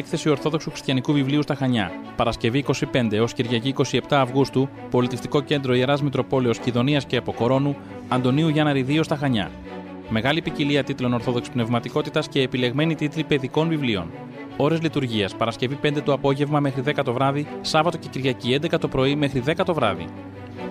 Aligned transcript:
Έκθεση 0.00 0.28
Ορθόδοξου 0.28 0.70
Χριστιανικού 0.70 1.12
Βιβλίου 1.12 1.42
στα 1.42 1.54
Χανιά. 1.54 1.90
Παρασκευή 2.16 2.64
25 2.92 3.12
έως 3.12 3.32
Κυριακή 3.32 3.74
27 3.78 4.00
Αυγούστου, 4.10 4.68
Πολιτιστικό 4.90 5.40
Κέντρο 5.40 5.74
Ιεράς 5.74 6.02
Μητροπόλεως 6.02 6.58
Κιδωνία 6.58 6.98
και 6.98 7.16
Αποκορώνου, 7.16 7.76
Αντωνίου 8.08 8.48
Γιάννα 8.48 8.72
Ριδίου 8.72 9.04
στα 9.04 9.16
Χανιά. 9.16 9.50
Μεγάλη 10.08 10.42
ποικιλία 10.42 10.84
τίτλων 10.84 11.12
Ορθόδοξη 11.12 11.50
Πνευματικότητας 11.50 12.28
και 12.28 12.40
επιλεγμένοι 12.40 12.94
τίτλοι 12.94 13.24
παιδικών 13.24 13.68
βιβλίων. 13.68 14.10
Ώρες 14.56 14.82
λειτουργίας 14.82 15.36
Παρασκευή 15.36 15.78
5 15.82 16.02
το 16.04 16.12
απόγευμα 16.12 16.60
μέχρι 16.60 16.82
10 16.86 17.04
το 17.04 17.12
βράδυ, 17.12 17.46
Σάββατο 17.60 17.98
και 17.98 18.08
Κυριακή 18.08 18.58
11 18.62 18.78
το 18.78 18.88
πρωί 18.88 19.16
μέχρι 19.16 19.42
10 19.46 19.64
το 19.64 19.74
βράδυ. 19.74 20.04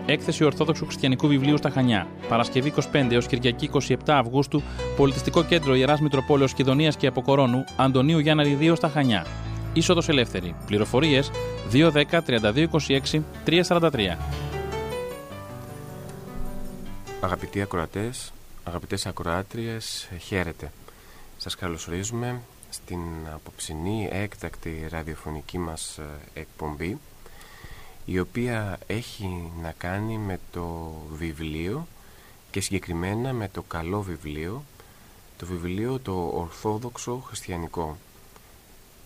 Έκθεση 0.05 0.43
Ορθόδοξου 0.43 0.85
Χριστιανικού 0.85 1.27
Βιβλίου 1.27 1.57
στα 1.57 1.69
Χανιά. 1.69 2.07
Παρασκευή 2.27 2.73
25 2.93 3.11
έως 3.11 3.27
Κυριακή 3.27 3.69
27 3.73 3.95
Αυγούστου, 4.07 4.61
Πολιτιστικό 4.97 5.43
Κέντρο 5.43 5.75
Ιεράς 5.75 5.99
Μητροπόλεως 5.99 6.53
Κιδωνίας 6.53 6.97
και 6.97 7.07
Αποκορώνου, 7.07 7.63
Αντωνίου 7.77 8.19
Γιάννα 8.19 8.43
Ριδίου 8.43 8.75
στα 8.75 8.89
Χανιά. 8.89 9.25
Είσοδος 9.73 10.09
ελεύθερη. 10.09 10.55
Πληροφορίες 10.65 11.31
210 11.71 12.21
3226 12.21 13.23
343. 13.45 14.17
Αγαπητοί 17.21 17.61
ακροατές, 17.61 18.31
αγαπητές 18.63 19.05
ακροάτριες, 19.05 20.09
χαίρετε. 20.19 20.71
Σας 21.37 21.55
καλωσορίζουμε 21.55 22.41
στην 22.69 22.99
απόψινή 23.33 24.09
έκτακτη 24.11 24.87
ραδιοφωνική 24.89 25.57
μας 25.57 25.97
ε, 25.97 26.39
εκπομπή 26.39 26.97
η 28.11 28.19
οποία 28.19 28.79
έχει 28.87 29.51
να 29.61 29.73
κάνει 29.77 30.17
με 30.17 30.39
το 30.51 30.93
βιβλίο 31.11 31.87
και 32.51 32.61
συγκεκριμένα 32.61 33.33
με 33.33 33.49
το 33.49 33.61
καλό 33.61 34.01
βιβλίο 34.01 34.63
το 35.37 35.45
βιβλίο 35.45 35.99
το 35.99 36.31
Ορθόδοξο 36.33 37.23
Χριστιανικό. 37.27 37.97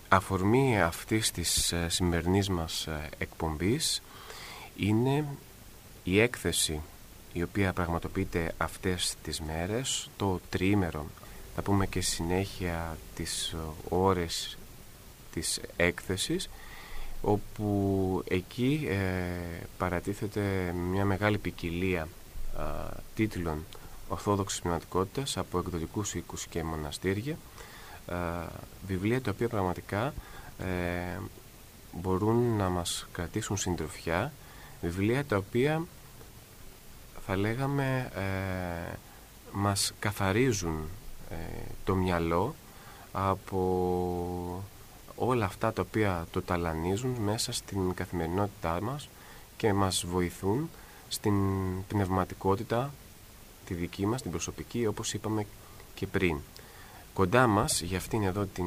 Αφορμή 0.10 0.82
αυτής 0.82 1.32
της 1.32 1.72
ε, 1.72 1.90
σημερινής 1.90 2.50
μας 2.50 2.88
ε, 2.88 3.10
εκπομπής 3.18 4.02
είναι 4.76 5.26
η 6.04 6.20
έκθεση 6.20 6.82
η 7.34 7.44
οποία 7.44 7.74
πραγματοποιείται 7.74 8.54
αυτές 8.58 9.16
τις 9.24 9.42
μέρες 9.42 10.10
το 10.18 10.40
τριήμερο 10.50 11.06
θα 11.56 11.62
πούμε 11.62 11.88
και 11.88 12.02
συνέχεια 12.02 12.98
τις 13.16 13.52
ε, 13.52 13.58
ώρες 13.90 14.58
της 15.34 15.60
έκθεσης 15.76 16.50
όπου 17.26 18.24
εκεί 18.28 18.88
ε, 18.90 19.66
παρατίθεται 19.78 20.42
μια 20.92 21.06
μεγάλη 21.06 21.38
ποικιλία 21.38 22.08
τίτλων 23.16 23.66
ορθόδοξης 24.08 24.60
πνευματικότητας 24.60 25.38
από 25.38 25.60
εκδοτικούς 25.60 26.14
οίκους 26.14 26.48
και 26.48 26.64
μοναστήρια 26.64 27.38
βιβλία 28.88 29.22
τα 29.22 29.32
οποία 29.32 29.48
πραγματικά 29.48 30.14
ε, 30.60 31.20
μπορούν 31.92 32.58
να 32.58 32.70
μας 32.70 33.08
κρατήσουν 33.12 33.58
συντροφιά 33.58 34.34
βιβλία 34.82 35.26
τα 35.26 35.38
οποία 35.38 35.86
θα 37.26 37.38
λέγαμε 37.38 38.12
ε, 38.16 38.94
μας 39.52 39.94
καθαρίζουν 40.00 40.90
ε, 41.30 41.36
το 41.84 41.96
μυαλό 41.96 42.56
από 43.12 44.64
όλα 45.28 45.46
αυτά 45.46 45.74
τα 45.74 45.82
οποία 45.82 46.28
το 46.32 46.42
ταλανίζουν 46.42 47.12
μέσα 47.12 47.52
στην 47.52 47.94
καθημερινότητά 47.94 48.82
μας 48.82 49.10
και 49.58 49.74
μας 49.74 50.06
βοηθούν 50.06 50.70
στην 51.08 51.36
πνευματικότητα 51.88 52.94
τη 53.66 53.74
δική 53.74 54.06
μας, 54.06 54.22
την 54.22 54.32
προσωπική, 54.32 54.86
όπως 54.86 55.14
είπαμε 55.14 55.46
και 55.96 56.08
πριν. 56.08 56.38
Κοντά 57.14 57.48
μας, 57.48 57.82
για 57.82 57.98
αυτήν 57.98 58.24
εδώ 58.24 58.46
την 58.46 58.66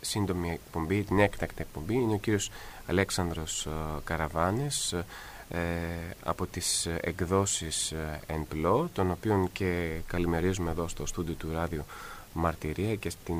σύντομη 0.00 0.50
εκπομπή, 0.50 1.02
την 1.02 1.18
έκτακτη 1.18 1.62
εκπομπή, 1.62 1.94
είναι 1.94 2.14
ο 2.14 2.18
κύριος 2.18 2.50
Αλέξανδρος 2.86 3.68
Καραβάνης 4.04 4.94
ε, 5.48 5.58
από 6.24 6.46
τις 6.46 6.86
εκδόσεις 7.00 7.94
ΕΝΠΛΟ, 8.26 8.88
τον 8.92 9.10
οποίον 9.10 9.52
και 9.52 9.98
καλημερίζουμε 10.06 10.70
εδώ 10.70 10.88
στο 10.88 11.06
στούντιο 11.06 11.34
του 11.34 11.50
Ράδιο 11.52 11.84
Μαρτυρία 12.32 12.94
και 12.94 13.10
στην 13.10 13.36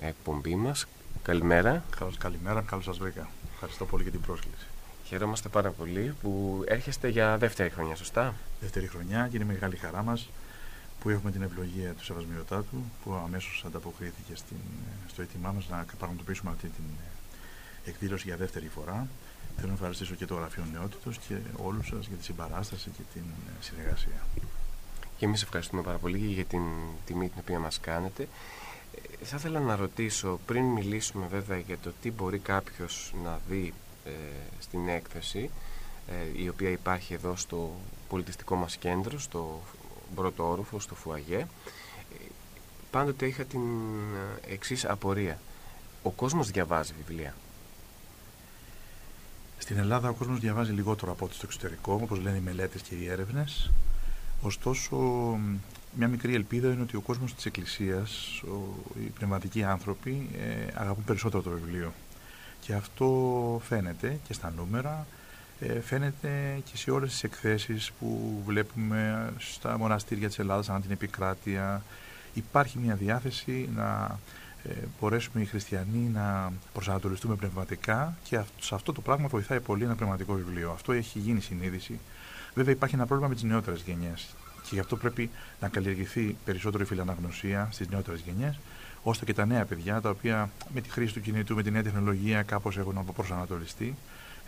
εκπομπή 0.00 0.54
μας. 0.54 0.86
Καλημέρα. 1.26 1.84
Καλώ 1.98 2.12
καλημέρα, 2.18 2.60
καλώς 2.60 2.84
σας 2.84 2.98
βρήκα. 2.98 3.28
Ευχαριστώ 3.52 3.84
πολύ 3.84 4.02
για 4.02 4.12
την 4.12 4.20
πρόσκληση. 4.20 4.66
Χαιρόμαστε 5.04 5.48
πάρα 5.48 5.70
πολύ 5.70 6.14
που 6.22 6.62
έρχεστε 6.66 7.08
για 7.08 7.38
δεύτερη 7.38 7.70
χρονιά, 7.70 7.96
σωστά; 7.96 8.34
Δεύτερη 8.60 8.86
χρονιά 8.86 9.28
και 9.30 9.36
είναι 9.36 9.44
μεγάλη 9.44 9.76
χαρά 9.76 10.02
μας 10.02 10.28
που 11.00 11.10
έχουμε 11.10 11.30
την 11.30 11.42
ευλογία 11.42 11.92
του 11.92 12.04
Σεβασμιωτάτου 12.04 12.76
που 13.04 13.14
αμέσως 13.24 13.64
ανταποκρίθηκε 13.66 14.34
στην, 14.34 14.56
στο 15.08 15.22
αίτημά 15.22 15.52
μας 15.52 15.68
να 15.68 15.84
πραγματοποιήσουμε 15.98 16.50
αυτή 16.50 16.66
την 16.68 16.84
εκδήλωση 17.84 18.26
για 18.26 18.36
δεύτερη 18.36 18.68
φορά. 18.68 19.06
Θέλω 19.56 19.68
να 19.68 19.74
ευχαριστήσω 19.74 20.14
και 20.14 20.26
το 20.26 20.34
Γραφείο 20.34 20.64
Νεότητος 20.72 21.18
και 21.18 21.36
όλους 21.56 21.86
σας 21.86 22.06
για 22.06 22.16
τη 22.16 22.24
συμπαράσταση 22.24 22.90
και 22.96 23.02
την 23.12 23.24
συνεργασία. 23.60 24.20
Και 25.16 25.24
εμείς 25.24 25.42
ευχαριστούμε 25.42 25.82
πάρα 25.82 25.98
πολύ 25.98 26.18
για 26.18 26.44
την 26.44 26.62
τιμή 27.06 27.28
την 27.28 27.38
οποία 27.40 27.58
μας 27.58 27.80
κάνετε. 27.80 28.28
Θα 29.22 29.36
ήθελα 29.36 29.60
να 29.60 29.76
ρωτήσω, 29.76 30.40
πριν 30.46 30.64
μιλήσουμε 30.64 31.26
βέβαια 31.26 31.58
για 31.58 31.78
το 31.78 31.92
τι 32.02 32.10
μπορεί 32.10 32.38
κάποιος 32.38 33.12
να 33.24 33.40
δει 33.48 33.74
ε, 34.04 34.10
στην 34.58 34.88
έκθεση, 34.88 35.50
ε, 36.08 36.42
η 36.42 36.48
οποία 36.48 36.70
υπάρχει 36.70 37.14
εδώ 37.14 37.36
στο 37.36 37.74
πολιτιστικό 38.08 38.54
μας 38.56 38.76
κέντρο, 38.76 39.18
στο 39.18 39.60
πρώτο 40.14 40.50
όροφο, 40.50 40.80
στο 40.80 40.94
Φουαγέ, 40.94 41.38
ε, 41.38 41.46
πάντοτε 42.90 43.26
είχα 43.26 43.44
την 43.44 43.60
εξής 44.48 44.84
απορία. 44.84 45.38
Ο 46.02 46.10
κόσμος 46.10 46.50
διαβάζει 46.50 46.92
βιβλία. 47.06 47.34
Στην 49.58 49.78
Ελλάδα 49.78 50.08
ο 50.08 50.12
κόσμος 50.12 50.40
διαβάζει 50.40 50.72
λιγότερο 50.72 51.12
από 51.12 51.24
ό,τι 51.24 51.34
στο 51.34 51.46
εξωτερικό, 51.46 51.92
όπως 52.02 52.20
λένε 52.20 52.36
οι 52.36 52.40
μελέτες 52.40 52.82
και 52.82 52.94
οι 52.94 53.08
έρευνες. 53.08 53.70
Ωστόσο, 54.42 54.96
μια 55.96 56.08
μικρή 56.08 56.34
ελπίδα 56.34 56.72
είναι 56.72 56.82
ότι 56.82 56.96
ο 56.96 57.00
κόσμος 57.00 57.34
της 57.34 57.46
Εκκλησίας, 57.46 58.42
οι 59.00 59.10
πνευματικοί 59.18 59.64
άνθρωποι, 59.64 60.28
ε, 60.38 60.72
αγαπούν 60.74 61.04
περισσότερο 61.04 61.42
το 61.42 61.50
βιβλίο. 61.50 61.92
Και 62.60 62.74
αυτό 62.74 63.60
φαίνεται 63.64 64.18
και 64.26 64.32
στα 64.32 64.52
νούμερα, 64.56 65.06
ε, 65.60 65.80
φαίνεται 65.80 66.60
και 66.64 66.76
σε 66.76 66.90
όλες 66.90 67.10
τις 67.10 67.22
εκθέσεις 67.22 67.92
που 67.98 68.42
βλέπουμε 68.46 69.32
στα 69.38 69.78
μοναστήρια 69.78 70.28
της 70.28 70.38
Ελλάδας, 70.38 70.68
ανά 70.68 70.80
την 70.80 70.90
επικράτεια. 70.90 71.82
Υπάρχει 72.34 72.78
μια 72.78 72.94
διάθεση 72.94 73.68
να 73.74 74.18
ε, 74.64 74.72
μπορέσουμε 75.00 75.42
οι 75.42 75.46
χριστιανοί 75.46 76.10
να 76.12 76.52
προσανατολιστούμε 76.72 77.34
πνευματικά 77.34 78.16
και 78.22 78.40
σε 78.60 78.74
αυτό 78.74 78.92
το 78.92 79.00
πράγμα 79.00 79.28
βοηθάει 79.28 79.60
πολύ 79.60 79.84
ένα 79.84 79.94
πνευματικό 79.94 80.34
βιβλίο. 80.34 80.70
Αυτό 80.70 80.92
έχει 80.92 81.18
γίνει 81.18 81.40
συνείδηση. 81.40 81.98
Βέβαια 82.54 82.72
υπάρχει 82.72 82.94
ένα 82.94 83.06
πρόβλημα 83.06 83.28
με 83.28 83.34
τις 83.34 83.44
νεότερες 83.44 83.82
γενιές 83.86 84.34
και 84.68 84.74
γι' 84.74 84.80
αυτό 84.80 84.96
πρέπει 84.96 85.30
να 85.60 85.68
καλλιεργηθεί 85.68 86.36
περισσότερο 86.44 86.82
η 86.82 86.86
φιλαναγνωσία 86.86 87.68
στις 87.72 87.88
νεότερες 87.88 88.20
γενιές, 88.20 88.58
ώστε 89.02 89.24
και 89.24 89.34
τα 89.34 89.46
νέα 89.46 89.64
παιδιά, 89.64 90.00
τα 90.00 90.10
οποία 90.10 90.50
με 90.74 90.80
τη 90.80 90.88
χρήση 90.88 91.12
του 91.12 91.20
κινητού, 91.20 91.54
με 91.54 91.62
τη 91.62 91.70
νέα 91.70 91.82
τεχνολογία, 91.82 92.42
κάπως 92.42 92.78
έχουν 92.78 93.04
προσανατολιστεί, 93.14 93.96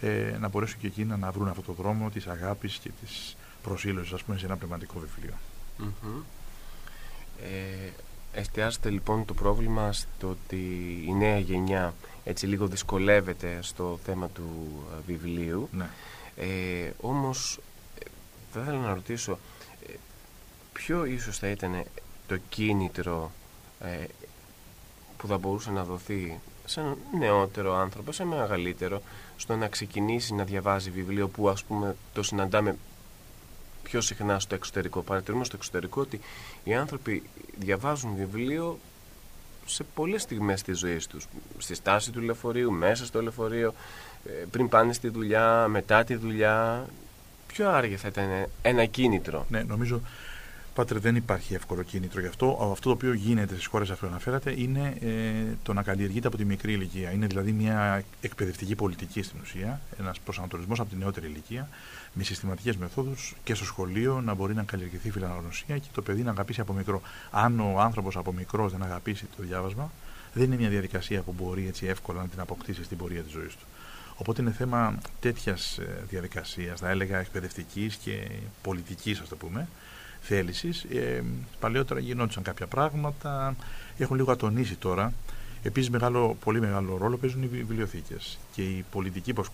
ε, 0.01 0.37
να 0.41 0.49
μπορέσουν 0.49 0.81
και 0.81 0.87
εκείνα 0.87 1.17
να 1.17 1.31
βρουν 1.31 1.49
αυτό 1.49 1.63
το 1.63 1.73
δρόμο 1.73 2.11
της 2.11 2.27
αγάπης 2.27 2.77
και 2.77 2.91
της 3.01 3.37
προσήλωσης, 3.63 4.13
ας 4.13 4.23
πούμε, 4.23 4.39
σε 4.39 4.47
ένα 4.47 4.57
πνευματικό 4.57 4.99
βιβλίο. 4.99 5.35
Mm-hmm. 5.81 6.23
Ε, 7.43 7.91
εστιάζεται 8.33 8.91
λοιπόν 8.91 9.25
το 9.25 9.35
πρόβλημα 9.35 9.93
στο 9.93 10.29
ότι 10.29 10.57
η 11.07 11.13
νέα 11.13 11.39
γενιά 11.39 11.95
έτσι 12.25 12.47
λίγο 12.47 12.67
δυσκολεύεται 12.67 13.59
στο 13.61 13.99
θέμα 14.05 14.29
του 14.29 14.69
ε, 14.93 15.01
βιβλίου. 15.07 15.69
Ναι. 15.73 15.89
Ε, 16.37 16.91
όμως 17.01 17.61
ε, 17.99 18.05
θα 18.53 18.61
ήθελα 18.61 18.79
να 18.79 18.95
ρωτήσω 18.95 19.39
ποιο 20.89 21.05
ίσως 21.05 21.39
θα 21.39 21.49
ήταν 21.49 21.83
το 22.27 22.37
κίνητρο 22.49 23.33
ε, 23.81 24.05
που 25.17 25.27
θα 25.27 25.39
μπορούσε 25.39 25.71
να 25.71 25.85
δοθεί 25.85 26.41
σε 26.65 26.81
ένα 26.81 26.97
νεότερο 27.19 27.75
άνθρωπο, 27.75 28.13
σε 28.13 28.25
μεγαλύτερο, 28.25 29.03
στο 29.37 29.57
να 29.57 29.69
ξεκινήσει 29.69 30.35
να 30.35 30.45
διαβάζει 30.45 30.91
βιβλίο 30.91 31.29
που 31.29 31.49
ας 31.49 31.65
πούμε 31.65 31.97
το 32.13 32.23
συναντάμε 32.23 32.77
πιο 33.83 34.01
συχνά 34.01 34.41
στο 34.41 34.55
εξωτερικό. 34.55 35.03
Παρατηρούμε 35.03 35.45
στο 35.45 35.57
εξωτερικό 35.57 36.01
ότι 36.01 36.21
οι 36.65 36.75
άνθρωποι 36.75 37.23
διαβάζουν 37.59 38.15
βιβλίο 38.17 38.79
σε 39.67 39.85
πολλές 39.95 40.23
στιγμές 40.23 40.63
της 40.63 40.79
ζωής 40.79 41.07
τους. 41.07 41.27
Στη 41.59 41.75
στάση 41.75 42.11
του 42.11 42.21
λεωφορείου, 42.21 42.73
μέσα 42.73 43.07
στο 43.07 43.23
λεωφορείο, 43.23 43.75
ε, 44.25 44.45
πριν 44.51 44.69
πάνε 44.69 44.93
στη 44.93 45.09
δουλειά, 45.09 45.69
μετά 45.69 46.05
τη 46.05 46.15
δουλειά. 46.15 46.87
Ποιο 47.47 47.71
άργε 47.71 47.97
θα 47.97 48.09
ήταν 48.09 48.47
ένα 48.63 48.85
κίνητρο. 48.85 49.47
Ναι, 49.49 49.63
νομίζω 49.63 50.01
Πάτερ, 50.79 51.01
δεν 51.01 51.17
υπάρχει 51.17 51.55
εύκολο 51.55 51.83
κίνητρο 51.83 52.21
γι' 52.21 52.27
αυτό. 52.27 52.71
Αυτό 52.73 52.89
το 52.89 52.91
οποίο 52.91 53.13
γίνεται 53.13 53.55
στις 53.55 53.67
χώρες 53.67 53.91
που 53.91 54.07
αναφέρατε 54.07 54.55
είναι 54.57 54.97
ε, 55.01 55.55
το 55.63 55.73
να 55.73 55.83
καλλιεργείται 55.83 56.27
από 56.27 56.37
τη 56.37 56.45
μικρή 56.45 56.73
ηλικία. 56.73 57.11
Είναι 57.11 57.27
δηλαδή 57.27 57.53
μια 57.53 58.05
εκπαιδευτική 58.21 58.75
πολιτική 58.75 59.23
στην 59.23 59.39
ουσία, 59.43 59.81
ένας 59.99 60.21
προσανατολισμός 60.21 60.81
από 60.81 60.91
τη 60.91 60.97
νεότερη 60.97 61.27
ηλικία, 61.27 61.69
με 62.13 62.23
συστηματικές 62.23 62.77
μεθόδους 62.77 63.35
και 63.45 63.55
στο 63.55 63.65
σχολείο 63.65 64.21
να 64.21 64.35
μπορεί 64.35 64.55
να 64.55 64.63
καλλιεργηθεί 64.63 65.09
η 65.09 65.11
φιλαναγνωσία 65.11 65.79
και 65.79 65.89
το 65.95 66.03
παιδί 66.03 66.23
να 66.23 66.31
αγαπήσει 66.31 66.61
από 66.61 66.73
μικρό. 66.73 67.03
Αν 67.31 67.61
ο 67.61 67.81
άνθρωπος 67.81 68.17
από 68.17 68.33
μικρός 68.33 68.73
δεν 68.73 68.83
αγαπήσει 68.83 69.27
το 69.37 69.43
διάβασμα, 69.43 69.91
δεν 70.33 70.45
είναι 70.45 70.57
μια 70.57 70.69
διαδικασία 70.69 71.23
που 71.23 71.35
μπορεί 71.39 71.67
έτσι 71.67 71.87
εύκολα 71.87 72.21
να 72.21 72.29
την 72.29 72.41
αποκτήσει 72.41 72.85
στην 72.85 72.97
πορεία 72.97 73.23
της 73.23 73.33
ζωής 73.33 73.57
του. 73.57 73.65
Οπότε 74.17 74.43
είναι 74.43 74.51
θέμα 74.51 74.99
τέτοιας 75.21 75.79
ε, 75.79 76.05
διαδικασίας, 76.09 76.81
θα 76.81 76.89
έλεγα 76.89 77.19
εκπαιδευτικής 77.19 77.97
και 77.97 78.31
πολιτικής, 78.63 79.21
ας 79.21 79.29
το 79.29 79.37
πούμε, 79.37 79.69
θέλησης. 80.21 80.83
Ε, 80.83 81.25
παλαιότερα 81.61 82.01
γινόντουσαν 82.01 82.43
κάποια 82.43 82.67
πράγματα, 82.67 83.57
έχουν 83.99 84.17
λίγο 84.17 84.33
ατονίσει 84.33 84.77
τώρα. 84.77 85.13
Επίσης, 85.63 85.91
πολύ 86.41 86.61
μεγάλο 86.61 86.97
ρόλο 86.97 87.17
παίζουν 87.17 87.43
οι 87.43 87.47
βιβλιοθήκες 87.47 88.39
και 88.53 88.63
η 88.63 88.85
πολιτική 88.91 89.33
που, 89.33 89.45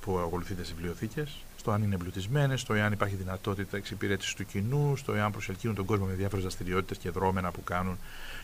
που 0.00 0.18
ακολουθείται 0.18 0.62
στις 0.62 0.74
βιβλιοθήκες, 0.74 1.36
στο 1.56 1.70
αν 1.70 1.82
είναι 1.82 1.94
εμπλουτισμένες, 1.94 2.60
στο 2.60 2.74
εάν 2.74 2.92
υπάρχει 2.92 3.14
δυνατότητα 3.14 3.76
εξυπηρέτησης 3.76 4.34
του 4.34 4.46
κοινού, 4.46 4.96
στο 4.96 5.14
εάν 5.14 5.32
προσελκύουν 5.32 5.74
τον 5.74 5.84
κόσμο 5.84 6.06
με 6.06 6.12
διάφορες 6.12 6.44
δραστηριότητες 6.44 6.98
και 6.98 7.10
δρόμενα 7.10 7.50
που 7.50 7.64
κάνουν, 7.64 7.98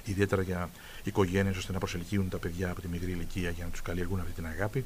ιδιαίτερα 0.05 0.43
για 0.43 0.71
οικογένειες, 1.05 1.57
ώστε 1.57 1.73
να 1.73 1.79
προσελκύουν 1.79 2.29
τα 2.29 2.39
παιδιά 2.39 2.71
από 2.71 2.81
τη 2.81 2.89
μικρή 2.89 3.11
ηλικία 3.11 3.51
για 3.51 3.65
να 3.65 3.71
τους 3.71 3.83
καλλιεργούν 3.83 4.21
αυτή 4.21 4.33
την 4.33 4.47
αγάπη. 4.47 4.85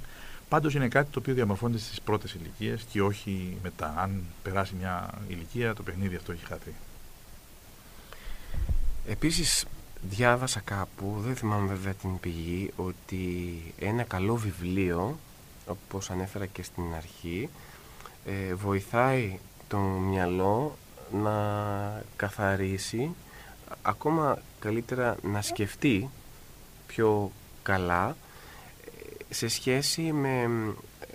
Πάντως 0.49 0.75
είναι 0.75 0.89
κάτι 0.89 1.11
το 1.11 1.19
οποίο 1.19 1.35
διαμορφώνεται 1.35 1.81
στις 1.83 2.01
πρώτες 2.01 2.35
ηλικίες 2.35 2.83
και 2.93 3.03
όχι 3.03 3.57
μετά. 3.63 3.95
Αν 3.99 4.23
περάσει 4.43 4.75
μια 4.79 5.11
ηλικία, 5.29 5.75
το 5.75 5.83
παιχνίδι 5.83 6.17
αυτό 6.17 6.33
έχει 6.33 6.45
χαθεί. 6.45 6.75
Επίσης 9.07 9.65
διάβασα 10.03 10.61
κάπου, 10.61 11.17
δεν 11.19 11.37
θυμάμαι 11.37 11.67
βέβαια 11.67 11.93
την 11.93 12.21
πηγή, 12.21 12.71
ότι 12.77 13.25
ένα 13.79 14.03
καλό 14.03 14.37
βιβλίο, 14.37 15.19
όπως 15.67 16.11
ανέφερα 16.11 16.47
και 16.47 16.63
στην 16.63 16.95
αρχή, 16.97 17.49
ε, 18.25 18.55
βοηθάει 18.55 19.39
το 19.69 19.79
μυαλό 19.79 20.77
να 21.13 21.35
καθαρίσει, 22.17 23.15
ακόμα 23.83 24.39
καλύτερα 24.59 25.17
να 25.23 25.43
σκεφτεί 25.43 26.11
πιο 26.87 27.33
καλά 27.63 28.09
ε, 28.09 28.26
σε 29.31 29.49
σχέση 29.49 30.03
με 30.03 30.41
ε, 31.01 31.07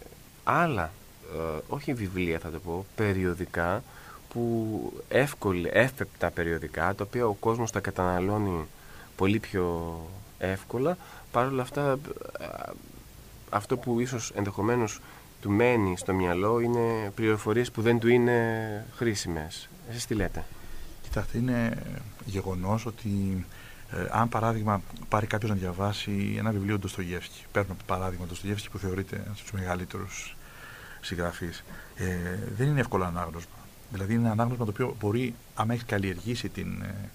άλλα, 0.43 0.91
όχι 1.67 1.93
βιβλία 1.93 2.39
θα 2.39 2.49
το 2.49 2.59
πω, 2.59 2.85
περιοδικά 2.95 3.83
που 4.29 5.03
εύκολη, 5.07 5.69
εύπεπτα 5.73 6.31
περιοδικά, 6.31 6.95
τα 6.95 7.03
οποία 7.07 7.27
ο 7.27 7.33
κόσμος 7.33 7.71
τα 7.71 7.79
καταναλώνει 7.79 8.67
πολύ 9.15 9.39
πιο 9.39 9.97
εύκολα. 10.37 10.97
Παρ' 11.31 11.47
όλα 11.47 11.61
αυτά, 11.61 11.99
αυτό 13.49 13.77
που 13.77 13.99
ίσως 13.99 14.31
ενδεχομένως 14.35 14.99
του 15.41 15.51
μένει 15.51 15.97
στο 15.97 16.13
μυαλό 16.13 16.59
είναι 16.59 17.11
πληροφορίες 17.15 17.71
που 17.71 17.81
δεν 17.81 17.99
του 17.99 18.07
είναι 18.07 18.85
χρήσιμες. 18.95 19.69
Εσείς 19.89 20.05
τι 20.05 20.13
λέτε; 20.13 20.45
Κοιτάξτε, 21.01 21.37
είναι 21.37 21.83
γεγονός 22.25 22.85
ότι 22.85 23.45
ε, 23.91 24.07
αν 24.11 24.29
παράδειγμα 24.29 24.81
πάρει 25.09 25.27
κάποιος 25.27 25.51
να 25.51 25.57
διαβάσει 25.57 26.35
ένα 26.37 26.51
βιβλίο 26.51 26.73
του 26.75 26.81
Ντοστογεύσκη, 26.81 27.45
παίρνω 27.51 27.75
παράδειγμα 27.85 28.23
του 28.25 28.29
Ντοστογεύσκη 28.29 28.69
που 28.69 28.77
θεωρείται 28.77 29.15
ένας 29.15 29.27
από 29.27 29.39
τους 29.41 29.51
μεγαλύτερους 29.51 30.35
συγγραφείς, 31.01 31.63
ε, 31.95 32.05
δεν 32.57 32.67
είναι 32.67 32.79
εύκολο 32.79 33.03
ανάγνωσμα. 33.03 33.51
Δηλαδή 33.91 34.13
είναι 34.13 34.21
ένα 34.21 34.31
ανάγνωσμα 34.31 34.65
το 34.65 34.71
οποίο 34.71 34.95
μπορεί, 34.99 35.35
άμα 35.55 35.73
έχεις 35.73 35.85
καλλιεργήσει 35.85 36.49
την 36.49 36.81
ε, 36.81 37.09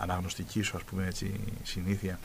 αναγνωστική 0.00 0.62
σου 0.62 0.76
ας 0.76 0.82
πούμε, 0.82 1.06
έτσι, 1.06 1.40
συνήθεια, 1.62 2.18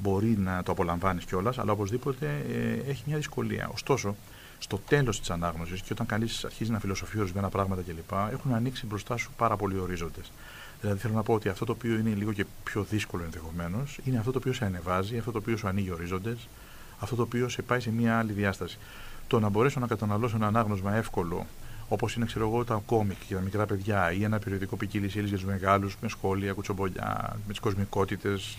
μπορεί 0.00 0.38
να 0.38 0.62
το 0.62 0.72
απολαμβάνεις 0.72 1.24
κιόλας, 1.24 1.58
αλλά 1.58 1.72
οπωσδήποτε 1.72 2.44
ε, 2.52 2.90
έχει 2.90 3.02
μια 3.06 3.16
δυσκολία. 3.16 3.70
Ωστόσο, 3.72 4.16
στο 4.58 4.78
τέλος 4.78 5.18
της 5.20 5.30
ανάγνωσης 5.30 5.80
και 5.80 5.92
όταν 5.92 6.06
κανεί 6.06 6.26
αρχίζεις 6.44 6.68
να 6.68 6.78
φιλοσοφείς 6.78 7.20
ορισμένα 7.20 7.48
πράγματα 7.48 7.82
κλπ., 7.82 8.12
έχουν 8.32 8.54
ανοίξει 8.54 8.86
μπροστά 8.86 9.16
σου 9.16 9.30
πάρα 9.36 9.56
πολλοί 9.56 9.78
ορίζοντες. 9.78 10.32
Δηλαδή 10.80 11.00
θέλω 11.00 11.14
να 11.14 11.22
πω 11.22 11.34
ότι 11.34 11.48
αυτό 11.48 11.64
το 11.64 11.72
οποίο 11.72 11.94
είναι 11.94 12.14
λίγο 12.14 12.32
και 12.32 12.44
πιο 12.64 12.82
δύσκολο 12.82 13.24
ενδεχομένως 13.24 13.98
είναι 14.04 14.18
αυτό 14.18 14.30
το 14.30 14.38
οποίο 14.38 14.52
σε 14.52 14.64
ανεβάζει, 14.64 15.18
αυτό 15.18 15.32
το 15.32 15.38
οποίο 15.38 15.56
σου 15.56 15.68
ανοίγει 15.68 15.92
ορίζοντες, 15.92 16.48
αυτό 16.98 17.16
το 17.16 17.22
οποίο 17.22 17.48
σε 17.48 17.62
πάει 17.62 17.80
σε 17.80 17.90
μια 17.90 18.18
άλλη 18.18 18.32
διάσταση. 18.32 18.78
Το 19.26 19.40
να 19.40 19.48
μπορέσω 19.48 19.80
να 19.80 19.86
καταναλώσω 19.86 20.36
ένα 20.36 20.46
ανάγνωσμα 20.46 20.94
εύκολο 20.94 21.46
Όπως 21.88 22.14
είναι, 22.14 22.24
ξέρω 22.24 22.48
εγώ, 22.48 22.64
τα 22.64 22.82
κόμικ 22.86 23.16
για 23.28 23.36
τα 23.36 23.42
μικρά 23.42 23.66
παιδιά 23.66 24.12
ή 24.12 24.24
ένα 24.24 24.38
περιοδικό 24.38 24.76
ποικίλη 24.76 25.10
ύλη 25.14 25.28
για 25.28 25.36
τους 25.36 25.46
μεγάλους 25.46 25.96
με 26.00 26.08
σχόλια, 26.08 26.52
κουτσομπολιά, 26.52 27.36
με 27.46 27.52
τις 27.52 27.60
κοσμικότητες. 27.60 28.58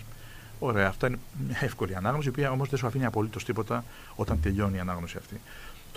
Ωραία, 0.60 0.88
αυτά 0.88 1.08
είναι 1.08 1.20
μια 1.48 1.58
εύκολη 1.62 1.96
ανάγνωση, 1.96 2.28
η 2.28 2.30
οποία 2.30 2.52
όμως 2.52 2.70
δεν 2.70 2.80
σου 2.80 2.88
αφήνει 2.88 3.06
απολύτως 3.06 3.46
τίποτα 3.46 3.84
όταν 4.16 4.40
τελειώνει 4.42 4.78
η 4.78 4.80
ανάγνωση 4.80 5.18
αυτή. 5.18 5.42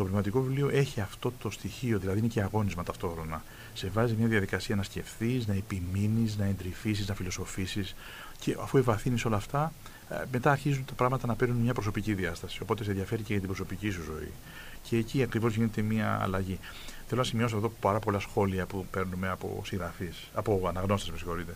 Το 0.00 0.06
πνευματικό 0.06 0.40
βιβλίο 0.40 0.68
έχει 0.72 1.00
αυτό 1.00 1.32
το 1.42 1.50
στοιχείο, 1.50 1.98
δηλαδή 1.98 2.18
είναι 2.18 2.28
και 2.28 2.42
αγώνισμα 2.42 2.82
ταυτόχρονα. 2.82 3.42
Σε 3.74 3.88
βάζει 3.88 4.14
μια 4.18 4.26
διαδικασία 4.26 4.76
να 4.76 4.82
σκεφτείς, 4.82 5.46
να 5.46 5.54
επιμείνεις, 5.54 6.36
να 6.36 6.44
εντρυφήσεις, 6.44 7.08
να 7.08 7.14
φιλοσοφήσεις. 7.14 7.94
Και 8.38 8.56
αφού 8.60 8.78
ευαθύνεις 8.78 9.24
όλα 9.24 9.36
αυτά, 9.36 9.72
ε, 10.10 10.14
μετά 10.32 10.50
αρχίζουν 10.50 10.84
τα 10.84 10.92
πράγματα 10.92 11.26
να 11.26 11.34
παίρνουν 11.34 11.56
μια 11.56 11.72
προσωπική 11.72 12.14
διάσταση. 12.14 12.58
Οπότε 12.62 12.84
σε 12.84 12.90
ενδιαφέρει 12.90 13.22
και 13.22 13.32
για 13.32 13.38
την 13.38 13.48
προσωπική 13.48 13.90
σου 13.90 14.02
ζωή. 14.02 14.32
Και 14.82 14.96
εκεί 14.96 15.22
ακριβώς 15.22 15.54
γίνεται 15.54 15.82
μια 15.82 16.18
αλλαγή. 16.22 16.58
Θέλω 17.06 17.20
να 17.20 17.26
σημειώσω 17.26 17.56
εδώ 17.56 17.72
πάρα 17.80 17.98
πολλά 17.98 18.18
σχόλια 18.18 18.66
που 18.66 18.86
παίρνουμε 18.90 19.28
από 19.28 19.62
συγγραφείς, 19.64 20.28
από 20.34 20.62
αναγνώστες, 20.68 21.10
με 21.10 21.16
συγχωρείτε, 21.16 21.54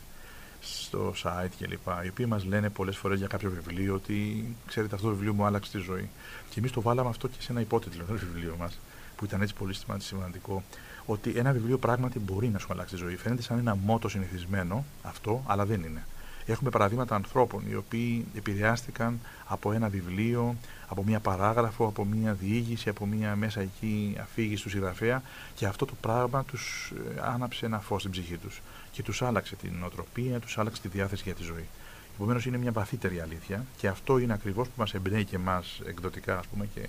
στο 0.64 1.14
site 1.22 1.50
κλπ. 1.58 1.87
Οι 2.05 2.08
οποίοι 2.08 2.26
μας 2.28 2.44
λένε 2.44 2.70
πολλές 2.70 2.96
φορές 2.96 3.19
για 3.19 3.26
κάποιο 3.26 3.50
βιβλίο 3.50 3.94
ότι 3.94 4.44
ξέρετε, 4.66 4.94
αυτό 4.94 5.06
το 5.06 5.14
βιβλίο 5.14 5.32
μου 5.32 5.44
άλλαξε 5.44 5.70
τη 5.70 5.78
ζωή. 5.78 6.08
Και 6.50 6.59
εμείς 6.59 6.73
το 6.73 6.80
βάλαμε 6.80 7.09
αυτό 7.09 7.28
και 7.28 7.37
σε 7.38 7.52
ένα 7.52 7.61
υπότιτλο, 7.61 8.04
το 8.04 8.14
βιβλίο 8.14 8.56
μας, 8.59 8.78
που 9.16 9.25
ήταν 9.25 9.42
έτσι 9.42 9.54
πολύ 9.54 9.75
σημαντικό. 9.99 10.62
Ότι 11.06 11.33
ένα 11.37 11.52
βιβλίο 11.52 11.78
πράγματι 11.78 12.18
μπορεί 12.18 12.49
να 12.49 12.59
σου 12.59 12.68
αλλάξει 12.71 12.94
τη 12.94 13.00
ζωή. 13.00 13.16
Φαίνεται 13.16 13.42
σαν 13.42 13.59
ένα 13.59 13.75
μότο 13.75 14.09
συνηθισμένο 14.09 14.85
αυτό, 15.02 15.42
αλλά 15.47 15.66
δεν 15.66 15.83
είναι. 15.83 16.06
Έχουμε 16.47 16.71
παραδείγματα 16.71 17.15
ανθρώπων 17.15 17.63
οι 17.71 17.75
οποίοι 17.75 18.27
επηρεάστηκαν 18.37 19.21
από 19.47 19.73
ένα 19.73 19.89
βιβλίο, 19.89 20.57
από 20.89 21.05
μια 21.05 21.21
παράγραφο, 21.21 21.87
από 21.87 22.05
μια 22.05 22.33
διήγηση, 22.33 22.89
από 22.89 23.07
μια 23.07 23.37
μέσα 23.37 23.61
εκεί 23.61 24.17
αφήγηση 24.21 24.63
του 24.63 24.71
συγγραφέα 24.71 25.23
και 25.55 25.67
αυτό 25.67 25.85
το 25.85 25.95
πράγμα 26.01 26.45
τους 26.45 26.93
ε, 27.17 27.21
άναψε 27.21 27.67
ένα 27.67 27.81
φως 27.81 28.01
στην 28.01 28.13
ψυχή 28.13 28.37
τους 28.37 28.63
και 28.93 29.03
τους 29.03 29.23
άλλαξε 29.23 29.57
την 29.57 29.85
οτροπία, 29.85 30.39
τους 30.41 30.59
άλλαξε 30.59 30.83
τη 30.83 30.89
διάθεση 30.89 31.23
για 31.23 31.35
τη 31.35 31.43
ζωή. 31.43 31.67
Επομένως 32.15 32.47
είναι 32.47 32.59
μια 32.59 32.73
βαθύτερη 32.73 33.21
αλήθεια 33.21 33.65
και 33.77 33.89
αυτό 33.89 34.19
είναι 34.19 34.33
ακριβώς 34.33 34.67
που 34.67 34.75
μας 34.77 34.95
εμπνέει 34.95 35.25
και 35.25 35.37
εμάς 35.37 35.81
εκδοτικά, 35.87 36.39
ας 36.39 36.47
πούμε, 36.47 36.69
και 36.75 36.81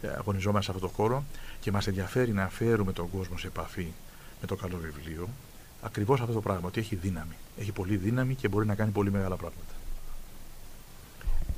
ε, 0.00 0.08
αγωνιζόμαστε 0.08 0.70
σε 0.70 0.76
αυτό 0.76 0.86
το 0.86 0.92
χώρο 0.96 1.24
και 1.60 1.72
μας 1.72 1.86
ενδιαφέρει 1.86 2.32
να 2.32 2.48
φέρουμε 2.48 2.92
τον 2.92 3.10
κόσμο 3.10 3.38
σε 3.38 3.46
επαφή 3.46 3.92
με 4.40 4.46
το 4.46 4.56
καλό 4.56 4.76
βιβλίο. 4.76 5.28
Ακριβώς 5.86 6.20
αυτό 6.20 6.32
το 6.32 6.40
πράγμα, 6.40 6.66
ότι 6.66 6.80
έχει 6.80 6.94
δύναμη. 6.96 7.36
Έχει 7.58 7.72
πολύ 7.72 7.96
δύναμη 7.96 8.34
και 8.34 8.48
μπορεί 8.48 8.66
να 8.66 8.74
κάνει 8.74 8.90
πολύ 8.90 9.10
μεγάλα 9.10 9.36
πράγματα. 9.36 9.72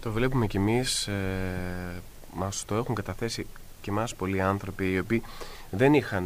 Το 0.00 0.10
βλέπουμε 0.10 0.46
κι 0.46 0.56
εμείς, 0.56 1.06
ε, 1.06 2.02
μας 2.34 2.64
το 2.66 2.74
έχουν 2.74 2.94
καταθέσει 2.94 3.46
και 3.80 3.90
εμάς 3.90 4.14
πολλοί 4.14 4.40
άνθρωποι 4.40 4.92
οι 4.92 4.98
οποίοι 4.98 5.22
δεν 5.70 5.94
είχαν 5.94 6.24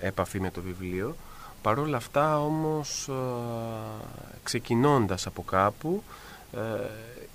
ε, 0.00 0.06
έπαφη 0.06 0.40
με 0.40 0.50
το 0.50 0.60
βιβλίο. 0.60 1.16
Παρόλα 1.62 1.96
αυτά 1.96 2.40
όμως 2.40 3.08
ε, 3.08 3.12
ξεκινώντας 4.42 5.26
από 5.26 5.42
κάπου 5.42 6.02
ε, 6.52 6.58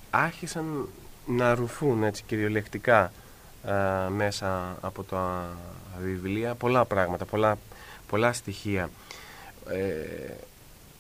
άρχισαν 0.10 0.88
να 1.26 1.56
ρουφούν 1.56 2.04
έτσι 2.04 2.24
κυριολεκτικά 2.28 3.12
ε, 3.66 4.10
μέσα 4.10 4.78
από 4.82 5.04
τα 5.04 5.48
βιβλία 6.02 6.56
πολλά 6.56 6.86
πράγματα, 6.86 7.26
πολλά, 7.26 7.58
πολλά 8.08 8.34
στοιχεία. 8.34 8.90
Ε, 9.72 10.34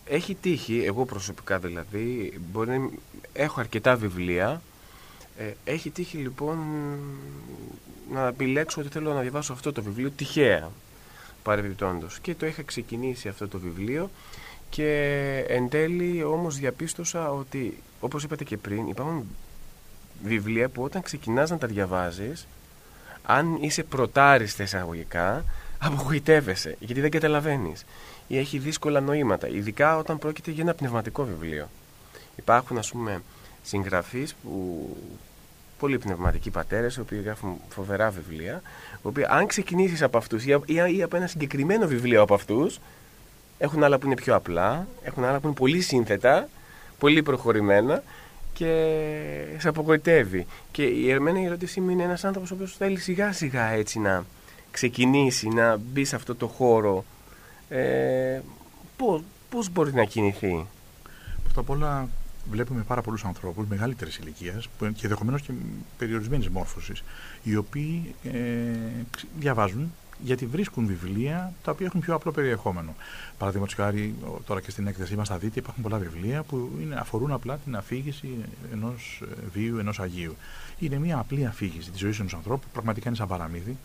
έχει 0.05 0.35
τύχει, 0.35 0.83
εγώ 0.85 1.05
προσωπικά 1.05 1.59
δηλαδή, 1.59 2.39
μπορεί 2.51 2.99
έχω 3.33 3.59
αρκετά 3.59 3.95
βιβλία. 3.95 4.61
Ε, 5.38 5.51
έχει 5.63 5.89
τύχει 5.89 6.17
λοιπόν 6.17 6.57
να 8.11 8.27
επιλέξω 8.27 8.81
ότι 8.81 8.89
θέλω 8.89 9.13
να 9.13 9.21
διαβάσω 9.21 9.53
αυτό 9.53 9.71
το 9.71 9.81
βιβλίο 9.81 10.09
τυχαία 10.09 10.71
παρεμπιπτόντως. 11.43 12.19
Και 12.19 12.35
το 12.35 12.45
είχα 12.45 12.61
ξεκινήσει 12.61 13.27
αυτό 13.27 13.47
το 13.47 13.59
βιβλίο 13.59 14.09
και 14.69 15.45
εν 15.47 15.69
τέλει 15.69 16.23
όμως 16.23 16.57
διαπίστωσα 16.57 17.31
ότι 17.31 17.77
όπως 17.99 18.23
είπατε 18.23 18.43
και 18.43 18.57
πριν 18.57 18.88
υπάρχουν 18.88 19.25
βιβλία 20.23 20.69
που 20.69 20.83
όταν 20.83 21.01
ξεκινάς 21.01 21.49
να 21.49 21.57
τα 21.57 21.67
διαβάζεις 21.67 22.47
αν 23.23 23.57
είσαι 23.61 23.83
πρωτάριστες 23.83 24.65
εισαγωγικά 24.65 25.43
απογοητεύεσαι 25.79 26.75
γιατί 26.79 27.01
δεν 27.01 27.11
καταλαβαίνεις 27.11 27.85
ή 28.29 28.38
έχει 28.38 28.57
δύσκολα 28.57 29.00
νοήματα, 29.00 29.48
ειδικά 29.48 29.98
όταν 29.98 30.19
πρόκειται 30.19 30.51
για 30.51 30.63
ένα 30.63 30.74
πνευματικό 30.74 31.24
βιβλίο. 31.24 31.69
Υπάρχουν, 32.36 32.77
ας 32.77 32.91
πούμε, 32.91 33.21
συγγραφείς 33.63 34.36
που 34.43 34.98
πολύ 35.79 35.98
πνευματικοί 35.98 36.50
πατέρες, 36.50 36.95
οι 36.95 37.00
οποίοι 37.00 37.21
γράφουν 37.24 37.57
φοβερά 37.69 38.09
βιβλία, 38.09 38.62
οι 38.93 39.07
οποίοι 39.07 39.25
αν 39.27 39.48
ξεκινήσεις 39.48 40.01
από 40.01 40.17
αυτούς 40.17 40.45
ή, 40.45 40.55
ή 40.95 41.03
από 41.03 41.15
ένα 41.15 41.27
συγκεκριμένο 41.27 41.88
βιβλίο 41.88 42.21
από 42.21 42.33
αυτούς, 42.33 42.79
έχουν 43.57 43.83
άλλα 43.83 43.98
που 43.98 44.05
είναι 44.05 44.15
πιο 44.15 44.36
απλά, 44.36 44.88
έχουν 45.03 45.24
άλλα 45.24 45.39
που 45.39 45.48
είναι 45.48 45.55
πολύ 45.55 45.81
σύνθετα, 45.81 46.50
πολύ 47.00 47.24
προχωρημένα 47.24 48.03
και 48.53 48.95
σε 49.57 49.67
απογοητεύει. 49.67 50.45
Και 50.71 50.83
η 50.83 51.09
εμένα 51.12 51.41
η 51.41 51.45
ερώτησή 51.45 51.81
μου 51.81 51.89
είναι 51.89 52.03
ένας 52.03 52.24
άνθρωπος 52.24 52.51
ο 52.51 52.53
οποίος 52.53 52.75
θέλει 52.77 53.00
σιγά 53.00 53.31
σιγά 53.31 53.69
έτσι 53.69 54.00
να 54.00 54.25
ξεκινήσει, 54.71 55.48
να 55.48 55.77
μπει 55.77 56.05
σε 56.05 56.15
αυτό 56.15 56.36
το 56.36 56.48
χώρο 56.48 57.05
ε, 57.69 58.41
πώς, 58.97 59.21
πώς 59.49 59.69
μπορεί 59.69 59.93
να 59.93 60.03
κινηθεί; 60.03 60.65
Πρώτα 61.43 61.59
απ' 61.59 61.69
όλα 61.69 62.09
βλέπουμε 62.49 62.81
πάρα 62.81 63.01
πολλούς 63.01 63.25
ανθρώπους 63.25 63.67
μεγαλύτερης 63.67 64.17
ηλικίας 64.17 64.69
και 64.79 65.01
ενδεχομένως 65.03 65.41
και 65.41 65.51
περιορισμένης 65.97 66.49
μόρφωσης, 66.49 67.03
οι 67.43 67.55
οποίοι 67.55 68.15
ε, 68.23 68.38
διαβάζουν 69.39 69.91
γιατί 70.23 70.45
βρίσκουν 70.45 70.85
βιβλία 70.85 71.53
τα 71.63 71.71
οποία 71.71 71.85
έχουν 71.85 71.99
πιο 71.99 72.15
απλό 72.15 72.31
περιεχόμενο. 72.31 72.95
Παραδείγματος 73.38 73.75
χάρη, 73.75 74.15
τώρα 74.45 74.61
και 74.61 74.71
στην 74.71 74.88
έκθεσή 74.88 75.15
μας 75.15 75.27
θα 75.27 75.38
δείτε 75.38 75.59
υπάρχουν 75.59 75.83
πολλά 75.83 75.97
βιβλία 75.97 76.43
που 76.43 76.69
είναι, 76.81 76.95
αφορούν 76.95 77.31
απλά 77.31 77.57
την 77.57 77.75
αφήγηση 77.75 78.27
ενός 78.71 79.21
ε, 79.23 79.41
βίου, 79.53 79.77
ενός 79.77 79.99
Αγίου. 79.99 80.35
Είναι 80.79 80.99
μια 80.99 81.17
απλή 81.17 81.45
αφήγηση 81.45 81.91
της 81.91 81.99
ζωής 81.99 82.19
ενός 82.19 82.33
ανθρώπου, 82.33 82.67
πραγματικά 82.73 83.07
είναι 83.07 83.17
σαν 83.17 83.27
παραμύθι. 83.27 83.77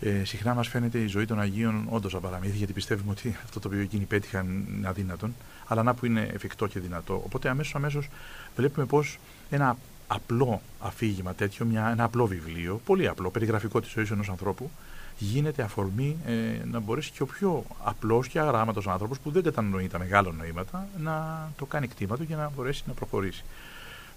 Ε, 0.00 0.24
συχνά 0.24 0.54
μας 0.54 0.68
φαίνεται 0.68 0.98
η 0.98 1.06
ζωή 1.06 1.26
των 1.26 1.40
Αγίων 1.40 1.86
όντως 1.88 2.12
σαν 2.12 2.20
παραμύθι, 2.20 2.56
γιατί 2.56 2.72
πιστεύουμε 2.72 3.10
ότι 3.10 3.36
αυτό 3.44 3.60
το 3.60 3.68
οποίο 3.68 3.80
εκείνοι 3.80 4.04
πέτυχαν 4.04 4.66
είναι 4.76 4.88
αδύνατον, 4.88 5.34
αλλά 5.66 5.82
να 5.82 5.94
που 5.94 6.06
είναι 6.06 6.30
εφικτό 6.32 6.66
και 6.66 6.80
δυνατό. 6.80 7.22
Οπότε 7.24 7.48
αμέσως 7.48 7.74
αμέσως 7.74 8.08
βλέπουμε 8.56 8.86
πώ 8.86 9.04
ένα 9.50 9.76
απλό 10.06 10.60
αφήγημα 10.78 11.34
τέτοιο, 11.34 11.66
μια, 11.66 11.88
ένα 11.88 12.04
απλό 12.04 12.26
βιβλίο, 12.26 12.80
πολύ 12.84 13.08
απλό, 13.08 13.30
περιγραφικό 13.30 13.80
της 13.80 13.90
ζωής 13.90 14.10
ενός 14.10 14.28
ανθρώπου, 14.28 14.70
γίνεται 15.18 15.62
αφορμή 15.62 16.16
ε, 16.26 16.32
να 16.64 16.80
μπορέσει 16.80 17.10
και 17.10 17.22
ο 17.22 17.26
πιο 17.26 17.64
απλός 17.82 18.28
και 18.28 18.40
αγράμματος 18.40 18.86
άνθρωπος 18.86 19.18
που 19.18 19.30
δεν 19.30 19.42
κατανοεί 19.42 19.88
τα 19.88 19.98
μεγάλα 19.98 20.32
νοήματα 20.32 20.88
να 20.98 21.48
το 21.56 21.64
κάνει 21.66 21.88
κτήμα 21.88 22.16
του 22.16 22.26
και 22.26 22.34
να 22.34 22.50
μπορέσει 22.56 22.82
να 22.86 22.92
προχωρήσει. 22.92 23.44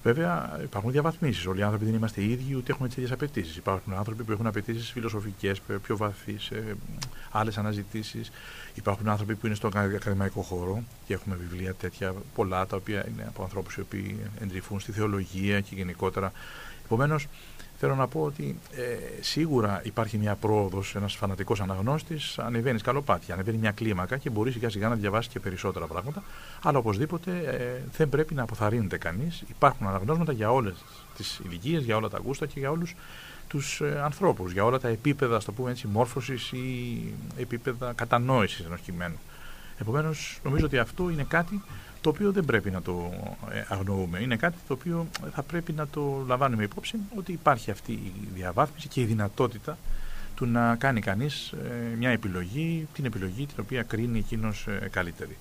Βέβαια, 0.03 0.59
υπάρχουν 0.63 0.91
διαβαθμίσεις. 0.91 1.45
Όλοι 1.45 1.59
οι 1.59 1.63
άνθρωποι 1.63 1.85
δεν 1.85 1.93
είμαστε 1.93 2.21
οι 2.21 2.31
ίδιοι, 2.31 2.55
ούτε 2.55 2.71
έχουμε 2.71 2.87
τις 2.87 2.97
ίδιες 2.97 3.11
απαιτήσεις. 3.11 3.55
Υπάρχουν 3.55 3.93
άνθρωποι 3.93 4.23
που 4.23 4.31
έχουν 4.31 4.47
απαιτήσεις 4.47 4.91
φιλοσοφικές, 4.91 5.61
πιο 5.83 5.97
βαθύς, 5.97 6.49
ε, 6.49 6.75
άλλες 7.31 7.57
αναζητήσεις. 7.57 8.31
Υπάρχουν 8.73 9.09
άνθρωποι 9.09 9.35
που 9.35 9.45
είναι 9.45 9.55
στον 9.55 9.77
ακαδημαϊκό 9.77 10.41
χώρο 10.41 10.83
και 11.05 11.13
έχουμε 11.13 11.35
βιβλία 11.35 11.73
τέτοια 11.73 12.13
πολλά, 12.35 12.65
τα 12.65 12.75
οποία 12.75 13.05
είναι 13.07 13.25
από 13.27 13.43
ανθρώπους 13.43 13.75
οι 13.75 13.81
οποίοι 13.81 14.19
εντρυφούν 14.41 14.79
στη 14.79 14.91
θεολογία 14.91 15.61
και 15.61 15.75
γενικότερα. 15.75 16.31
Επομένως, 16.85 17.27
Θέλω 17.81 17.95
να 17.95 18.07
πω 18.07 18.21
ότι 18.21 18.59
ε, 18.75 19.21
σίγουρα 19.21 19.81
υπάρχει 19.83 20.17
μια 20.17 20.35
πρόοδος, 20.35 20.95
ένας 20.95 21.15
φανατικός 21.15 21.61
αναγνώστης, 21.61 22.39
ανεβαίνεις 22.39 22.81
καλοπάτια, 22.81 23.33
ανεβαίνει 23.33 23.57
μια 23.57 23.71
κλίμακα 23.71 24.17
και 24.17 24.29
μπορείς 24.29 24.53
σιγά 24.53 24.69
σιγά 24.69 24.87
να 24.87 24.95
διαβάσεις 24.95 25.31
και 25.31 25.39
περισσότερα 25.39 25.87
πράγματα. 25.87 26.23
Αλλά 26.63 26.77
οπωσδήποτε 26.77 27.31
ε, 27.31 27.83
δεν 27.97 28.09
πρέπει 28.09 28.33
να 28.33 28.43
αποθαρρύνεται 28.43 28.97
κανείς. 28.97 29.43
Υπάρχουν 29.49 29.87
αναγνώσματα 29.87 30.31
για 30.31 30.51
όλες 30.51 30.75
τις 31.17 31.41
ηλικίες, 31.45 31.83
για 31.83 31.95
όλα 31.95 32.09
τα 32.09 32.19
γούστα 32.23 32.45
και 32.45 32.59
για 32.59 32.71
όλους 32.71 32.95
τους 33.47 33.81
ε, 33.81 34.01
ανθρώπους, 34.03 34.51
για 34.51 34.65
όλα 34.65 34.79
τα 34.79 34.87
επίπεδα, 34.87 35.35
ας 35.35 35.45
το 35.45 35.51
πούμε 35.51 35.71
έτσι, 35.71 35.87
μόρφωσης 35.87 36.51
ή 36.51 36.97
επίπεδα 37.37 37.93
κατανόησης 37.93 38.65
ενός 38.65 38.79
κειμένου. 38.79 39.17
Επομένως, 39.81 40.39
νομίζω 40.43 40.65
ότι 40.65 40.77
αυτό 40.77 41.09
είναι 41.09 41.23
κάτι 41.23 41.61
το 42.01 42.09
οποίο 42.09 42.31
δεν 42.31 42.45
πρέπει 42.45 42.71
να 42.71 42.81
το 42.81 43.11
ε, 43.51 43.63
αγνοούμε. 43.67 44.19
Είναι 44.19 44.35
κάτι 44.35 44.57
το 44.67 44.73
οποίο 44.73 45.07
θα 45.33 45.43
πρέπει 45.43 45.73
να 45.73 45.87
το 45.87 46.23
λαμβάνουμε 46.27 46.63
υπόψη 46.63 46.97
ότι 47.17 47.31
υπάρχει 47.31 47.71
αυτή 47.71 47.91
η 47.91 48.27
διαβάθμιση 48.33 48.87
και 48.87 49.01
η 49.01 49.05
δυνατότητα 49.05 49.77
του 50.35 50.45
να 50.45 50.75
κάνει 50.75 51.01
κανείς 51.01 51.51
ε, 51.51 51.95
μια 51.97 52.09
επιλογή, 52.09 52.87
την 52.93 53.05
επιλογή 53.05 53.45
την 53.45 53.55
οποία 53.59 53.83
κρίνει 53.83 54.17
εκείνος 54.17 54.67
ε, 54.67 54.87
καλύτερη. 54.91 55.37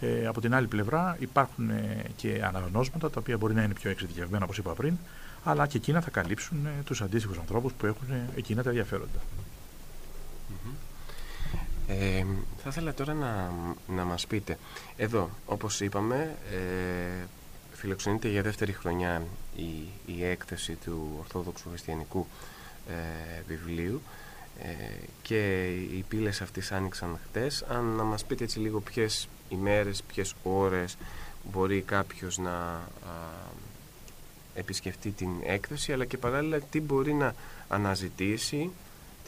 Ε, 0.00 0.26
από 0.26 0.40
την 0.40 0.54
άλλη 0.54 0.66
πλευρά 0.66 1.16
υπάρχουν 1.18 1.70
και 2.16 2.40
αναγνώσματα 2.44 3.10
τα 3.10 3.20
οποία 3.20 3.36
μπορεί 3.36 3.54
να 3.54 3.62
είναι 3.62 3.74
πιο 3.74 3.90
εξειδικευμένα 3.90 4.44
όπως 4.44 4.58
είπα 4.58 4.72
πριν 4.72 4.94
αλλά 5.44 5.66
και 5.66 5.76
εκείνα 5.76 6.00
θα 6.00 6.10
καλύψουν 6.10 6.58
τους 6.84 7.02
αντίστοιχους 7.02 7.38
ανθρώπους 7.38 7.72
που 7.72 7.86
έχουν 7.86 8.06
εκείνα 8.36 8.62
τα 8.62 8.68
ενδιαφέροντα. 8.68 9.18
Ε, 11.98 12.24
θα 12.62 12.68
ήθελα 12.68 12.94
τώρα 12.94 13.14
να, 13.14 13.52
να 13.88 14.04
μας 14.04 14.26
πείτε, 14.26 14.58
εδώ 14.96 15.30
όπως 15.46 15.80
είπαμε 15.80 16.36
ε, 16.52 17.26
φιλοξενείται 17.72 18.28
για 18.28 18.42
δεύτερη 18.42 18.72
χρονιά 18.72 19.22
η, 19.56 19.88
η 20.06 20.24
έκθεση 20.24 20.78
του 20.84 21.16
Ορθόδοξου 21.18 21.68
Χριστιανικού 21.68 22.26
ε, 22.88 23.42
βιβλίου 23.46 24.02
ε, 24.62 24.68
και 25.22 25.66
οι 25.66 26.04
πύλες 26.08 26.40
αυτής 26.40 26.72
άνοιξαν 26.72 27.18
χτες. 27.24 27.64
Αν 27.68 27.84
να 27.84 28.02
μας 28.02 28.24
πείτε 28.24 28.44
έτσι 28.44 28.58
λίγο 28.58 28.80
ποιες 28.80 29.28
ημέρες, 29.48 30.02
ποιες 30.02 30.34
ώρες 30.42 30.96
μπορεί 31.50 31.80
κάποιος 31.80 32.38
να 32.38 32.80
επισκεφτεί 34.54 35.10
την 35.10 35.30
έκθεση 35.44 35.92
αλλά 35.92 36.04
και 36.04 36.18
παράλληλα 36.18 36.60
τι 36.60 36.80
μπορεί 36.80 37.12
να 37.12 37.34
αναζητήσει 37.68 38.70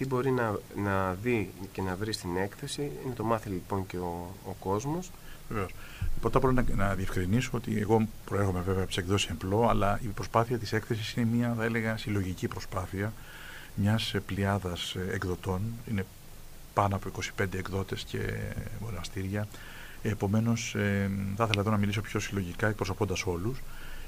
τι 0.02 0.08
μπορεί 0.08 0.30
να, 0.30 0.58
να 0.76 1.12
δει 1.22 1.50
και 1.72 1.82
να 1.82 1.96
βρει 1.96 2.12
στην 2.12 2.36
έκθεση 2.36 2.90
είναι 3.04 3.14
το 3.14 3.24
μάθει 3.24 3.48
λοιπόν 3.48 3.86
και 3.86 3.96
ο, 3.96 4.34
ο 4.46 4.52
κόσμος. 4.60 5.10
Βεβαίως. 5.48 5.70
Πρώτα 6.20 6.38
απ' 6.38 6.44
όλα 6.44 6.52
να, 6.52 6.64
να 6.76 6.94
διευκρινίσω 6.94 7.50
ότι 7.52 7.78
εγώ 7.78 8.08
προέρχομαι 8.24 8.60
βέβαια 8.60 8.78
από 8.78 8.86
τις 8.86 8.96
εκδόσεις 8.96 9.30
Εμπλό, 9.30 9.68
αλλά 9.68 10.00
η 10.02 10.06
προσπάθεια 10.06 10.58
της 10.58 10.72
έκθεσης 10.72 11.12
είναι 11.12 11.26
μια, 11.36 11.54
θα 11.56 11.64
έλεγα, 11.64 11.96
συλλογική 11.96 12.48
προσπάθεια 12.48 13.12
μιας 13.74 14.14
πλειάδας 14.26 14.96
εκδοτών. 15.12 15.60
Είναι 15.90 16.06
πάνω 16.74 16.96
από 16.96 17.08
25 17.38 17.54
εκδότες 17.54 18.02
και 18.02 18.18
μοναστήρια. 18.80 19.48
Επομένως, 20.02 20.74
ε, 20.74 21.10
θα 21.36 21.44
ήθελα 21.44 21.60
εδώ 21.60 21.70
να 21.70 21.76
μιλήσω 21.76 22.00
πιο 22.00 22.20
συλλογικά, 22.20 22.68
εκπροσωπώντας 22.68 23.26
όλους. 23.26 23.62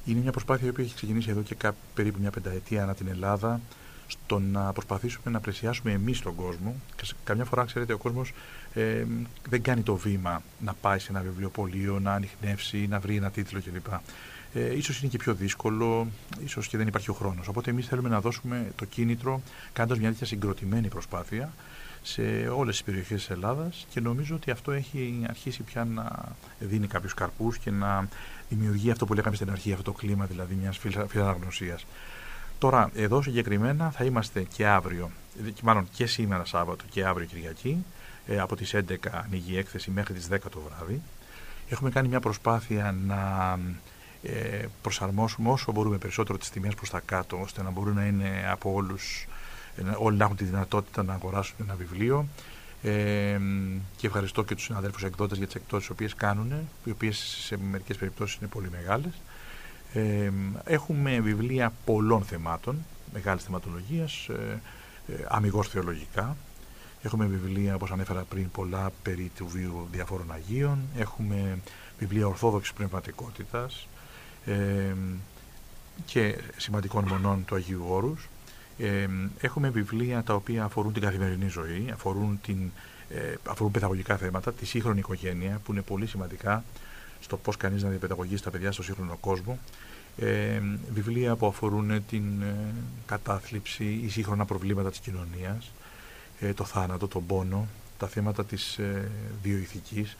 Είναι 0.04 0.20
μια 0.20 0.32
προσπάθεια 0.32 0.72
που 0.72 0.80
έχει 0.80 0.94
ξεκινήσει 0.94 1.30
εδώ 1.30 1.40
και 1.40 1.56
περίπου 1.94 2.18
μια 2.20 2.30
πενταετία 2.30 2.82
ανά 2.82 2.94
την 2.94 3.08
Ελλάδα 3.08 3.60
στο 4.06 4.38
να 4.38 4.72
προσπαθήσουμε 4.72 5.30
να 5.30 5.40
πλαισιάσουμε 5.40 5.92
εμείς 5.92 6.20
τον 6.20 6.34
κόσμο. 6.34 6.74
Και 6.96 7.12
καμιά 7.24 7.44
φορά, 7.44 7.64
ξέρετε, 7.64 7.92
ο 7.92 7.98
κόσμος 7.98 8.32
ε, 8.74 9.04
δεν 9.48 9.62
κάνει 9.62 9.82
το 9.82 9.96
βήμα 9.96 10.42
να 10.60 10.74
πάει 10.74 10.98
σε 10.98 11.10
ένα 11.10 11.20
βιβλιοπωλείο, 11.20 11.98
να 12.00 12.12
ανοιχνεύσει, 12.12 12.86
να 12.86 13.00
βρει 13.00 13.16
ένα 13.16 13.30
τίτλο 13.30 13.60
κλπ. 13.60 13.86
Ε, 14.54 14.76
ίσως 14.76 15.00
είναι 15.00 15.10
και 15.10 15.18
πιο 15.18 15.34
δύσκολο, 15.34 16.06
ίσως 16.44 16.68
και 16.68 16.76
δεν 16.76 16.86
υπάρχει 16.86 17.10
ο 17.10 17.14
χρόνος. 17.14 17.48
Οπότε 17.48 17.70
εμείς 17.70 17.86
θέλουμε 17.86 18.08
να 18.08 18.20
δώσουμε 18.20 18.72
το 18.76 18.84
κίνητρο 18.84 19.42
κάνοντας 19.72 19.98
μια 19.98 20.08
τέτοια 20.08 20.26
συγκροτημένη 20.26 20.88
προσπάθεια 20.88 21.52
σε 22.02 22.22
όλες 22.56 22.74
τις 22.74 22.84
περιοχές 22.84 23.18
της 23.18 23.30
Ελλάδας 23.30 23.86
και 23.90 24.00
νομίζω 24.00 24.34
ότι 24.34 24.50
αυτό 24.50 24.72
έχει 24.72 25.24
αρχίσει 25.28 25.62
πια 25.62 25.84
να 25.84 26.34
δίνει 26.58 26.86
κάποιους 26.86 27.14
καρπούς 27.14 27.58
και 27.58 27.70
να 27.70 28.08
δημιουργεί 28.48 28.90
αυτό 28.90 29.06
που 29.06 29.14
λέγαμε 29.14 29.36
στην 29.36 29.50
αρχή, 29.50 29.72
αυτό 29.72 29.84
το 29.84 29.92
κλίμα 29.92 30.24
δηλαδή 30.24 30.54
μιας 30.54 30.80
φιλαναγνωσίας. 31.08 31.86
Τώρα, 32.64 32.90
εδώ 32.94 33.22
συγκεκριμένα 33.22 33.90
θα 33.90 34.04
είμαστε 34.04 34.42
και 34.54 34.66
αύριο, 34.66 35.10
μάλλον 35.62 35.88
και 35.92 36.06
σήμερα 36.06 36.44
Σάββατο 36.44 36.84
και 36.90 37.04
αύριο 37.04 37.26
Κυριακή, 37.26 37.84
ε, 38.26 38.38
από 38.38 38.56
τις 38.56 38.74
11 38.74 38.96
ανοίγει 39.24 39.52
η 39.52 39.58
έκθεση 39.58 39.90
μέχρι 39.90 40.14
τις 40.14 40.28
10 40.28 40.48
το 40.50 40.60
βράδυ. 40.68 41.02
Έχουμε 41.68 41.90
κάνει 41.90 42.08
μια 42.08 42.20
προσπάθεια 42.20 42.94
να 43.06 43.58
ε, 44.22 44.66
προσαρμόσουμε 44.82 45.50
όσο 45.50 45.72
μπορούμε 45.72 45.98
περισσότερο 45.98 46.38
τις 46.38 46.50
τιμές 46.50 46.74
προς 46.74 46.90
τα 46.90 47.00
κάτω, 47.04 47.40
ώστε 47.40 47.62
να 47.62 47.70
μπορούν 47.70 47.94
να 47.94 48.04
είναι 48.06 48.48
από 48.50 48.72
όλους, 48.72 49.26
όλοι 49.98 50.16
να 50.16 50.24
έχουν 50.24 50.36
τη 50.36 50.44
δυνατότητα 50.44 51.02
να 51.02 51.14
αγοράσουν 51.14 51.56
ένα 51.60 51.74
βιβλίο. 51.74 52.26
Ε, 52.82 53.40
και 53.96 54.06
ευχαριστώ 54.06 54.44
και 54.44 54.54
τους 54.54 54.64
συναδέλφους 54.64 55.02
εκδότες 55.02 55.38
για 55.38 55.46
τις 55.46 55.54
εκδόσεις 55.54 55.88
που 55.88 56.06
κάνουν, 56.16 56.52
οι 56.84 56.90
οποίες 56.90 57.16
σε 57.46 57.56
μερικές 57.70 57.96
περιπτώσεις 57.96 58.36
είναι 58.36 58.48
πολύ 58.48 58.70
μεγάλες. 58.70 59.12
Ε, 59.94 60.30
έχουμε 60.64 61.20
βιβλία 61.20 61.72
πολλών 61.84 62.22
θεμάτων, 62.22 62.84
μεγάλης 63.12 63.44
θεματολογίας, 63.44 64.28
ε, 64.28 64.60
ε, 65.08 65.14
αμυγός 65.28 65.68
θεολογικά. 65.68 66.36
Έχουμε 67.02 67.26
βιβλία, 67.26 67.74
όπως 67.74 67.90
ανέφερα 67.90 68.24
πριν, 68.28 68.50
πολλά 68.50 68.90
περί 69.02 69.30
του 69.36 69.46
βίου 69.48 69.88
διαφόρων 69.92 70.32
Αγίων. 70.32 70.78
Έχουμε 70.96 71.58
βιβλία 71.98 72.26
ορθόδοξης 72.26 72.72
πνευματικότητας 72.72 73.86
ε, 74.44 74.94
και 76.04 76.38
σημαντικών 76.56 77.04
μονών 77.08 77.44
του 77.44 77.54
Αγίου 77.54 77.84
Όρους. 77.88 78.28
Ε, 78.78 79.08
έχουμε 79.40 79.68
βιβλία 79.68 80.22
τα 80.22 80.34
οποία 80.34 80.64
αφορούν 80.64 80.92
την 80.92 81.02
καθημερινή 81.02 81.48
ζωή, 81.48 81.90
αφορούν, 81.92 82.40
την, 82.42 82.70
ε, 83.08 83.34
αφορούν 83.48 83.72
παιδαγωγικά 83.72 84.16
θέματα, 84.16 84.52
τη 84.52 84.66
σύγχρονη 84.66 84.98
οικογένεια, 84.98 85.60
που 85.64 85.72
είναι 85.72 85.82
πολύ 85.82 86.06
σημαντικά 86.06 86.64
στο 87.24 87.36
πώς 87.36 87.56
κανείς 87.56 87.82
να 87.82 87.88
διαπαιδαγωγεί 87.88 88.36
τα 88.40 88.50
παιδιά 88.50 88.72
στο 88.72 88.82
σύγχρονο 88.82 89.16
κόσμο. 89.20 89.58
Ε, 90.16 90.60
βιβλία 90.92 91.36
που 91.36 91.46
αφορούν 91.46 92.04
την 92.08 92.42
ε, 92.42 92.54
κατάθλιψη 93.06 94.00
ή 94.04 94.08
σύγχρονα 94.08 94.44
προβλήματα 94.44 94.90
της 94.90 94.98
κοινωνίας, 94.98 95.70
ε, 96.40 96.52
το 96.52 96.64
θάνατο, 96.64 97.08
τον 97.08 97.26
πόνο, 97.26 97.68
τα 97.98 98.06
θέματα 98.06 98.44
της 98.44 98.78
ε, 98.78 99.10
βιοειθικής 99.42 100.16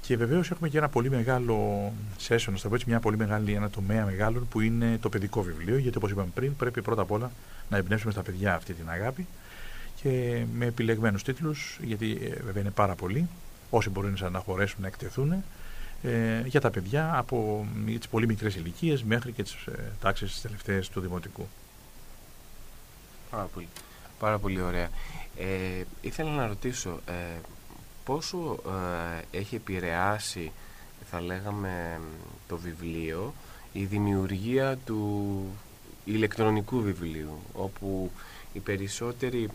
και 0.00 0.16
βεβαίως 0.16 0.50
έχουμε 0.50 0.68
και 0.68 0.78
ένα 0.78 0.88
πολύ 0.88 1.10
μεγάλο 1.10 1.92
session, 2.28 2.52
θα 2.56 2.68
πω 2.68 2.74
έτσι, 2.74 2.88
μια 2.88 3.00
πολύ 3.00 3.16
μεγάλη, 3.16 3.52
ένα 3.52 3.70
τομέα 3.70 4.04
μεγάλων 4.04 4.48
που 4.48 4.60
είναι 4.60 4.98
το 5.00 5.08
παιδικό 5.08 5.42
βιβλίο, 5.42 5.76
γιατί 5.78 5.96
όπως 5.96 6.10
είπαμε 6.10 6.28
πριν 6.34 6.56
πρέπει 6.56 6.82
πρώτα 6.82 7.02
απ' 7.02 7.10
όλα 7.10 7.30
να 7.70 7.76
εμπνεύσουμε 7.76 8.12
στα 8.12 8.22
παιδιά 8.22 8.54
αυτή 8.54 8.72
την 8.72 8.90
αγάπη 8.90 9.26
και 10.02 10.44
με 10.54 10.66
επιλεγμένους 10.66 11.22
τίτλους, 11.22 11.78
γιατί 11.82 12.18
ε, 12.22 12.42
βέβαια 12.44 12.62
είναι 12.62 12.70
πάρα 12.70 12.94
πολλοί, 12.94 13.28
όσοι 13.70 13.90
μπορούν 13.90 14.16
να 14.30 14.38
χωρέσουν 14.38 14.80
να 14.80 14.86
εκτεθούν, 14.86 15.44
ε, 16.04 16.42
για 16.46 16.60
τα 16.60 16.70
παιδιά 16.70 17.18
από 17.18 17.66
τις 17.86 18.08
πολύ 18.08 18.26
μικρές 18.26 18.54
ηλικίες 18.54 19.02
μέχρι 19.02 19.32
και 19.32 19.42
τις 19.42 19.52
ε, 19.52 19.92
τάξεις 20.00 20.32
τις 20.32 20.40
τελευταίες 20.40 20.88
του 20.88 21.00
Δημοτικού. 21.00 21.48
Πάρα 23.30 23.48
πολύ, 23.54 23.68
πάρα 24.18 24.38
πολύ 24.38 24.60
ωραία. 24.60 24.88
Ε, 25.38 25.82
ήθελα 26.00 26.30
να 26.30 26.46
ρωτήσω 26.46 27.00
ε, 27.06 27.38
πόσο 28.04 28.58
ε, 29.32 29.38
έχει 29.38 29.54
επηρεάσει 29.54 30.52
θα 31.10 31.20
λέγαμε 31.20 32.00
το 32.48 32.56
βιβλίο 32.56 33.34
η 33.72 33.84
δημιουργία 33.84 34.78
του 34.84 35.44
ηλεκτρονικού 36.04 36.80
βιβλίου 36.80 37.38
όπου 37.52 38.10
οι 38.52 38.58
περισσότεροι 38.58 39.48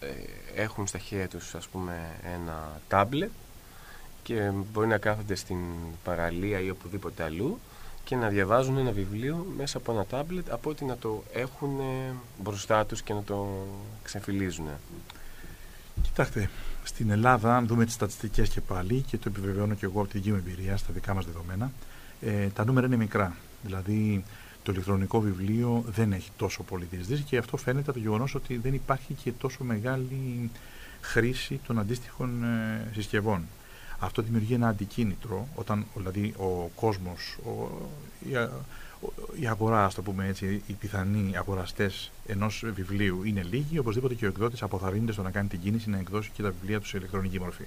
ε, 0.00 0.06
έχουν 0.54 0.86
στα 0.86 0.98
χέρια 0.98 1.28
τους 1.28 1.54
ας 1.54 1.68
πούμε 1.68 2.10
ένα 2.34 2.80
τάμπλετ 2.88 3.30
και 4.24 4.50
μπορεί 4.72 4.86
να 4.86 4.98
κάθονται 4.98 5.34
στην 5.34 5.58
παραλία 6.04 6.60
ή 6.60 6.70
οπουδήποτε 6.70 7.22
αλλού 7.22 7.58
και 8.04 8.16
να 8.16 8.28
διαβάζουν 8.28 8.76
ένα 8.76 8.90
βιβλίο 8.90 9.46
μέσα 9.56 9.78
από 9.78 9.92
ένα 9.92 10.04
τάμπλετ 10.04 10.52
από 10.52 10.70
ότι 10.70 10.84
να 10.84 10.96
το 10.96 11.22
έχουν 11.32 11.70
μπροστά 12.42 12.86
τους 12.86 13.02
και 13.02 13.12
να 13.12 13.22
το 13.22 13.66
ξεφυλίζουν. 14.02 14.66
Κοιτάξτε, 16.02 16.50
στην 16.84 17.10
Ελλάδα, 17.10 17.56
αν 17.56 17.66
δούμε 17.66 17.84
τις 17.84 17.94
στατιστικές 17.94 18.48
και 18.48 18.60
πάλι, 18.60 19.00
και 19.00 19.16
το 19.16 19.24
επιβεβαιώνω 19.28 19.74
και 19.74 19.84
εγώ 19.84 20.00
από 20.00 20.08
τη 20.08 20.18
δική 20.18 20.30
μου 20.30 20.36
εμπειρίας 20.36 20.80
στα 20.80 20.92
δικά 20.92 21.14
μας 21.14 21.24
δεδομένα, 21.24 21.72
ε, 22.20 22.46
τα 22.46 22.64
νούμερα 22.64 22.86
είναι 22.86 22.96
μικρά. 22.96 23.36
Δηλαδή, 23.62 24.24
το 24.62 24.72
ηλεκτρονικό 24.72 25.20
βιβλίο 25.20 25.84
δεν 25.86 26.12
έχει 26.12 26.30
τόσο 26.36 26.62
πολύ 26.62 26.86
διεισδύση 26.90 27.22
και 27.22 27.36
αυτό 27.36 27.56
φαίνεται 27.56 27.90
από 27.90 27.92
το 27.92 27.98
γεγονός 27.98 28.34
ότι 28.34 28.56
δεν 28.56 28.74
υπάρχει 28.74 29.14
και 29.14 29.32
τόσο 29.32 29.64
μεγάλη 29.64 30.50
χρήση 31.00 31.60
των 31.66 31.78
αντίστοιχων 31.78 32.44
ε, 32.44 32.88
συσκευών. 32.92 33.46
Αυτό 33.98 34.22
δημιουργεί 34.22 34.54
ένα 34.54 34.68
αντικίνητρο 34.68 35.48
όταν 35.54 35.86
δηλαδή 35.96 36.34
ο 36.36 36.70
κόσμος, 36.74 37.38
ο, 37.46 37.70
η, 38.28 38.32
η 39.40 39.46
αγορά, 39.46 39.84
ας 39.84 39.94
το 39.94 40.02
πούμε 40.02 40.26
έτσι, 40.26 40.62
οι 40.66 40.72
πιθανοί 40.72 41.36
αγοραστές 41.36 42.10
ενός 42.26 42.64
βιβλίου 42.74 43.22
είναι 43.24 43.42
λίγοι, 43.42 43.78
οπωσδήποτε 43.78 44.14
και 44.14 44.24
ο 44.24 44.28
εκδότης 44.28 44.62
αποθαρρύνεται 44.62 45.12
στο 45.12 45.22
να 45.22 45.30
κάνει 45.30 45.48
την 45.48 45.60
κίνηση 45.60 45.90
να 45.90 45.98
εκδώσει 45.98 46.30
και 46.34 46.42
τα 46.42 46.50
βιβλία 46.60 46.80
του 46.80 46.86
σε 46.86 46.96
ηλεκτρονική 46.96 47.40
μορφή. 47.40 47.64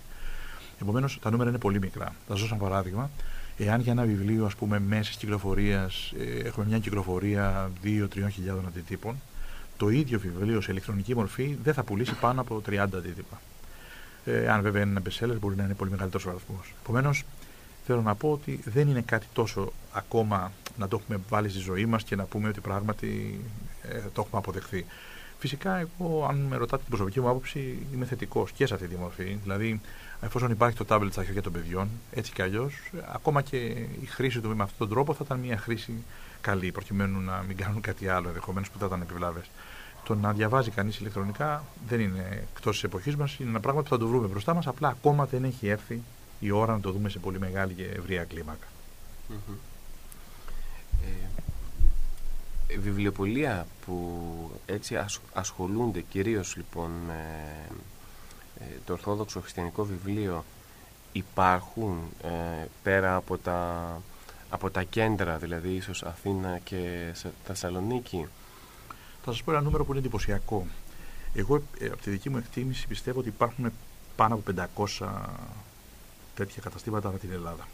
Επομένως, 0.81 1.19
τα 1.21 1.31
νούμερα 1.31 1.49
είναι 1.49 1.59
πολύ 1.59 1.79
μικρά. 1.79 2.05
Θα 2.05 2.13
σας 2.27 2.39
δώσω 2.39 2.55
ένα 2.55 2.63
παράδειγμα. 2.63 3.09
Εάν 3.57 3.81
για 3.81 3.91
ένα 3.91 4.03
βιβλίο, 4.03 4.45
ας 4.45 4.55
πούμε, 4.55 4.79
μέσα 4.79 5.11
κυκλοφορίας 5.17 6.13
ε, 6.19 6.47
έχουμε 6.47 6.65
μια 6.65 6.79
κυκλοφορία 6.79 7.71
2-3 7.83 8.07
χιλιάδων 8.31 8.65
αντιτύπων, 8.67 9.15
το 9.77 9.89
ίδιο 9.89 10.19
βιβλίο 10.19 10.61
σε 10.61 10.71
ηλεκτρονική 10.71 11.15
μορφή 11.15 11.57
δεν 11.63 11.73
θα 11.73 11.83
πουλήσει 11.83 12.13
πάνω 12.19 12.41
από 12.41 12.61
30 12.69 12.75
αντίτυπα. 12.75 13.41
Ε, 14.27 14.49
αν 14.49 14.61
βέβαια 14.61 14.81
είναι 14.81 14.91
ένα 14.91 15.01
bestseller, 15.01 15.39
μπορεί 15.39 15.55
να 15.55 15.63
είναι 15.63 15.73
πολύ 15.73 15.91
μεγαλύτερος 15.91 16.25
ο 16.25 16.29
αριθμός. 16.29 16.73
Επομένως, 16.83 17.23
θέλω 17.85 18.01
να 18.01 18.15
πω 18.15 18.31
ότι 18.31 18.59
δεν 18.65 18.87
είναι 18.87 19.01
κάτι 19.01 19.25
τόσο 19.33 19.71
ακόμα 19.91 20.51
να 20.77 20.87
το 20.87 20.99
έχουμε 21.01 21.19
βάλει 21.29 21.49
στη 21.49 21.59
ζωή 21.59 21.85
μας 21.85 22.03
και 22.03 22.15
να 22.15 22.23
πούμε 22.23 22.47
ότι 22.47 22.61
πράγματι 22.61 23.39
ε, 23.81 23.99
το 24.13 24.21
έχουμε 24.21 24.39
αποδεχθεί. 24.39 24.85
Φυσικά, 25.39 25.77
εγώ, 25.77 26.25
αν 26.29 26.37
με 26.37 26.55
ρωτάτε 26.55 26.81
την 26.81 26.89
προσωπική 26.89 27.19
μου 27.19 27.29
άποψη, 27.29 27.87
είμαι 27.93 28.05
θετικός 28.05 28.51
και 28.51 28.65
σε 28.65 28.73
αυτή 28.73 28.87
τη 28.87 28.95
μορφή. 28.95 29.39
Δηλαδή, 29.43 29.81
εφόσον 30.21 30.51
υπάρχει 30.51 30.77
το 30.77 30.85
τάμπλετ 30.85 31.11
στα 31.11 31.23
χέρια 31.23 31.41
των 31.41 31.51
παιδιών, 31.51 31.89
έτσι 32.11 32.31
κι 32.31 32.41
αλλιώς, 32.41 32.73
ακόμα 33.13 33.41
και 33.41 33.57
η 34.01 34.05
χρήση 34.07 34.39
του 34.39 34.55
με 34.55 34.63
αυτόν 34.63 34.77
τον 34.77 34.89
τρόπο 34.89 35.13
θα 35.13 35.21
ήταν 35.25 35.39
μια 35.39 35.57
χρήση 35.57 35.93
καλή, 36.41 36.71
προκειμένου 36.71 37.19
να 37.19 37.43
μην 37.47 37.57
κάνουν 37.57 37.81
κάτι 37.81 38.07
άλλο 38.07 38.27
ενδεχομένως 38.27 38.69
που 38.69 38.79
θα 38.79 38.85
ήταν 38.85 39.01
επιβλαβέ. 39.01 39.41
Το 40.07 40.15
να 40.15 40.33
διαβάζει 40.33 40.71
κανείς 40.71 40.97
ηλεκτρονικά 40.99 41.63
δεν 41.87 41.99
είναι 41.99 42.47
εκτός 42.55 42.73
της 42.73 42.83
εποχής 42.83 43.15
μας, 43.15 43.37
είναι 43.39 43.49
ένα 43.49 43.59
πράγμα 43.59 43.81
που 43.81 43.89
θα 43.89 43.97
το 43.97 44.07
βρούμε 44.07 44.27
μπροστά 44.27 44.53
μας, 44.53 44.67
απλά 44.67 44.87
ακόμα 44.87 45.25
δεν 45.25 45.43
έχει 45.43 45.67
έρθει 45.67 46.01
η 46.39 46.51
ώρα 46.51 46.73
να 46.73 46.79
το 46.79 46.91
δούμε 46.91 47.09
σε 47.09 47.19
πολύ 47.19 47.39
μεγάλη 47.39 47.73
και 47.73 47.83
ευρεία 47.83 48.23
κλίμακα. 48.23 48.67
Mm-hmm. 49.29 49.53
Ε, 52.67 52.77
βιβλιοπολία 52.77 53.67
που 53.85 54.21
έτσι 54.65 54.97
ασχολούνται 55.33 56.01
κυρίως 56.01 56.55
λοιπόν 56.55 56.91
με 57.07 57.23
ε, 58.59 58.63
το 58.85 58.93
Ορθόδοξο 58.93 59.41
Χριστιανικό 59.41 59.83
Βιβλίο 59.83 60.45
υπάρχουν 61.11 61.99
ε, 62.23 62.65
πέρα 62.83 63.15
από 63.15 63.37
τα, 63.37 64.01
από 64.49 64.69
τα 64.69 64.83
κέντρα, 64.83 65.37
δηλαδή 65.37 65.69
ίσως 65.69 66.03
Αθήνα 66.03 66.59
και 66.63 67.13
Θεσσαλονίκη. 67.45 68.27
Θα 69.27 69.33
σας 69.33 69.43
πω 69.43 69.51
ένα 69.51 69.61
νούμερο 69.61 69.85
που 69.85 69.91
είναι 69.91 69.99
εντυπωσιακό. 69.99 70.67
Εγώ 71.33 71.61
ε, 71.79 71.85
από 71.85 72.01
τη 72.01 72.09
δική 72.09 72.29
μου 72.29 72.37
εκτίμηση 72.37 72.87
πιστεύω 72.87 73.19
ότι 73.19 73.27
υπάρχουν 73.27 73.71
πάνω 74.15 74.35
από 74.35 74.53
500 74.97 75.07
τέτοια 76.35 76.61
καταστήματα 76.61 77.11
με 77.11 77.17
την 77.17 77.31
Ελλάδα. 77.31 77.67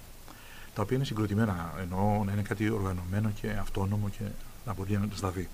Τα 0.73 0.81
οποία 0.81 0.95
είναι 0.95 1.05
συγκροτημένα, 1.05 1.73
εννοώ 1.81 2.23
να 2.23 2.31
είναι 2.31 2.41
κάτι 2.41 2.69
οργανωμένο 2.69 3.31
και 3.41 3.49
αυτόνομο 3.49 4.09
και 4.09 4.23
να 4.65 4.73
μπορεί 4.73 4.97
να 4.97 5.07
σταθεί. 5.15 5.47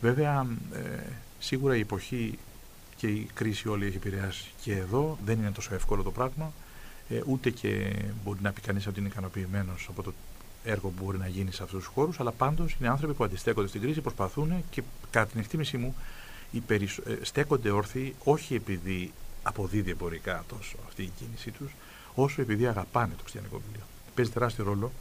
Βέβαια, 0.00 0.46
ε, 0.72 1.02
σίγουρα 1.38 1.76
η 1.76 1.80
εποχή 1.80 2.38
και 2.96 3.06
η 3.06 3.28
κρίση 3.34 3.68
όλη 3.68 3.86
έχει 3.86 3.96
επηρεάσει 3.96 4.50
και 4.60 4.76
εδώ. 4.76 5.18
Δεν 5.24 5.38
είναι 5.38 5.50
τόσο 5.50 5.74
εύκολο 5.74 6.02
το 6.02 6.10
πράγμα. 6.10 6.52
Ε, 7.08 7.20
ούτε 7.26 7.50
και 7.50 7.94
μπορεί 8.24 8.38
να 8.42 8.52
πει 8.52 8.60
κανείς 8.60 8.86
ότι 8.86 8.98
είναι 9.00 9.08
ικανοποιημένος 9.08 9.86
από 9.90 10.02
το 10.02 10.12
έργο 10.64 10.88
που 10.88 11.04
μπορεί 11.04 11.18
να 11.18 11.26
γίνει 11.28 11.52
σε 11.52 11.62
αυτούς 11.62 11.84
τους 11.84 11.92
χώρους. 11.94 12.20
Αλλά 12.20 12.32
πάντως 12.32 12.76
είναι 12.80 12.88
άνθρωποι 12.88 13.14
που 13.14 13.24
αντιστέκονται 13.24 13.68
στην 13.68 13.80
κρίση, 13.80 14.00
προσπαθούν 14.00 14.64
και 14.70 14.82
κατά 15.10 15.26
την 15.26 15.40
εκτίμησή 15.40 15.76
μου 15.76 15.94
οι 16.50 16.60
περισσο... 16.60 17.02
Ε, 17.06 17.18
στέκονται 17.22 17.70
όρθιοι 17.70 18.14
όχι 18.24 18.54
επειδή 18.54 19.12
αποδίδει 19.42 19.90
εμπορικά 19.90 20.44
τόσο 20.48 20.76
αυτή 20.86 21.02
η 21.02 21.10
κίνησή 21.18 21.50
τους, 21.50 21.74
όσο 22.14 22.40
επειδή 22.40 22.66
αγαπάνε 22.66 23.12
το 23.16 23.20
χριστιανικό 23.20 23.60
βιβλίο. 23.66 23.84
Παίζει 24.14 24.30
τεράστιο 24.30 24.64
ρόλο 24.64 24.92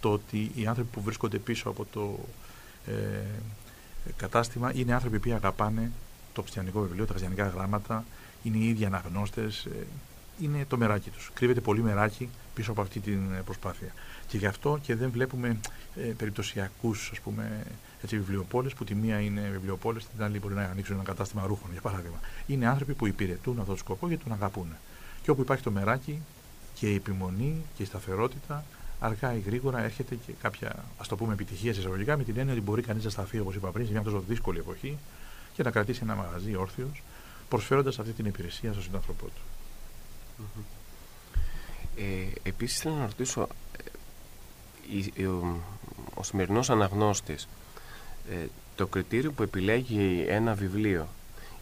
το 0.00 0.12
ότι 0.12 0.50
οι 0.54 0.66
άνθρωποι 0.66 0.90
που 0.92 1.00
βρίσκονται 1.00 1.38
πίσω 1.38 1.68
από 1.68 1.86
το 1.92 2.18
ε, 2.86 2.92
κατάστημα 4.16 4.72
είναι 4.74 4.92
άνθρωποι 4.92 5.18
που 5.18 5.32
αγαπάνε 5.32 5.90
το 6.32 6.40
χριστιανικό 6.40 6.80
βιβλίο, 6.80 7.04
τα 7.04 7.10
χριστιανικά 7.10 7.46
γράμματα, 7.46 8.04
είναι 8.42 8.56
οι 8.56 8.68
ίδιοι 8.68 8.84
αναγνώστες, 8.84 9.64
ε, 9.64 9.86
είναι 10.40 10.64
το 10.68 10.76
μεράκι 10.76 11.10
τους. 11.10 11.30
Κρύβεται 11.34 11.60
πολύ 11.60 11.82
μεράκι 11.82 12.28
πίσω 12.54 12.70
από 12.70 12.80
αυτή 12.80 13.00
την 13.00 13.32
ε, 13.32 13.42
προσπάθεια. 13.44 13.92
Και 14.26 14.38
γι' 14.38 14.46
αυτό 14.46 14.78
και 14.82 14.94
δεν 14.94 15.10
βλέπουμε 15.10 15.60
ε, 15.96 16.00
περιπτωσιακούς 16.00 17.12
βιβλιοπόλες 18.02 18.74
που 18.74 18.84
τη 18.84 18.94
μία 18.94 19.20
είναι 19.20 19.48
βιβλιοπόλες, 19.52 20.06
την 20.06 20.24
άλλη 20.24 20.38
μπορεί 20.38 20.54
να 20.54 20.62
ανοίξουν 20.62 20.94
ένα 20.94 21.04
κατάστημα 21.04 21.46
ρούχων, 21.46 21.72
για 21.72 21.80
παράδειγμα. 21.80 22.20
Είναι 22.46 22.66
άνθρωποι 22.66 22.94
που 22.94 23.06
υπηρετούν 23.06 23.52
αυτόν 23.52 23.66
τον 23.66 23.76
σκοπό 23.76 24.08
γιατί 24.08 24.22
τον 24.22 24.32
αγαπούν. 24.32 24.68
Και 25.22 25.30
όπου 25.30 25.40
υπάρχει 25.40 25.62
το 25.62 25.70
μεράκι 25.70 26.22
και 26.74 26.90
η 26.90 26.94
επιμονή 26.94 27.62
και 27.76 27.82
η 27.82 27.86
σταθερότητα, 27.86 28.64
αργά 29.00 29.34
ή 29.34 29.40
γρήγορα 29.40 29.82
έρχεται 29.82 30.14
και 30.14 30.32
κάποια 30.42 30.84
ας 30.98 31.08
το 31.08 31.16
πούμε 31.16 31.32
επιτυχία 31.32 31.72
σε 31.72 31.80
εισαγωγικά 31.80 32.16
με 32.16 32.24
την 32.24 32.38
έννοια 32.38 32.52
ότι 32.52 32.62
μπορεί 32.62 32.82
κανείς 32.82 33.04
να 33.04 33.10
σταθεί, 33.10 33.38
όπως 33.38 33.54
είπα 33.54 33.70
πριν, 33.70 33.86
σε 33.86 33.92
μια 33.92 34.02
τόσο 34.02 34.22
δύσκολη 34.28 34.58
εποχή 34.58 34.98
και 35.52 35.62
να 35.62 35.70
κρατήσει 35.70 36.00
ένα 36.02 36.14
μαγαζί 36.14 36.56
όρθιος, 36.56 37.02
προσφέροντας 37.48 37.98
αυτή 37.98 38.12
την 38.12 38.24
υπηρεσία 38.24 38.70
στον 38.70 38.82
σύντροφό 38.82 39.12
του. 39.12 39.30
Mm-hmm. 40.40 40.62
Ε, 41.96 42.48
Επίσης, 42.48 42.80
θέλω 42.80 42.94
να 42.94 43.06
ρωτήσω, 43.06 43.48
ε, 45.16 45.26
ο, 45.26 45.56
ο 46.14 46.22
σημερινός 46.22 46.70
αναγνώστης, 46.70 47.48
ε, 48.30 48.46
το 48.76 48.86
κριτήριο 48.86 49.32
που 49.32 49.42
επιλέγει 49.42 50.24
ένα 50.28 50.54
βιβλίο 50.54 51.08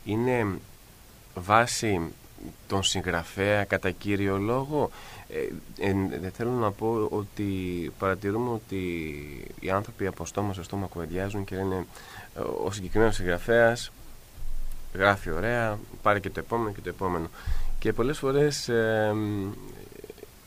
είναι 0.05 0.47
βάση 1.35 2.01
τον 2.67 2.83
συγγραφέα 2.83 3.65
κατά 3.65 3.91
κύριο 3.91 4.39
λόγο; 4.39 4.91
Ε, 5.29 5.89
ε, 6.25 6.31
θέλω 6.31 6.51
να 6.51 6.71
πω 6.71 7.09
ότι 7.11 7.45
παρατηρούμε 7.99 8.51
ότι 8.51 8.77
οι 9.61 9.71
άνθρωποι 9.71 10.07
από 10.07 10.27
στόμα 10.27 10.53
σε 10.53 10.63
στόμα 10.63 10.87
κουβεντιάζουν 10.87 11.45
και 11.45 11.55
λένε 11.55 11.87
ο 12.65 12.71
συγκεκριμένος 12.71 13.15
συγγραφέας 13.15 13.91
γράφει 14.95 15.31
ωραία, 15.31 15.79
πάρει 16.03 16.21
και 16.21 16.31
το 16.31 16.41
επόμενο 16.41 16.73
και 16.73 16.81
το 16.81 16.89
επόμενο. 16.89 17.29
Και 17.79 17.93
πολλές 17.93 18.19
φορές 18.19 18.71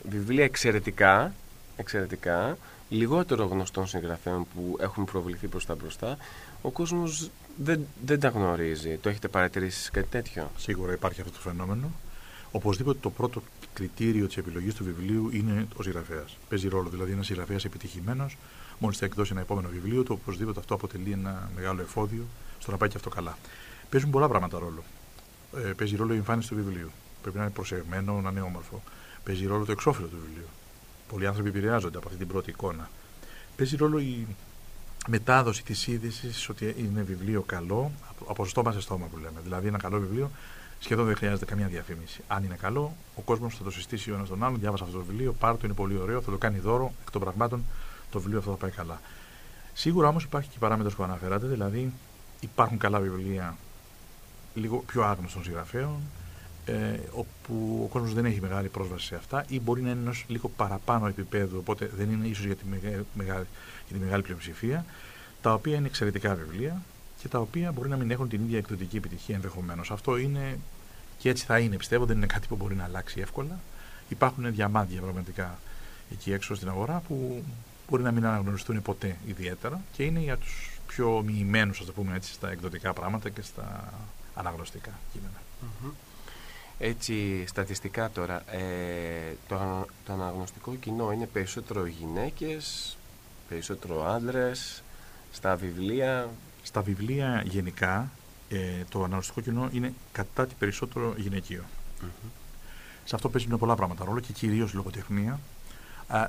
βιβλία 0.09 0.43
εξαιρετικά, 0.43 1.33
εξαιρετικά, 1.75 2.57
λιγότερο 2.89 3.45
γνωστών 3.45 3.87
συγγραφέων 3.87 4.45
που 4.55 4.77
έχουν 4.79 5.05
προβληθεί 5.05 5.47
προς 5.47 5.65
τα 5.65 5.75
μπροστά, 5.75 6.17
ο 6.61 6.69
κόσμος 6.69 7.29
δεν, 7.57 7.85
δεν 8.05 8.19
τα 8.19 8.27
γνωρίζει. 8.27 8.97
Το 8.97 9.09
έχετε 9.09 9.27
παρατηρήσει 9.27 9.91
κάτι 9.91 10.07
τέτοιο; 10.07 10.51
Σίγουρα 10.57 10.93
υπάρχει 10.93 11.21
αυτό 11.21 11.33
το 11.33 11.39
φαινόμενο. 11.39 11.91
Οπωσδήποτε 12.51 12.99
το 13.01 13.09
πρώτο 13.09 13.41
κριτήριο 13.73 14.27
της 14.27 14.37
επιλογής 14.37 14.73
του 14.73 14.83
βιβλίου 14.83 15.29
είναι 15.33 15.67
ο 15.75 15.83
συγγραφέας. 15.83 16.37
Παίζει 16.49 16.67
ρόλο 16.67 16.89
δηλαδή 16.89 17.11
ένας 17.11 17.25
συγγραφέας 17.25 17.65
επιτυχημένος, 17.65 18.37
μόλις 18.79 18.97
θα 18.97 19.05
εκδώσει 19.05 19.31
ένα 19.31 19.41
επόμενο 19.41 19.69
βιβλίο, 19.69 20.03
το 20.03 20.13
οπωσδήποτε 20.13 20.59
αυτό 20.59 20.73
αποτελεί 20.73 21.11
ένα 21.11 21.49
μεγάλο 21.55 21.81
εφόδιο 21.81 22.23
στο 22.59 22.71
να 22.71 22.77
πάει 22.77 22.89
και 22.89 22.97
αυτό 22.97 23.09
καλά. 23.09 23.37
Παίζουν 23.89 24.09
πολλά 24.09 24.27
πράγματα 24.27 24.59
ρόλο. 24.59 24.83
Ε, 25.57 25.59
παίζει 25.59 25.95
ρόλο 25.95 26.13
η 26.13 26.17
εμφάνιση 26.17 26.49
του 26.49 26.55
βιβλίου. 26.55 26.91
Πρέπει 27.21 27.37
να 27.37 27.43
είναι 27.43 27.51
προσεγμένο, 27.51 28.21
να 28.21 28.29
είναι 28.29 28.41
όμορφο. 28.41 28.81
Παίζει 29.23 29.45
ρόλο 29.45 29.65
το 29.65 29.71
εξώφυλλο 29.71 30.07
του 30.07 30.17
βιβλίου. 30.25 30.47
Πολλοί 31.07 31.27
άνθρωποι 31.27 31.49
επηρεάζονται 31.49 31.97
από 31.97 32.07
αυτή 32.07 32.19
την 32.19 32.27
πρώτη 32.27 32.49
εικόνα. 32.49 32.89
Παίζει 33.55 33.75
ρόλο 33.75 33.99
η 33.99 34.27
μετάδοση 35.07 35.63
της 35.63 35.87
είδησης 35.87 36.49
ότι 36.49 36.75
είναι 36.77 37.01
βιβλίο 37.01 37.41
καλό, 37.41 37.91
από 38.27 38.45
στόμα 38.45 38.71
σε 38.71 38.81
στόμα 38.81 39.05
που 39.05 39.17
λέμε. 39.17 39.39
Δηλαδή, 39.43 39.67
ένα 39.67 39.77
καλό 39.77 39.99
βιβλίο 39.99 40.31
σχεδόν 40.79 41.05
δεν 41.05 41.15
χρειάζεται 41.15 41.45
καμία 41.45 41.67
διαφήμιση. 41.67 42.21
Αν 42.27 42.43
είναι 42.43 42.55
καλό, 42.55 42.95
ο 43.15 43.21
κόσμος 43.21 43.55
θα 43.55 43.63
το 43.63 43.71
συστήσει 43.71 44.11
ο 44.11 44.15
ένας 44.15 44.27
τον 44.27 44.43
άλλον. 44.43 44.59
Διάβασα 44.59 44.83
αυτό 44.83 44.97
το 44.97 45.03
βιβλίο, 45.03 45.33
πάρ 45.33 45.53
το, 45.53 45.59
είναι 45.63 45.73
πολύ 45.73 45.97
ωραίο, 45.97 46.21
θα 46.21 46.31
το 46.31 46.37
κάνει 46.37 46.59
δώρο. 46.59 46.93
Εκ 47.01 47.11
των 47.11 47.21
πραγμάτων, 47.21 47.63
το 48.11 48.19
βιβλίο 48.19 48.39
αυτό 48.39 48.51
θα 48.51 48.57
πάει 48.57 48.71
καλά. 48.71 49.01
Σίγουρα 49.73 50.07
όμως 50.07 50.23
υπάρχει 50.23 50.49
και 50.49 50.55
η 50.57 50.59
παράμετρος 50.59 50.95
που 50.95 51.03
αναφέρατε, 51.03 51.47
δηλαδή 51.47 51.93
υπάρχουν 52.39 52.77
καλά 52.77 52.99
βιβλία 52.99 53.57
λίγο 54.53 54.77
πιο 54.77 55.03
άγνωστων 55.03 55.43
συγγραφέων, 55.43 55.99
ε, 56.65 56.99
όπου 57.11 57.81
ο 57.83 57.87
κόσμος 57.91 58.13
δεν 58.13 58.25
έχει 58.25 58.41
μεγάλη 58.41 58.67
πρόσβαση 58.67 59.05
σε 59.05 59.15
αυτά 59.15 59.45
ή 59.47 59.59
μπορεί 59.59 59.81
να 59.81 59.89
είναι 59.89 59.99
ενός 59.99 60.25
λίγο 60.27 60.49
παραπάνω 60.49 61.07
επίπεδου, 61.07 61.57
οπότε 61.57 61.91
δεν 61.97 62.11
είναι 62.11 62.27
ίσως 62.27 62.45
για 62.45 62.55
τη 62.55 62.63
μεγάλη, 63.13 63.47
για 63.87 63.97
τη 63.97 64.03
μεγάλη 64.03 64.21
πλειοψηφία, 64.21 64.85
τα 65.41 65.53
οποία 65.53 65.75
είναι 65.75 65.87
εξαιρετικά 65.87 66.35
βιβλία 66.35 66.81
και 67.21 67.27
τα 67.27 67.39
οποία 67.39 67.71
μπορεί 67.71 67.89
να 67.89 67.97
μην 67.97 68.11
έχουν 68.11 68.29
την 68.29 68.41
ίδια 68.43 68.57
εκδοτική 68.57 68.97
επιτυχία 68.97 69.35
ενδεχομένως. 69.35 69.91
Αυτό 69.91 70.17
είναι 70.17 70.59
και 71.17 71.29
έτσι 71.29 71.45
θα 71.45 71.59
είναι, 71.59 71.77
πιστεύω, 71.77 72.05
δεν 72.05 72.17
είναι 72.17 72.25
κάτι 72.25 72.47
που 72.47 72.55
μπορεί 72.55 72.75
να 72.75 72.83
αλλάξει 72.83 73.19
εύκολα. 73.19 73.59
Υπάρχουν 74.09 74.53
διαμάντια 74.53 75.01
πραγματικά 75.01 75.59
εκεί 76.11 76.31
έξω 76.33 76.55
στην 76.55 76.69
αγορά 76.69 77.03
που 77.07 77.43
μπορεί 77.89 78.03
να 78.03 78.11
μην 78.11 78.25
αναγνωριστούν 78.25 78.81
ποτέ 78.81 79.17
ιδιαίτερα 79.27 79.81
και 79.93 80.03
είναι 80.03 80.19
για 80.19 80.37
τους 80.37 80.79
πιο 80.87 81.23
μοιημένους, 81.25 81.79
ας 81.79 81.85
το 81.85 81.91
πούμε 81.91 82.15
έτσι, 82.15 82.33
στα 82.33 82.51
εκδοτικά 82.51 82.93
πράγματα 82.93 83.29
και 83.29 83.41
στα 83.41 83.93
αναγνωστικά 84.33 84.91
κείμενα. 85.13 85.41
Έτσι, 86.83 87.43
στατιστικά 87.47 88.09
τώρα, 88.09 88.43
ε, 88.51 89.35
το, 89.47 89.85
το 90.05 90.13
αναγνωστικό 90.13 90.75
κοινό 90.75 91.11
είναι 91.11 91.25
περισσότερο 91.25 91.85
γυναίκες, 91.85 92.97
περισσότερο 93.49 94.05
άντρες, 94.05 94.83
στα 95.31 95.55
βιβλία... 95.55 96.29
Στα 96.63 96.81
βιβλία 96.81 97.43
γενικά, 97.45 98.11
ε, 98.49 98.57
το 98.89 98.99
αναγνωστικό 98.99 99.41
κοινό 99.41 99.69
είναι 99.71 99.93
κατά 100.11 100.47
τη 100.47 100.53
περισσότερο 100.59 101.13
γυναικείο. 101.17 101.63
Σε 103.03 103.15
αυτό 103.15 103.29
παίζουν 103.29 103.57
πολλά 103.57 103.75
πράγματα 103.75 104.05
ρόλο 104.05 104.19
και 104.19 104.33
κυρίως 104.33 104.73
λογοτεχνία, 104.73 105.39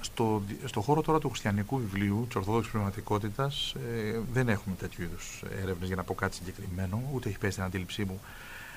στο, 0.00 0.42
στο 0.64 0.80
χώρο 0.80 1.02
τώρα 1.02 1.18
του 1.18 1.28
χριστιανικού 1.28 1.78
βιβλίου, 1.78 2.24
της 2.26 2.36
Ορθόδοξης 2.36 2.72
Πνευματικότητας, 2.72 3.74
ε, 3.74 4.20
δεν 4.32 4.48
έχουμε 4.48 4.74
τέτοιου 4.74 5.02
είδους 5.02 5.42
έρευνες 5.62 5.86
για 5.86 5.96
να 5.96 6.02
πω 6.02 6.14
κάτι 6.14 6.34
συγκεκριμένο, 6.34 7.02
ούτε 7.12 7.28
έχει 7.28 7.38
πέσει 7.38 7.54
την 7.54 7.64
αντίληψή 7.64 8.04
μου 8.04 8.20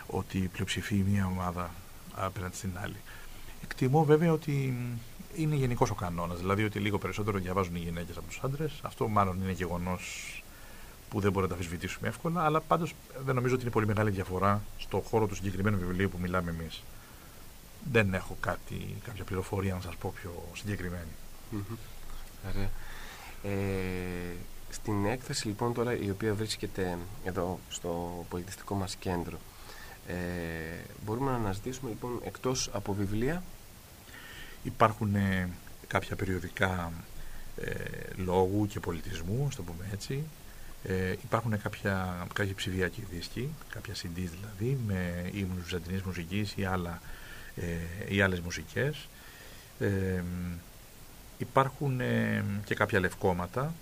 ότι 0.07 0.49
πλειοψηφεί 0.53 0.95
μία 0.95 1.25
ομάδα 1.25 1.71
απέναντι 2.15 2.55
στην 2.55 2.71
άλλη. 2.81 2.95
Εκτιμώ 3.63 4.03
βέβαια 4.03 4.31
ότι 4.31 4.77
είναι 5.35 5.55
γενικός 5.55 5.89
ο 5.89 5.95
κανόνας, 5.95 6.39
δηλαδή 6.39 6.63
ότι 6.63 6.79
λίγο 6.79 6.97
περισσότερο 6.97 7.37
διαβάζουν 7.37 7.75
οι 7.75 7.79
γυναίκες 7.79 8.17
από 8.17 8.27
τους 8.27 8.39
άντρες. 8.43 8.79
Αυτό 8.81 9.07
μάλλον 9.07 9.41
είναι 9.41 9.51
γεγονός 9.51 10.43
που 11.09 11.19
δεν 11.19 11.31
μπορούμε 11.31 11.51
να 11.51 11.57
τα 11.57 11.61
αμφισβητήσουμε 11.61 12.07
εύκολα, 12.07 12.43
αλλά 12.43 12.61
πάντως 12.61 12.93
δεν 13.25 13.35
νομίζω 13.35 13.53
ότι 13.53 13.63
είναι 13.63 13.71
πολύ 13.71 13.87
μεγάλη 13.87 14.09
διαφορά 14.09 14.61
στο 14.77 15.03
χώρο 15.09 15.27
του 15.27 15.35
συγκεκριμένου 15.35 15.77
βιβλίου 15.77 16.09
που 16.09 16.17
μιλάμε 16.21 16.51
εμείς 16.51 16.83
δεν 17.91 18.13
έχω 18.13 18.37
κάτι, 18.39 18.95
κάποια 19.03 19.23
πληροφορία 19.23 19.73
να 19.73 19.81
σας 19.81 19.95
πω 19.95 20.13
πιο 20.15 20.43
συγκεκριμένη. 20.53 21.11
Ωραία. 22.49 22.69
Ε, 23.43 24.35
στην 24.69 25.05
έκθεση 25.05 25.47
λοιπόν 25.47 25.73
τώρα 25.73 25.99
η 25.99 26.09
οποία 26.09 26.33
βρίσκεται 26.33 26.97
εδώ 27.23 27.59
στο 27.69 28.25
πολιτιστικό 28.29 28.75
μας 28.75 28.95
κέντρο 28.95 29.37
ε, 30.07 30.13
μπορούμε 31.05 31.31
να 31.31 31.37
αναζητήσουμε 31.37 31.89
λοιπόν 31.89 32.19
εκτός 32.23 32.69
από 32.73 32.93
βιβλία 32.93 33.43
Υπάρχουν 34.65 35.15
ε, 35.15 35.49
κάποια 35.87 36.15
περιοδικά 36.15 36.91
ε, 37.61 37.71
λόγου 38.15 38.67
και 38.67 38.79
πολιτισμού, 38.79 39.47
στο 39.51 39.63
το 39.63 39.71
πούμε 39.71 39.89
έτσι. 39.93 40.23
Ε, 40.83 41.11
υπάρχουν 41.11 41.61
κάποια, 41.61 42.27
κάποια 42.33 42.53
ψηφιακή 42.55 43.03
δίσκη, 43.11 43.49
κάποια 43.69 43.93
CD 43.93 44.07
δηλαδή, 44.13 44.77
με 44.87 45.29
ύμνους 45.33 45.63
βυζαντινής 45.63 46.01
μουσικής 46.01 46.53
ή 46.55 46.65
άλλα 46.65 47.01
ε, 47.55 48.15
ή 48.15 48.21
άλλες 48.21 48.39
μουσικές. 48.39 49.07
Ε, 49.79 50.23
υπάρχουν 51.37 51.99
ε, 51.99 52.43
και 52.65 52.75
κάποια 52.75 52.99
λευκόματα, 52.99 53.73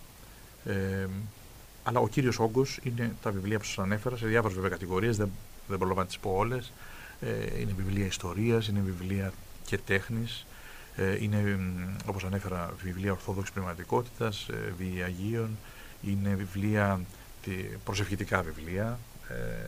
ε, 0.65 1.07
αλλά 1.83 1.99
ο 1.99 2.07
κύριος 2.07 2.39
όγκος 2.39 2.79
είναι 2.83 3.15
τα 3.21 3.31
βιβλία 3.31 3.59
που 3.59 3.65
σας 3.65 3.77
ανέφερα, 3.79 4.17
σε 4.17 4.27
διάφορες 4.27 4.55
βέβαια 4.55 4.69
κατηγορίες, 4.69 5.17
δεν, 5.17 5.31
δεν 5.67 5.77
μπορώ 5.77 5.93
να 5.93 6.05
τις 6.05 6.17
πω 6.19 6.33
όλες. 6.35 6.71
Ε, 7.21 7.59
είναι 7.59 7.73
βιβλία 7.77 8.05
ιστορίας, 8.05 8.67
είναι 8.67 8.79
βιβλία 8.79 9.33
και 9.65 9.77
τέχνης, 9.77 10.45
ε, 10.95 11.23
είναι 11.23 11.59
όπως 12.05 12.23
ανέφερα 12.23 12.73
βιβλία 12.83 13.11
ορθόδοξης 13.11 13.53
πνευματικότητας, 13.53 14.47
ε, 14.47 15.03
Αγίων, 15.03 15.57
είναι 16.01 16.35
βιβλία, 16.35 17.01
προσευχητικά 17.83 18.41
βιβλία, 18.41 18.99
ε, 19.29 19.67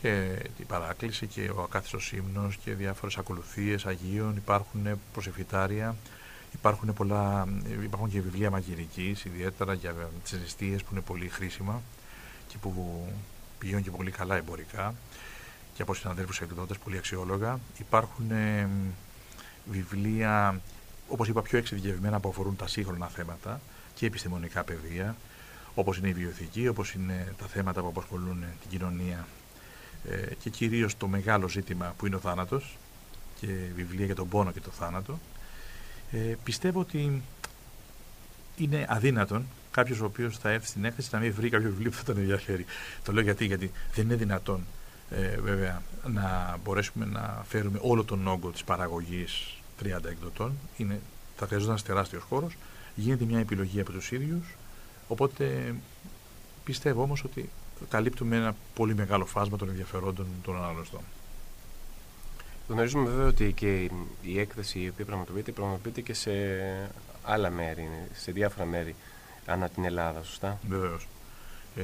και 0.00 0.42
την 0.56 0.66
παράκληση 0.66 1.26
και 1.26 1.50
ο 1.56 1.62
ακάθιστος 1.62 2.12
ύμνος 2.12 2.56
και 2.56 2.74
διάφορες 2.74 3.18
ακολουθίες 3.18 3.86
Αγίων, 3.86 4.36
υπάρχουν 4.36 5.00
προσευχητάρια, 5.12 5.96
υπάρχουν, 6.54 6.92
πολλά, 6.94 7.46
υπάρχουν 7.82 8.10
και 8.10 8.20
βιβλία 8.20 8.50
μαγειρικής, 8.50 9.24
ιδιαίτερα 9.24 9.72
για 9.72 9.94
τις 10.22 10.32
αισθίες 10.32 10.82
που 10.82 10.88
είναι 10.92 11.00
πολύ 11.00 11.28
χρήσιμα 11.28 11.82
και 12.48 12.56
που 12.60 13.06
πηγαίνουν 13.58 13.82
και 13.82 13.90
πολύ 13.90 14.10
καλά 14.10 14.36
εμπορικά 14.36 14.94
και 15.74 15.82
από 15.82 15.94
συναδέλφους 15.94 16.40
εκδότες 16.40 16.78
πολύ 16.78 16.96
αξιόλογα. 16.96 17.58
Υπάρχουν 17.78 18.30
ε, 18.30 18.68
βιβλία, 19.70 20.60
όπως 21.08 21.28
είπα, 21.28 21.42
πιο 21.42 21.58
εξειδικευμένα 21.58 22.20
που 22.20 22.28
αφορούν 22.28 22.56
τα 22.56 22.66
σύγχρονα 22.66 23.06
θέματα 23.06 23.60
και 23.94 24.06
επιστημονικά 24.06 24.64
πεδία, 24.64 25.16
όπως 25.74 25.98
είναι 25.98 26.08
η 26.08 26.12
βιοθήκη, 26.12 26.68
όπως 26.68 26.92
είναι 26.92 27.34
τα 27.38 27.46
θέματα 27.46 27.80
που 27.80 27.86
απασχολούν 27.86 28.44
την 28.60 28.70
κοινωνία 28.70 29.26
ε, 30.04 30.34
και 30.34 30.50
κυρίως 30.50 30.96
το 30.96 31.06
μεγάλο 31.06 31.48
ζήτημα 31.48 31.94
που 31.96 32.06
είναι 32.06 32.16
ο 32.16 32.18
θάνατος 32.18 32.76
και 33.40 33.46
βιβλία 33.74 34.06
για 34.06 34.14
τον 34.14 34.28
πόνο 34.28 34.50
και 34.50 34.60
το 34.60 34.70
θάνατο 34.70 35.18
ε, 36.10 36.34
πιστεύω 36.44 36.80
ότι 36.80 37.22
είναι 38.56 38.86
αδύνατον 38.88 39.46
κάποιος 39.78 40.00
ο 40.00 40.04
οποίος 40.04 40.38
θα 40.38 40.50
έρθει 40.50 40.66
στην 40.66 40.84
έκθεση 40.84 41.08
να 41.12 41.18
μην 41.18 41.34
βρει 41.34 41.48
κάποιο 41.48 41.68
βιβλίο 41.68 41.90
που 41.90 41.96
θα 41.96 42.04
τον 42.04 42.16
ενδιαφέρει. 42.16 42.64
Το 43.02 43.12
λέω 43.12 43.22
γιατί, 43.22 43.44
γιατί 43.44 43.70
δεν 43.94 44.04
είναι 44.04 44.14
δυνατόν 44.14 44.66
ε, 45.10 45.36
βέβαια 45.40 45.82
να 46.06 46.58
μπορέσουμε 46.64 47.04
να 47.04 47.44
φέρουμε 47.48 47.78
όλο 47.82 48.04
τον 48.04 48.26
όγκο 48.26 48.50
της 48.50 48.64
παραγωγής 48.64 49.54
30 49.82 49.86
εκδοτών. 49.86 50.52
Είναι, 50.76 51.00
θα 51.36 51.46
χρειαζόταν 51.46 51.70
ένας 51.70 51.82
τεράστιος 51.82 52.22
χώρος. 52.22 52.56
Γίνεται 52.94 53.24
μια 53.24 53.38
επιλογή 53.38 53.80
από 53.80 53.92
τους 53.92 54.12
ίδιους. 54.12 54.56
Οπότε 55.08 55.74
πιστεύω 56.64 57.02
όμως 57.02 57.24
ότι 57.24 57.48
καλύπτουμε 57.88 58.36
ένα 58.36 58.54
πολύ 58.74 58.94
μεγάλο 58.94 59.26
φάσμα 59.26 59.56
των 59.56 59.68
ενδιαφερόντων 59.68 60.26
των 60.42 60.56
αναγνωστών. 60.56 61.00
Γνωρίζουμε 62.68 63.08
βέβαια 63.08 63.26
ότι 63.26 63.52
και 63.52 63.90
η 64.22 64.38
έκθεση 64.38 64.78
η 64.78 64.88
οποία 64.88 65.04
πραγματοποιείται, 65.04 65.52
πραγματοποιείται 65.52 66.00
και 66.00 66.14
σε 66.14 66.30
άλλα 67.22 67.50
μέρη, 67.50 67.88
σε 68.12 68.32
διάφορα 68.32 68.66
μέρη 68.66 68.94
ανά 69.48 69.68
την 69.68 69.84
Ελλάδα, 69.84 70.22
σωστά; 70.22 70.58
Βεβαίως. 70.68 71.08
Ε, 71.76 71.82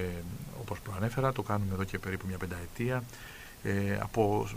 όπως 0.61 0.81
προανέφερα, 0.81 1.33
το 1.33 1.43
κάνουμε 1.43 1.75
εδώ 1.75 1.85
και 1.85 1.99
περίπου 1.99 2.27
μια 2.27 2.39
πενταετία 2.39 3.03
ε, 3.63 3.99
από 4.01 4.49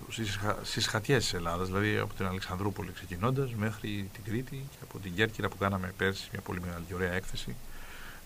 τις 0.63 0.87
εσχατιές 0.87 1.23
της 1.23 1.33
Ελλάδας, 1.33 1.67
δηλαδή 1.67 1.97
από 1.97 2.13
την 2.13 2.25
Αλεξανδρούπολη 2.25 2.91
ξεκινώντας 2.91 3.53
μέχρι 3.53 4.09
την 4.13 4.23
Κρήτη 4.23 4.55
και 4.55 4.77
από 4.83 4.99
την 4.99 5.13
Κέρκυρα 5.13 5.49
που 5.49 5.57
κάναμε 5.57 5.93
πέρσι 5.97 6.29
μια 6.31 6.41
πολύ 6.41 6.61
μεγάλη 6.61 6.83
και 6.87 6.93
ωραία 6.93 7.11
έκθεση 7.11 7.55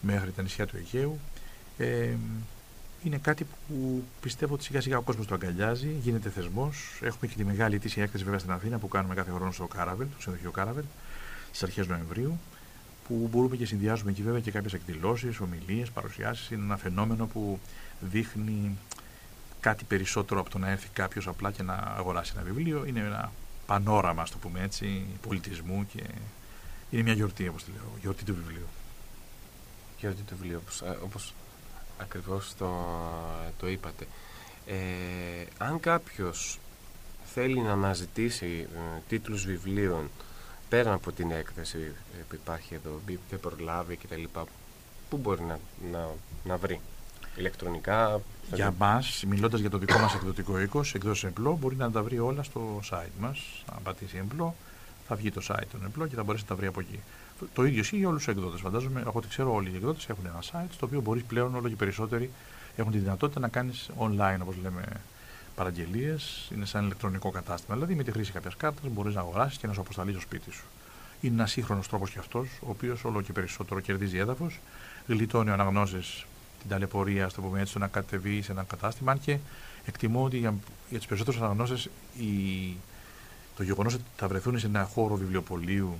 μέχρι 0.01 0.31
τα 0.31 0.41
νησιά 0.41 0.67
του 0.67 0.77
Αιγαίου. 0.77 1.19
Ε, 1.77 2.13
είναι 3.03 3.17
κάτι 3.17 3.45
που 3.67 4.03
πιστεύω 4.21 4.53
ότι 4.53 4.63
σιγά 4.63 4.81
σιγά 4.81 4.97
ο 4.97 5.01
κόσμος 5.01 5.27
το 5.27 5.33
αγκαλιάζει, 5.33 5.97
γίνεται 6.01 6.29
θεσμός. 6.29 6.99
Έχουμε 7.01 7.27
και 7.27 7.35
τη 7.35 7.43
μεγάλη 7.43 7.75
ετήσια 7.75 8.03
έκθεση 8.03 8.23
βέβαια 8.23 8.39
στην 8.39 8.51
Αθήνα 8.51 8.77
που 8.77 8.87
κάνουμε 8.87 9.15
κάθε 9.15 9.31
χρόνο 9.31 9.51
στο 9.51 9.67
Κάραβελ, 9.67 10.07
το 10.15 10.21
ξενοδοχείο 10.21 10.51
Κάραβελ, 10.51 10.83
στις 11.47 11.63
αρχές 11.63 11.87
Νοεμβρίου, 11.87 12.39
που 13.11 13.27
μπορούμε 13.31 13.55
και 13.55 13.65
συνδυάζουμε 13.65 14.11
εκεί 14.11 14.21
βέβαια 14.21 14.39
και 14.39 14.51
κάποιες 14.51 14.73
εκδηλώσεις, 14.73 15.39
ομιλίες, 15.39 15.89
παρουσιάσεις. 15.89 16.49
Είναι 16.49 16.63
ένα 16.63 16.77
φαινόμενο 16.77 17.25
που 17.25 17.59
δείχνει 17.99 18.77
κάτι 19.59 19.83
περισσότερο 19.83 20.39
από 20.39 20.49
το 20.49 20.57
να 20.57 20.69
έρθει 20.69 20.87
κάποιος 20.93 21.27
απλά 21.27 21.51
και 21.51 21.63
να 21.63 21.73
αγοράσει 21.73 22.33
ένα 22.35 22.43
βιβλίο. 22.43 22.85
Είναι 22.85 22.99
ένα 22.99 23.31
πανόραμα, 23.65 24.21
ας 24.21 24.31
το 24.31 24.37
πούμε 24.37 24.61
έτσι, 24.61 25.05
πολιτισμού 25.27 25.85
και 25.93 26.03
είναι 26.89 27.01
μια 27.01 27.13
γιορτή, 27.13 27.47
όπως 27.47 27.63
τη 27.63 27.71
λέω, 27.71 27.91
γιορτή 28.01 28.23
του 28.23 28.35
βιβλίου. 28.35 28.67
Γιορτή 29.99 30.21
του 30.21 30.35
βιβλίου, 30.39 30.61
όπως 31.03 31.33
ακριβώς 31.97 32.55
το, 32.57 32.87
το 33.59 33.67
είπατε. 33.67 34.07
Ε, 34.65 34.75
αν 35.57 35.79
κάποιος 35.79 36.59
θέλει 37.33 37.59
να 37.61 37.71
αναζητήσει 37.71 38.67
ε, 38.75 38.99
τίτλους 39.07 39.45
βιβλίων 39.45 40.09
πέρα 40.71 40.93
από 40.93 41.11
την 41.11 41.31
έκθεση 41.31 41.77
ε, 42.19 42.23
που 42.29 42.35
υπάρχει 42.35 42.73
εδώ, 42.73 42.99
δεν 43.29 43.39
προλάβει 43.39 43.95
κτλ. 43.95 44.23
Πού 45.09 45.17
μπορεί 45.17 45.41
να, 45.41 45.59
να, 45.91 46.07
να 46.43 46.57
βρει; 46.57 46.79
Ηλεκτρονικά. 47.35 48.21
Για 48.53 48.73
μας, 48.77 49.23
μιλώντας 49.27 49.59
για 49.59 49.69
το 49.69 49.77
δικό 49.77 49.99
μας 49.99 50.13
εκδοτικό 50.13 50.61
οίκος, 50.61 50.93
εκδόσεις 50.95 51.23
εμπλό, 51.23 51.57
μπορεί 51.61 51.75
να 51.75 51.91
τα 51.91 52.03
βρει 52.03 52.19
όλα 52.19 52.43
στο 52.43 52.79
site 52.91 53.15
μας. 53.19 53.63
Αν 53.75 53.83
πατήσει 53.83 54.17
εμπλό, 54.17 54.55
θα 55.07 55.15
βγει 55.15 55.31
το 55.31 55.41
site 55.47 55.67
των 55.71 55.85
εμπλό 55.85 56.07
και 56.07 56.15
θα 56.15 56.23
μπορέσει 56.23 56.43
να 56.43 56.49
τα 56.49 56.55
βρει 56.55 56.67
από 56.67 56.79
εκεί. 56.79 56.99
Το 57.53 57.65
ίδιο 57.65 57.79
ισχύει 57.79 57.97
για 57.97 58.07
όλους 58.07 58.23
τους 58.23 58.33
εκδότες. 58.33 58.59
Φαντάζομαι, 58.59 59.01
από 59.05 59.17
ό,τι 59.19 59.27
ξέρω, 59.27 59.53
όλοι 59.53 59.69
οι 59.69 59.75
εκδότες 59.75 60.09
έχουν 60.09 60.25
ένα 60.25 60.39
site 60.51 60.71
στο 60.73 60.85
οποίο 60.85 61.01
μπορείς 61.01 61.23
πλέον 61.23 61.55
όλο 61.55 61.69
και 61.69 61.75
περισσότεροι 61.75 62.31
έχουν 62.75 62.91
τη 62.91 62.97
δυνατότητα 62.97 63.39
να 63.39 63.47
κάνεις 63.47 63.89
online, 63.99 64.37
όπως 64.41 64.55
λέμε, 64.61 64.83
παραγγελίες. 65.55 66.51
Είναι 66.55 66.65
σαν 66.65 66.85
ηλεκτρονικό 66.85 67.29
κατάστημα. 67.31 67.75
Δηλαδή, 67.75 67.95
με 67.95 68.03
τη 68.03 68.11
χρήση 68.11 68.31
κάποιας 68.31 68.55
κάρτας 68.55 68.91
μπορείς 68.91 69.15
να 69.15 69.21
αγοράσεις 69.21 69.57
και 69.57 69.67
να 69.67 69.73
σου 69.73 69.81
αποσταλείς 69.81 70.13
στο 70.13 70.21
σπίτι 70.21 70.51
σου. 70.51 70.63
Είναι 71.21 71.33
ένας 71.33 71.51
σύγχρονος 71.51 71.87
τρόπος 71.87 72.11
κι 72.11 72.19
αυτός, 72.19 72.47
ο 72.61 72.69
οποίος 72.69 73.03
όλο 73.03 73.21
και 73.21 73.31
περισσότερο 73.31 73.79
κερδίζει 73.79 74.17
έδαφος, 74.17 74.59
γλιτώνει 75.07 75.49
ο 75.49 75.53
αναγνώσης 75.53 76.25
την 76.61 76.69
ταλαιπωρία, 76.69 77.29
στο 77.29 77.41
πούμε 77.41 77.61
έτσι, 77.61 77.77
να 77.77 77.87
κατεβεί 77.87 78.41
σε 78.41 78.51
ένα 78.51 78.63
κατάστημα. 78.63 79.11
Αν 79.11 79.19
και 79.19 79.37
εκτιμώ 79.85 80.23
ότι 80.23 80.37
για, 80.37 80.53
για 80.89 80.99
του 80.99 81.07
περισσότερου 81.07 81.43
αναγνώστε 81.45 81.89
το 83.55 83.63
γεγονός 83.63 83.93
ότι 83.93 84.03
θα 84.17 84.27
βρεθούν 84.27 84.59
σε 84.59 84.65
ένα 84.65 84.83
χώρο 84.83 85.15
βιβλιοπολίου 85.15 85.99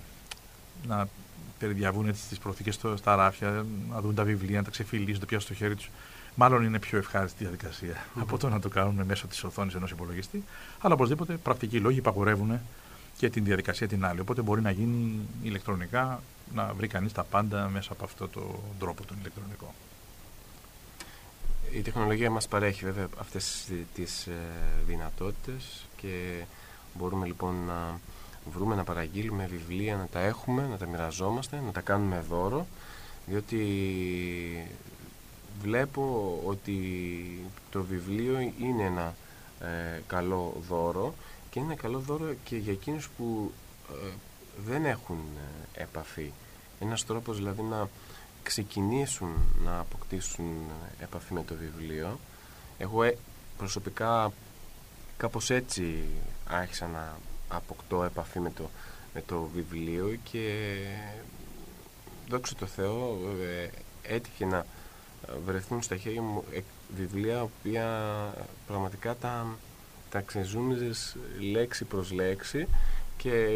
να 0.88 1.08
περιδιαβούν 1.60 2.12
τις 2.30 2.38
προθήκες 2.38 2.80
στα 2.96 3.16
ράφια, 3.16 3.66
να 3.90 4.02
δουν 4.02 4.16
τα 4.16 4.24
βιβλία, 4.24 4.58
να 4.58 4.64
τα 4.64 4.70
ξεφυλίσουν, 4.70 5.14
να 5.14 5.20
τα 5.20 5.26
πιάσουν 5.26 5.48
στο 5.48 5.56
χέρι 5.56 5.76
τους. 5.76 5.90
Μάλλον 6.36 6.64
είναι 6.64 6.80
πιο 6.80 6.98
ευχάριστη 6.98 7.44
διαδικασία 7.44 7.96
mm-hmm. 7.96 8.22
από 8.22 8.38
το 8.38 8.50
να 8.50 8.60
το 8.60 8.70
κάνουν 8.70 9.06
μέσω 9.06 9.28
της 9.28 9.44
οθόνης 9.44 9.74
ενός 9.74 9.92
υπολογιστή. 9.92 10.44
Αλλά 10.80 10.94
οπωσδήποτε 10.94 11.34
πρακτικοί 11.34 11.80
λόγοι 11.80 11.98
υπαγορεύουν 11.98 12.60
και 13.18 13.30
την 13.30 13.44
διαδικασία 13.44 13.88
την 13.88 14.06
άλλη. 14.06 14.20
Οπότε 14.20 14.42
μπορεί 14.42 14.62
να 14.62 14.72
γίνει 14.72 15.20
ηλεκτρονικά, 15.44 16.22
να 16.54 16.74
βρει 16.74 16.88
κανείς 16.88 17.12
τα 17.12 17.24
πάντα 17.24 17.70
μέσα 17.70 17.92
από 17.92 18.04
αυτόν 18.04 18.30
τον 18.32 18.56
τρόπο 18.80 19.06
τον 19.06 19.18
ηλεκτρονικό. 19.20 19.74
Η 21.74 21.82
τεχνολογία 21.82 22.30
μας 22.30 22.48
παρέχει 22.48 22.86
βέβαια 22.86 23.08
αυτές 23.20 23.68
τις 23.94 24.28
ε, 24.28 24.34
δυνατότητες 24.88 25.86
και 25.98 26.44
μπορούμε 26.94 27.26
λοιπόν 27.26 27.56
να 27.68 28.00
βρούμε 28.54 28.76
να 28.76 28.84
παραγγείλουμε 28.84 29.48
βιβλία, 29.52 29.96
να 29.96 30.08
τα 30.12 30.20
έχουμε, 30.20 30.68
να 30.68 30.78
τα 30.78 30.86
μοιραζόμαστε, 30.86 31.62
να 31.66 31.72
τα 31.72 31.82
κάνουμε 31.82 32.24
δώρο 32.30 32.68
διότι 33.26 33.58
βλέπω 35.62 36.40
ότι 36.46 36.80
το 37.70 37.84
βιβλίο 37.84 38.40
είναι 38.40 38.84
ένα 38.84 39.16
ε, 39.60 40.02
καλό 40.08 40.62
δώρο 40.68 41.14
και 41.50 41.60
είναι 41.60 41.72
ένα 41.72 41.82
καλό 41.82 42.00
δώρο 42.00 42.34
και 42.44 42.58
για 42.58 42.72
εκείνους 42.72 43.10
που 43.10 43.52
ε, 43.92 44.10
δεν 44.66 44.86
έχουν 44.86 45.20
ε, 45.74 45.82
επαφή. 45.82 46.32
Ένας 46.80 47.06
τρόπος 47.06 47.38
δηλαδή 47.38 47.62
να 47.62 47.90
ξεκινήσουν 48.44 49.30
να 49.64 49.80
αποκτήσουν 49.80 50.46
επαφή 51.00 51.34
με 51.34 51.44
το 51.44 51.56
βιβλίο. 51.56 52.20
Εγώ 52.78 53.12
προσωπικά 53.58 54.32
κάπως 55.18 55.50
έτσι 55.50 56.04
άρχισα 56.48 56.88
να 56.88 57.18
αποκτώ 57.48 58.04
επαφή 58.04 58.40
με 58.40 58.52
το, 58.52 58.70
με 59.14 59.22
το 59.22 59.50
βιβλίο 59.56 60.18
και 60.24 60.76
δόξα 62.30 62.56
τω 62.56 62.66
Θεώ 62.66 63.18
έτυχε 64.02 64.46
να 64.46 64.66
βρεθούν 65.46 65.82
στα 65.82 65.96
χέρια 65.96 66.22
μου 66.22 66.44
βιβλία 66.98 67.42
οποία 67.42 67.86
πραγματικά 68.68 69.16
τα, 69.16 69.46
τα 70.10 70.20
ξεζούμιζες 70.20 71.16
λέξη 71.52 71.86
προς 71.86 72.12
λέξη 72.12 72.68
και 73.18 73.48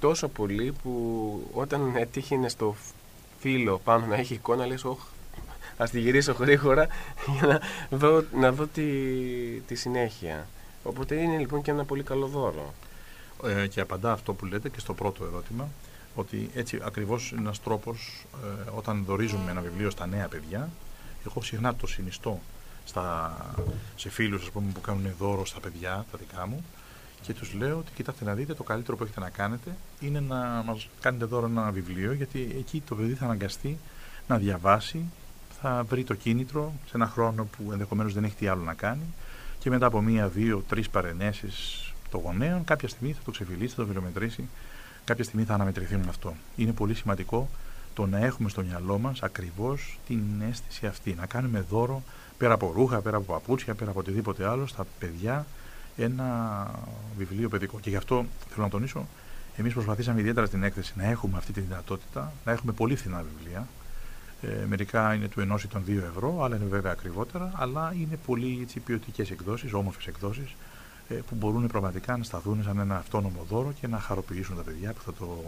τόσο 0.00 0.28
πολύ 0.28 0.74
που 0.82 1.50
όταν 1.52 1.96
έτυχε 1.96 2.48
στο 2.48 2.76
φίλο 3.38 3.80
πάνω 3.84 4.06
να 4.06 4.16
έχει 4.16 4.34
εικόνα 4.34 4.66
λες 4.66 4.84
όχι 4.84 5.06
ας 5.76 5.90
τη 5.90 6.00
γυρίσω 6.00 6.32
γρήγορα 6.32 6.86
για 7.38 7.46
να 7.46 7.60
δω, 7.98 8.24
να 8.34 8.52
δω 8.52 8.66
τη, 8.66 8.82
τη 9.66 9.74
συνέχεια 9.74 10.46
οπότε 10.82 11.14
είναι 11.14 11.38
λοιπόν 11.38 11.62
και 11.62 11.70
ένα 11.70 11.84
πολύ 11.84 12.02
καλό 12.02 12.26
δώρο. 12.26 12.74
Ε, 13.44 13.66
και 13.66 13.80
απαντά 13.80 14.12
αυτό 14.12 14.34
που 14.34 14.44
λέτε 14.44 14.68
και 14.68 14.80
στο 14.80 14.94
πρώτο 14.94 15.24
ερώτημα 15.24 15.68
ότι 16.14 16.50
έτσι 16.54 16.78
ακριβώς 16.82 17.30
είναι 17.30 17.40
ένας 17.40 17.62
τρόπος 17.62 18.24
ε, 18.66 18.70
όταν 18.76 19.04
δορίζουμε 19.04 19.50
ένα 19.50 19.60
βιβλίο 19.60 19.90
στα 19.90 20.06
νέα 20.06 20.28
παιδιά 20.28 20.70
εγώ 21.30 21.42
συχνά 21.42 21.74
το 21.74 21.86
συνιστώ 21.86 22.40
στα, 22.84 23.36
σε 23.96 24.08
φίλους 24.10 24.42
ας 24.42 24.50
πούμε, 24.50 24.70
που 24.74 24.80
κάνουν 24.80 25.14
δώρο 25.18 25.46
στα 25.46 25.60
παιδιά, 25.60 26.04
τα 26.12 26.18
δικά 26.18 26.46
μου 26.46 26.64
και 27.22 27.34
τους 27.34 27.54
λέω 27.54 27.78
ότι 27.78 27.92
κοιτάξτε 27.94 28.24
να 28.24 28.34
δείτε 28.34 28.54
το 28.54 28.62
καλύτερο 28.62 28.96
που 28.96 29.04
έχετε 29.04 29.20
να 29.20 29.30
κάνετε 29.30 29.76
είναι 30.00 30.20
να 30.20 30.62
μας 30.66 30.88
κάνετε 31.00 31.24
δώρο 31.24 31.46
ένα 31.46 31.70
βιβλίο 31.70 32.12
γιατί 32.12 32.56
εκεί 32.58 32.82
το 32.86 32.94
παιδί 32.94 33.14
θα 33.14 33.24
αναγκαστεί 33.24 33.78
να 34.28 34.36
διαβάσει 34.36 35.04
θα 35.60 35.84
βρει 35.88 36.04
το 36.04 36.14
κίνητρο 36.14 36.72
σε 36.86 36.92
ένα 36.94 37.06
χρόνο 37.06 37.44
που 37.44 37.72
ενδεχομένως 37.72 38.14
δεν 38.14 38.24
έχει 38.24 38.34
τι 38.34 38.46
άλλο 38.46 38.62
να 38.62 38.74
κάνει 38.74 39.14
και 39.58 39.70
μετά 39.70 39.86
από 39.86 40.00
μία, 40.00 40.28
δύο, 40.28 40.64
τρεις 40.68 40.88
παρενέσεις 40.90 41.92
των 42.10 42.20
γονέων 42.20 42.64
κάποια 42.64 42.88
στιγμή 42.88 43.12
θα 43.12 43.20
το 43.24 43.30
ξεφυλίσει, 43.30 43.74
θα 43.74 43.82
το 43.82 43.88
βιλομετρήσει 43.88 44.48
κάποια 45.04 45.24
στιγμή 45.24 45.44
θα 45.44 45.54
αναμετρηθεί 45.54 45.96
με 45.96 46.06
αυτό. 46.08 46.34
Είναι 46.56 46.72
πολύ 46.72 46.94
σημαντικό 46.94 47.48
το 47.98 48.06
να 48.06 48.18
έχουμε 48.18 48.48
στο 48.48 48.62
μυαλό 48.62 48.98
μας 48.98 49.22
ακριβώς 49.22 49.98
την 50.06 50.22
αίσθηση 50.50 50.86
αυτή. 50.86 51.14
Να 51.14 51.26
κάνουμε 51.26 51.60
δώρο 51.70 52.02
πέρα 52.38 52.54
από 52.54 52.72
ρούχα, 52.76 53.00
πέρα 53.00 53.16
από 53.16 53.32
παπούτσια, 53.32 53.74
πέρα 53.74 53.90
από 53.90 54.00
οτιδήποτε 54.00 54.48
άλλο 54.48 54.66
στα 54.66 54.86
παιδιά 54.98 55.46
ένα 55.96 56.26
βιβλίο 57.18 57.48
παιδικό. 57.48 57.80
Και 57.80 57.90
γι' 57.90 57.96
αυτό 57.96 58.26
θέλω 58.48 58.64
να 58.64 58.68
τονίσω, 58.68 59.06
εμείς 59.56 59.72
προσπαθήσαμε 59.72 60.20
ιδιαίτερα 60.20 60.46
στην 60.46 60.62
έκθεση 60.62 60.92
να 60.96 61.04
έχουμε 61.04 61.36
αυτή 61.36 61.52
τη 61.52 61.60
δυνατότητα, 61.60 62.32
να 62.44 62.52
έχουμε 62.52 62.72
πολύ 62.72 62.96
φθηνά 62.96 63.24
βιβλία. 63.36 63.66
Ε, 64.42 64.64
μερικά 64.66 65.14
είναι 65.14 65.28
του 65.28 65.40
ενός 65.40 65.62
ή 65.64 65.68
των 65.68 65.82
δύο 65.84 66.04
ευρώ, 66.10 66.42
άλλα 66.42 66.56
είναι 66.56 66.64
βέβαια 66.64 66.92
ακριβότερα, 66.92 67.52
αλλά 67.54 67.94
είναι 68.00 68.18
πολύ 68.26 68.66
ποιοτικές 68.84 69.30
εκδόσεις, 69.30 69.72
όμορφες 69.72 70.06
εκδόσεις, 70.06 70.56
ε, 71.08 71.14
που 71.14 71.34
μπορούν 71.34 71.66
πραγματικά 71.66 72.16
να 72.16 72.24
σταθούν 72.24 72.62
σαν 72.62 72.78
ένα 72.78 72.96
αυτόνομο 72.96 73.46
δώρο 73.48 73.72
και 73.80 73.86
να 73.86 73.98
χαροποιήσουν 73.98 74.56
τα 74.56 74.62
παιδιά 74.62 74.92
που 74.92 75.00
θα 75.04 75.12
το 75.12 75.44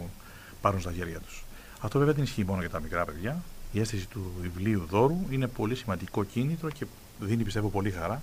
πάρουν 0.61 0.79
στα 0.81 0.91
χέρια 0.91 1.19
τους. 1.19 1.43
Αυτό 1.81 1.99
βέβαια 1.99 2.13
δεν 2.13 2.23
ισχύει 2.23 2.43
μόνο 2.45 2.59
για 2.59 2.69
τα 2.69 2.79
μικρά 2.79 3.05
παιδιά. 3.05 3.43
Η 3.71 3.79
αίσθηση 3.79 4.07
του 4.07 4.31
βιβλίου 4.41 4.85
δώρου 4.89 5.17
είναι 5.29 5.47
πολύ 5.47 5.75
σημαντικό 5.75 6.23
κίνητρο 6.23 6.69
και 6.69 6.85
δίνει 7.19 7.43
πιστεύω 7.43 7.69
πολύ 7.69 7.91
χαρά 7.91 8.21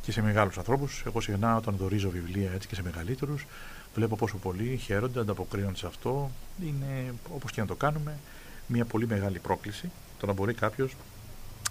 και 0.00 0.12
σε 0.12 0.22
μεγάλους 0.22 0.58
ανθρώπους. 0.58 1.02
Εγώ 1.06 1.20
συχνά 1.20 1.56
όταν 1.56 1.76
δορίζω 1.76 2.10
βιβλία 2.10 2.52
έτσι 2.52 2.68
και 2.68 2.74
σε 2.74 2.82
μεγαλύτερους, 2.82 3.46
βλέπω 3.94 4.16
πόσο 4.16 4.36
πολύ 4.36 4.76
χαίρονται, 4.76 5.20
ανταποκρίνονται 5.20 5.76
σε 5.76 5.86
αυτό. 5.86 6.30
Είναι 6.62 7.14
όπως 7.34 7.50
και 7.50 7.60
να 7.60 7.66
το 7.66 7.74
κάνουμε 7.74 8.18
μια 8.66 8.84
πολύ 8.84 9.06
μεγάλη 9.06 9.38
πρόκληση 9.38 9.90
το 10.18 10.26
να 10.26 10.32
μπορεί 10.32 10.54
κάποιος 10.54 10.96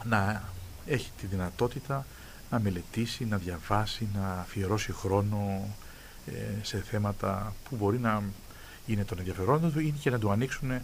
να 0.04 0.44
έχει 0.86 1.12
τη 1.20 1.26
δυνατότητα 1.26 2.06
να 2.50 2.60
μελετήσει, 2.60 3.26
να 3.26 3.38
διαβάσει, 3.38 4.08
να 4.14 4.40
αφιερώσει 4.40 4.92
χρόνο 4.92 5.68
ε, 6.26 6.32
σε 6.62 6.78
θέματα 6.78 7.54
που 7.70 7.76
μπορεί 7.76 8.00
να 8.00 8.24
είναι 8.88 9.04
των 9.04 9.18
ενδιαφερόντων 9.18 9.74
του 9.74 9.80
ή 9.80 9.94
και 10.00 10.10
να 10.10 10.20
του 10.20 10.32
ανοίξουν 10.32 10.72
ε, 10.72 10.82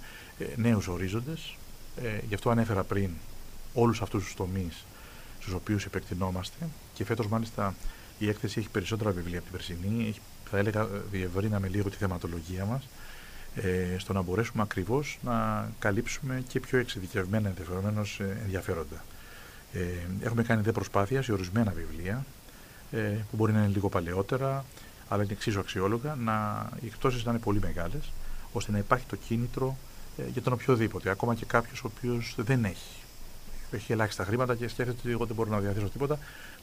νέους 0.56 0.88
ορίζοντες. 0.88 1.56
Ε, 2.04 2.20
γι' 2.28 2.34
αυτό 2.34 2.50
ανέφερα 2.50 2.84
πριν 2.84 3.10
όλους 3.74 4.02
αυτούς 4.02 4.24
τους 4.24 4.34
τομείς 4.34 4.86
στους 5.40 5.54
οποίους 5.54 5.86
επεκτηνόμαστε 5.86 6.68
και 6.94 7.06
φέτος 7.06 7.28
μάλιστα 7.28 7.76
η 8.20 8.30
έκθεση 8.30 8.60
έχει 8.60 8.70
περισσότερα 8.70 9.12
βιβλία 9.12 9.40
από 9.40 9.48
την 9.48 9.58
περσινή, 9.58 10.08
έχει, 10.08 10.20
θα 10.50 10.58
έλεγα 10.58 10.88
διευρύναμε 11.12 11.68
λίγο 11.68 11.90
τη 11.90 11.96
θεματολογία 11.96 12.66
μας 12.66 12.88
ε, 13.56 13.98
στο 13.98 14.14
να 14.14 14.22
μπορέσουμε 14.22 14.64
ακριβώς 14.64 15.20
να 15.24 15.68
καλύψουμε 15.80 16.44
και 16.48 16.60
πιο 16.60 16.80
εξειδικευμένα 16.80 17.48
ενδιαφερομένως 17.48 18.20
ε, 18.20 18.38
ενδιαφέροντα. 18.42 19.04
Ε, 19.74 19.80
έχουμε 20.22 20.44
κάνει 20.44 20.62
δε 20.62 20.72
προσπάθεια 20.72 21.22
σε 21.22 21.32
ορισμένα 21.32 21.72
βιβλία 21.72 22.26
ε, 22.92 22.98
που 23.00 23.36
μπορεί 23.36 23.52
να 23.52 23.60
είναι 23.60 23.68
λίγο 23.74 23.90
παλαιότερα, 23.90 24.66
αλλά 25.08 25.24
είναι 25.24 25.32
εξίσου 25.32 25.60
αξιόλογα, 25.60 26.16
να, 26.16 26.70
οι 26.82 26.86
εκτόσεις 26.86 27.24
να 27.24 27.32
είναι 27.32 27.40
πολύ 27.40 27.60
μεγάλες, 27.60 28.12
ώστε 28.52 28.72
να 28.72 28.78
υπάρχει 28.78 29.06
το 29.06 29.16
κίνητρο 29.16 29.78
ε, 30.18 30.24
για 30.32 30.42
τον 30.42 30.54
οποιοδήποτε, 30.54 31.10
ακόμα 31.10 31.36
και 31.36 31.46
κάποιος 31.46 31.84
ο 31.84 31.92
οποίος 31.96 32.36
δεν 32.38 32.66
έχει. 32.66 32.98
Έχει 33.72 33.92
ελάχιστα 33.92 34.26
χρήματα 34.26 34.56
και 34.56 34.68
σκέφτεται 34.68 35.00
ότι 35.00 35.12
εγώ 35.12 35.26
δεν 35.26 35.36
μπορώ 35.36 35.50
να 35.50 35.60
διαθέσω 35.60 35.90
τίποτα, 35.90 36.18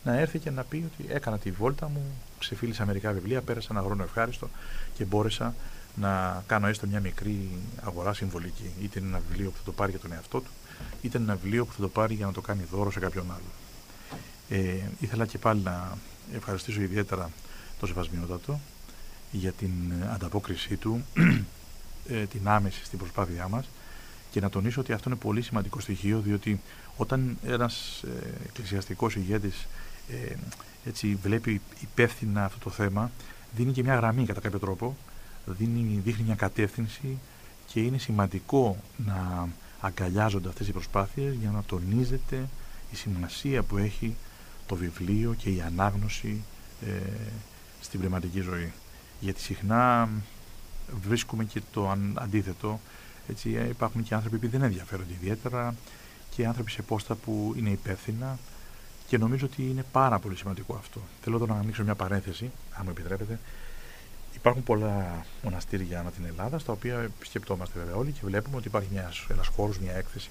να 0.05 0.19
έρθει 0.19 0.39
και 0.39 0.51
να 0.51 0.63
πει 0.63 0.85
ότι 0.93 1.13
έκανα 1.13 1.39
τη 1.39 1.51
βόλτα 1.51 1.89
μου, 1.89 2.03
ξεφύλισα 2.39 2.87
μερικά 2.87 3.13
βιβλία, 3.13 3.43
πέρασα 3.43 3.69
ένα 3.71 3.83
χρόνο 3.83 4.03
ευχάριστο 4.03 4.49
και 4.95 5.05
μπόρεσα 5.05 5.55
να 5.95 6.43
κάνω 6.47 6.67
έστω 6.67 6.87
μια 6.87 7.01
μικρή 7.01 7.49
αγορά 7.85 8.15
συμβολική. 8.15 8.71
Είτε 8.83 8.99
είναι 8.99 9.09
ένα 9.09 9.21
βιβλίο 9.29 9.51
που 9.51 9.57
θα 9.57 9.65
το 9.65 9.73
πάρει 9.73 9.91
για 9.91 10.01
τον 10.01 10.13
εαυτό 10.13 10.41
του, 10.41 10.51
είτε 11.03 11.19
ένα 11.19 11.35
βιβλίο 11.35 11.65
που 11.65 11.73
θα 11.73 11.81
το 11.81 11.89
πάρει 11.89 12.15
για 12.15 12.27
να 12.27 12.33
το 12.33 12.41
κάνει 12.41 12.63
δώρο 12.71 12.91
σε 12.91 13.01
κάποιον 13.01 13.25
άλλο. 13.31 13.51
Ε, 14.49 14.77
ήθελα 15.01 15.27
και 15.27 15.39
πάλι 15.39 15.61
να 15.61 15.99
ευχαριστήσω 16.35 16.81
ιδιαίτερα 16.81 17.31
τον 17.81 17.89
Σεβασμιότατο 17.89 18.61
για 19.31 19.53
την 19.53 19.71
ανταπόκρισή 20.13 20.77
του, 20.77 21.05
ε, 22.09 22.25
την 22.25 22.49
άμεση 22.49 22.85
στην 22.85 22.99
προσπάθειά 22.99 23.49
μας 23.49 23.69
και 24.31 24.41
να 24.41 24.51
τονίσω 24.51 24.81
ότι 24.81 24.93
αυτό 24.93 25.11
είναι 25.11 25.19
πολύ 25.19 25.43
σημαντικό 25.43 25.81
στοιχείο 25.81 26.21
διότι 26.21 26.61
όταν 26.97 27.39
ένας 27.45 28.03
ε, 28.03 28.45
εκκλησιαστικός 28.45 29.17
ηγέτης 29.17 29.67
ε, 30.09 30.35
έτσι 30.85 31.19
βλέπει 31.23 31.61
υπεύθυνα 31.81 32.45
αυτό 32.45 32.59
το 32.59 32.71
θέμα 32.71 33.11
δίνει 33.57 33.73
και 33.73 33.83
μια 33.83 33.95
γραμμή 33.95 34.27
κατά 34.27 34.41
κάποιο 34.41 34.59
τρόπο 34.59 34.97
δίνει, 35.47 36.01
δείχνει 36.05 36.25
μια 36.25 36.35
κατεύθυνση 36.35 37.19
και 37.67 37.81
είναι 37.81 37.99
σημαντικό 37.99 38.77
να 38.97 39.49
αγκαλιάζονται 39.81 40.49
αυτές 40.49 40.69
οι 40.69 40.73
προσπάθειες 40.73 41.35
για 41.35 41.51
να 41.51 41.63
τονίζεται 41.63 42.49
η 42.93 42.97
σημασία 42.97 43.63
που 43.63 43.79
έχει 43.79 44.17
το 44.67 44.75
βιβλίο 44.75 45.35
και 45.35 45.51
η 45.51 45.61
ανάγνωση 45.61 46.43
ε, 46.87 46.91
στην 47.81 47.99
πνευματική 47.99 48.41
ζωή. 48.41 48.73
Γιατί 49.21 49.41
συχνά 49.41 50.09
βρίσκουμε 51.03 51.45
και 51.45 51.63
το 51.73 51.97
αντίθετο. 52.15 52.81
Έτσι, 53.29 53.55
ε, 53.55 53.69
υπάρχουν 53.69 54.03
και 54.03 54.15
άνθρωποι 54.15 54.39
που 54.39 54.49
δεν 54.49 54.63
ενδιαφέρονται 54.63 55.13
ιδιαίτερα 55.13 55.75
και 56.31 56.47
άνθρωποι 56.47 56.71
σε 56.71 56.83
πόστα 56.83 57.15
που 57.15 57.55
είναι 57.57 57.71
υπεύθυνα 57.71 58.39
και 59.07 59.19
νομίζω 59.19 59.47
ότι 59.47 59.63
είναι 59.63 59.85
πάρα 59.93 60.19
πολύ 60.19 60.37
σημαντικό 60.37 60.75
αυτό. 60.75 61.01
Θέλω 61.23 61.37
εδώ 61.37 61.47
να 61.47 61.55
ανοίξω 61.55 61.83
μια 61.83 61.95
παρένθεση, 61.95 62.51
αν 62.73 62.83
μου 62.85 62.91
επιτρέπετε. 62.91 63.39
Υπάρχουν 64.35 64.63
πολλά 64.63 65.25
μοναστήρια 65.43 66.01
ανά 66.01 66.11
την 66.11 66.25
Ελλάδα, 66.25 66.59
στα 66.59 66.73
οποία 66.73 66.99
επισκεπτόμαστε 66.99 67.79
βέβαια 67.79 67.95
όλοι 67.95 68.11
και 68.11 68.21
βλέπουμε 68.23 68.57
ότι 68.57 68.69
υπάρχει 68.69 68.89
ένας 69.29 69.47
χώρος, 69.57 69.79
μια 69.79 69.93
έκθεση, 69.93 70.31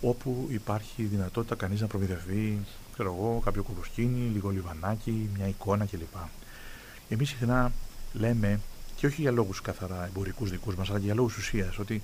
όπου 0.00 0.48
υπάρχει 0.50 1.02
δυνατότητα 1.02 1.54
κανείς 1.54 1.80
να 1.80 1.86
προμηθευτεί 1.86 2.58
ξέρω 2.92 3.14
εγώ, 3.14 3.40
κάποιο 3.44 3.62
κολοσκίνη, 3.62 4.30
λίγο 4.32 4.48
λιβανάκι, 4.48 5.30
μια 5.36 5.46
εικόνα 5.46 5.84
κλπ. 5.84 6.16
Εμείς 7.08 7.28
συχνά 7.28 7.72
λέμε, 8.12 8.60
και 8.96 9.06
όχι 9.06 9.20
για 9.20 9.30
λόγους 9.30 9.60
καθαρά 9.60 10.06
εμπορικούς 10.06 10.50
δικούς 10.50 10.74
μας, 10.74 10.88
αλλά 10.88 10.98
και 10.98 11.04
για 11.04 11.14
λόγους 11.14 11.36
ουσίας, 11.36 11.78
ότι 11.78 12.02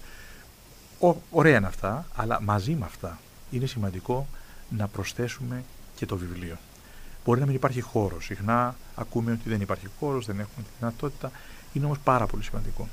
ο, 1.00 1.14
ωραία 1.30 1.56
είναι 1.56 1.66
αυτά, 1.66 2.06
αλλά 2.14 2.40
μαζί 2.42 2.74
με 2.74 2.84
αυτά 2.84 3.18
είναι 3.50 3.66
σημαντικό 3.66 4.26
να 4.68 4.88
προσθέσουμε 4.88 5.64
και 5.96 6.06
το 6.06 6.16
βιβλίο. 6.16 6.56
Μπορεί 7.24 7.40
να 7.40 7.46
μην 7.46 7.54
υπάρχει 7.54 7.80
χώρος. 7.80 8.24
Συχνά 8.24 8.76
ακούμε 8.94 9.32
ότι 9.32 9.48
δεν 9.48 9.60
υπάρχει 9.60 9.86
χώρος, 9.98 10.26
δεν 10.26 10.38
έχουμε 10.38 10.64
τη 10.64 10.70
δυνατότητα. 10.78 11.30
Είναι 11.72 11.84
όμως 11.84 11.98
πάρα 11.98 12.26
πολύ 12.26 12.42
σημαντικό 12.42 12.88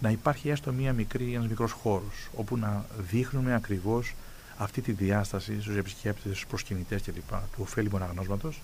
να 0.00 0.10
υπάρχει 0.10 0.48
έστω 0.48 0.72
μία 0.72 0.92
μικρή, 0.92 1.34
ένας 1.34 1.48
μικρός 1.48 1.72
χώρος, 1.72 2.28
όπου 2.36 2.56
να 2.56 2.84
δείχνουμε 3.10 3.54
ακριβώς 3.54 4.14
αυτή 4.56 4.80
τη 4.80 4.92
διάσταση 4.92 5.60
στους 5.60 5.76
επισκέπτες, 5.76 6.32
στους 6.32 6.46
προσκυνητές 6.46 7.02
κλπ. 7.02 7.30
του 7.30 7.58
ωφέλιμου 7.60 7.96
αναγνώσματος, 7.96 8.60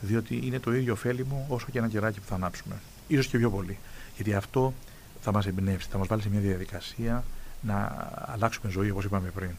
διότι 0.00 0.40
είναι 0.44 0.58
το 0.58 0.74
ίδιο 0.74 0.92
ωφέλιμο 0.92 1.46
όσο 1.48 1.66
και 1.72 1.78
ένα 1.78 1.88
κεράκι 1.88 2.20
που 2.20 2.26
θα 2.26 2.34
ανάψουμε. 2.34 2.74
σω 3.08 3.22
και 3.22 3.38
πιο 3.38 3.50
πολύ. 3.50 3.78
Γιατί 4.14 4.34
αυτό 4.34 4.74
θα 5.20 5.32
μας 5.32 5.46
εμπνεύσει, 5.46 5.88
θα 5.90 5.98
μας 5.98 6.06
βάλει 6.06 6.22
σε 6.22 6.28
μια 6.28 6.40
διαδικασία 6.40 7.24
να 7.60 8.08
αλλάξουμε 8.26 8.72
ζωή, 8.72 8.90
όπως 8.90 9.04
είπαμε 9.04 9.30
πριν. 9.34 9.50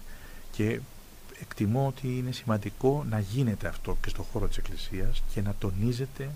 Και 0.52 0.80
εκτιμώ 1.42 1.88
ότι 1.88 2.18
είναι 2.18 2.32
σημαντικό 2.32 3.06
να 3.10 3.20
γίνεται 3.20 3.68
αυτό 3.68 3.98
και 4.02 4.10
στον 4.10 4.26
χώρο 4.32 4.48
της 4.48 4.58
Εκκλησίας 4.58 5.24
και 5.34 5.42
να 5.42 5.54
τονίζεται 5.60 6.30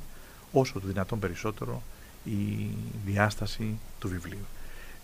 όσο 0.51 0.73
το 0.73 0.87
δυνατόν 0.87 1.19
περισσότερο 1.19 1.83
η 2.23 2.67
διάσταση 3.05 3.77
του 3.99 4.09
βιβλίου. 4.09 4.45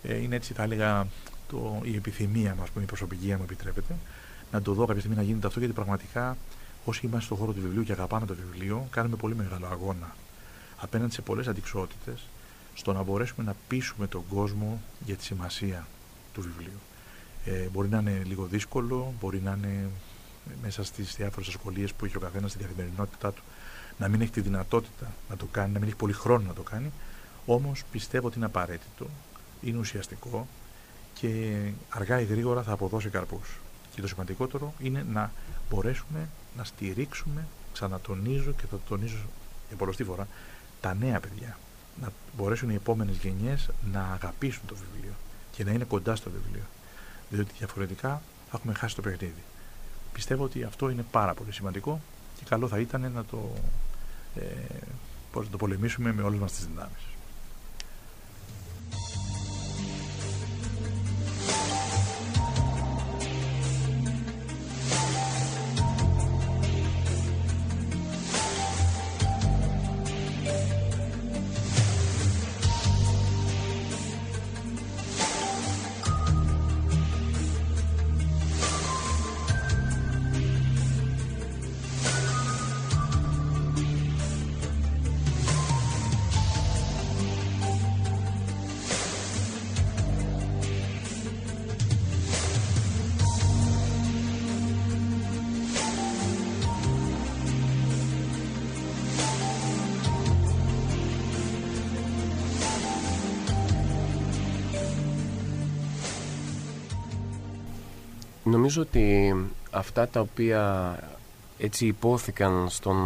Ε, 0.04 0.18
είναι 0.18 0.36
έτσι 0.36 0.54
θα 0.54 0.64
έλεγα 0.64 1.08
το, 1.48 1.82
η 1.84 1.96
επιθυμία 1.96 2.56
μας, 2.60 2.68
η 2.82 2.86
προσωπική 2.86 3.32
αν 3.32 3.38
μου 3.38 3.44
επιτρέπετε, 3.44 3.96
να 4.52 4.62
το 4.62 4.74
δω 4.74 4.86
κάποια 4.86 5.00
στιγμή 5.00 5.18
να 5.18 5.24
γίνεται 5.24 5.48
αυτό 5.48 5.60
γιατί 5.60 5.74
πραγματικά 5.74 6.38
όσοι 6.86 7.06
είμαστε 7.06 7.26
στον 7.26 7.38
χώρο 7.38 7.52
του 7.52 7.62
βιβλίου 7.62 7.84
και 7.84 7.92
αγαπάμε 7.92 8.26
το 8.26 8.36
βιβλίο 8.36 8.88
κάνουμε 8.92 9.16
πολύ 9.16 9.36
μεγάλο 9.36 9.68
αγώνα 9.68 10.16
απέναντι 10.78 11.14
σε 11.14 11.22
πολλές 11.22 11.48
αντικσότητες 11.48 12.28
στο 12.74 12.94
να 12.94 13.04
μπορέσουμε 13.04 13.46
να 13.46 13.56
πείσουμε 13.68 14.08
τον 14.08 14.24
κόσμο 14.34 14.82
για 15.06 15.16
τη 15.16 15.24
σημασία 15.24 15.88
του 16.34 16.42
βιβλίου. 16.42 16.80
Ε, 17.46 17.68
μπορεί 17.72 17.90
να 17.90 18.00
είναι 18.00 18.22
λίγο 18.26 18.46
δύσκολο, 18.46 19.14
μπορεί 19.20 19.42
να 19.42 19.56
είναι 19.58 19.90
μέσα 20.62 20.84
στις 20.84 21.16
διάφορες 21.16 21.48
ασχολίες 21.48 21.94
που 21.94 22.06
έχει 22.06 22.18
ο 22.18 22.20
καθένας 22.20 22.52
στη 22.52 22.60
καθημερινότητά 22.60 23.32
του 23.32 23.42
να 23.98 24.08
μην 24.08 24.22
έχει 24.22 24.32
τη 24.32 24.42
δυνατότητα 24.42 25.12
να 25.30 25.38
το 25.38 25.46
κάνει, 25.52 25.74
να 25.74 25.80
μην 25.80 25.88
έχει 25.88 25.98
πολύ 25.98 26.14
χρόνο 26.14 26.48
να 26.48 26.54
το 26.54 26.62
κάνει. 26.62 26.92
Όμως 27.46 27.84
πιστεύω 27.92 28.28
ότι 28.28 28.38
είναι 28.38 28.46
απαραίτητο, 28.46 29.08
είναι 29.62 29.78
ουσιαστικό 29.78 30.48
και 31.14 31.56
αργά 31.90 32.20
ή 32.20 32.24
γρήγορα 32.24 32.64
θα 32.64 32.72
αποδώσει 32.72 33.10
καρπούς. 33.10 33.61
Και 33.96 34.02
το 34.02 34.08
σημαντικότερο 34.08 34.74
είναι 34.80 35.06
να 35.12 35.32
μπορέσουμε 35.70 36.30
να 36.58 36.64
στηρίξουμε, 36.64 37.48
ξανατονίζω 37.74 38.52
και 38.52 38.62
θα 38.62 38.76
το 38.76 38.82
τονίζω 38.90 39.26
για 39.68 39.78
πολλωστή 39.78 40.04
φορά, 40.04 40.28
τα 40.82 40.94
νέα 40.94 41.20
παιδιά. 41.20 41.58
Να 42.02 42.12
μπορέσουν 42.38 42.70
οι 42.70 42.76
επόμενες 42.76 43.18
γενιές 43.18 43.70
να 43.92 44.02
αγαπήσουν 44.14 44.62
το 44.66 44.76
βιβλίο 44.76 45.14
και 45.52 45.64
να 45.64 45.72
είναι 45.72 45.84
κοντά 45.84 46.16
στο 46.16 46.30
βιβλίο 46.30 46.64
διότι 47.32 47.52
διαφορετικά 47.58 48.22
θα 48.50 48.58
έχουμε 48.58 48.74
χάσει 48.74 48.96
το 48.96 49.02
παιχνίδι. 49.02 49.44
Πιστεύω 50.14 50.44
ότι 50.44 50.64
αυτό 50.64 50.90
είναι 50.90 51.06
πάρα 51.12 51.34
πολύ 51.34 51.52
σημαντικό 51.52 52.02
και 52.38 52.44
καλό 52.50 52.68
θα 52.68 52.80
ήταν 52.80 53.12
να 53.12 53.26
το, 53.26 53.52
ε, 54.36 54.46
πώς, 55.32 55.46
να 55.46 55.52
το 55.52 55.58
πολεμήσουμε 55.58 56.14
με 56.14 56.22
όλες 56.22 56.40
μας 56.40 56.52
τις 56.52 56.66
δυνάμεις. 56.66 57.02
Νομίζω 108.52 108.82
ότι 108.82 109.36
αυτά 109.72 110.08
τα 110.08 110.20
οποία 110.20 110.96
έτσι 111.58 111.86
υπόθηκαν 111.86 112.70
στον 112.70 112.98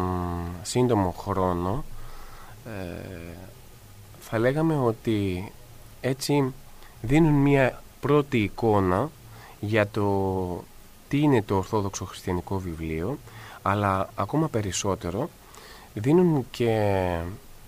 σύντομο 0.61 1.11
χρόνο 1.17 1.83
ε, 2.65 3.33
θα 4.19 4.39
λέγαμε 4.39 4.77
ότι 4.77 5.51
έτσι 6.01 6.53
δίνουν 7.01 7.33
μια 7.33 7.81
πρώτη 7.99 8.37
εικόνα 8.37 9.09
για 9.59 9.87
το 9.87 10.63
τι 11.07 11.19
είναι 11.19 11.41
το 11.41 11.55
Ορθόδοξο 11.55 12.05
Χριστιανικό 12.05 12.59
Βιβλίο 12.59 13.17
αλλά 13.61 14.09
ακόμα 14.15 14.47
περισσότερο 14.47 15.29
δίνουν 15.93 16.45
και 16.51 17.19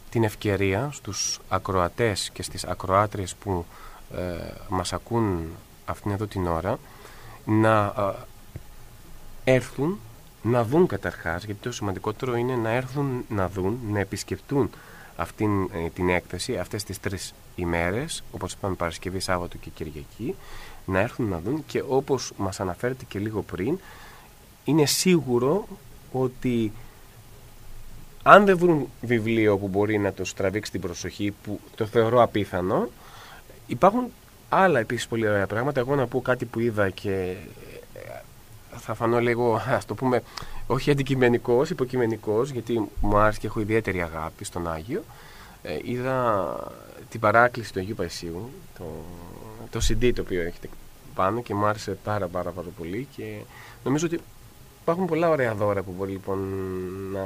την 0.09 0.23
ευκαιρία 0.23 0.89
στους 0.93 1.39
ακροατές 1.49 2.29
και 2.33 2.43
στις 2.43 2.63
ακροάτριες 2.63 3.35
που 3.35 3.65
ε, 4.15 4.51
μας 4.69 4.93
ακούν 4.93 5.47
αυτήν 5.85 6.11
εδώ 6.11 6.25
την 6.25 6.47
ώρα 6.47 6.79
να 7.47 7.93
έρθουν 9.43 9.99
να 10.41 10.63
δουν 10.63 10.87
καταρχάς, 10.87 11.43
γιατί 11.43 11.61
το 11.61 11.71
σημαντικότερο 11.71 12.35
είναι 12.35 12.55
να 12.55 12.69
έρθουν 12.69 13.25
να 13.29 13.49
δουν, 13.49 13.79
να 13.89 13.99
επισκεφτούν 13.99 14.69
αυτήν 15.15 15.69
ε, 15.73 15.89
την 15.93 16.09
έκθεση 16.09 16.57
αυτές 16.57 16.83
τις 16.83 16.99
τρεις 16.99 17.33
ημέρες, 17.55 18.23
όπως 18.31 18.53
είπαμε 18.53 18.75
Παρασκευή, 18.75 19.19
Σάββατο 19.19 19.57
και 19.57 19.69
Κυριακή, 19.69 20.35
να 20.85 20.99
έρθουν 20.99 21.27
να 21.27 21.39
δουν 21.39 21.63
και 21.65 21.83
όπως 21.87 22.31
μας 22.37 22.59
αναφέρεται 22.59 23.05
και 23.07 23.19
λίγο 23.19 23.41
πριν, 23.41 23.79
είναι 24.63 24.85
σίγουρο 24.85 25.67
ότι 26.11 26.71
αν 28.23 28.45
δεν 28.45 28.57
βρουν 28.57 28.89
βιβλίο 29.01 29.57
που 29.57 29.67
μπορεί 29.67 29.97
να 29.97 30.13
το 30.13 30.23
τραβήξει 30.35 30.71
την 30.71 30.81
προσοχή, 30.81 31.33
που 31.43 31.59
το 31.75 31.85
θεωρώ 31.85 32.21
απίθανο, 32.21 32.89
υπάρχουν 33.67 34.11
άλλα 34.49 34.79
επίσης 34.79 35.07
πολύ 35.07 35.27
ωραία 35.27 35.47
πράγματα. 35.47 35.79
Εγώ 35.79 35.95
να 35.95 36.07
πω 36.07 36.21
κάτι 36.21 36.45
που 36.45 36.59
είδα 36.59 36.89
και 36.89 37.35
ε, 37.93 37.99
θα 38.77 38.93
φανώ 38.93 39.19
λίγο, 39.19 39.61
ας 39.67 39.85
το 39.85 39.95
πούμε, 39.95 40.23
όχι 40.67 40.91
αντικειμενικός, 40.91 41.69
υποκειμενικός, 41.69 42.49
γιατί 42.49 42.89
μου 43.01 43.17
άρεσε 43.17 43.39
και 43.39 43.47
έχω 43.47 43.59
ιδιαίτερη 43.59 44.01
αγάπη 44.01 44.43
στον 44.43 44.67
Άγιο. 44.67 45.03
Ε, 45.61 45.77
είδα 45.83 46.55
την 47.09 47.19
παράκληση 47.19 47.73
του 47.73 47.79
Αγίου 47.79 47.95
Παϊσίου, 47.95 48.49
το, 48.77 48.83
το 49.69 49.79
CD 49.89 50.11
το 50.15 50.21
οποίο 50.21 50.41
έχετε 50.41 50.69
πάνω 51.17 51.41
και 51.41 51.53
μου 51.53 51.65
άρεσε 51.65 51.97
πάρα 52.03 52.27
πάρα, 52.27 52.51
πάρα 52.51 52.67
πολύ 52.77 53.07
και 53.15 53.37
νομίζω 53.83 54.05
ότι 54.05 54.19
υπάρχουν 54.81 55.05
πολλά 55.05 55.29
ωραία 55.29 55.53
δώρα 55.55 55.83
που 55.83 55.93
μπορεί 55.97 56.11
λοιπόν 56.11 56.39
να 57.11 57.25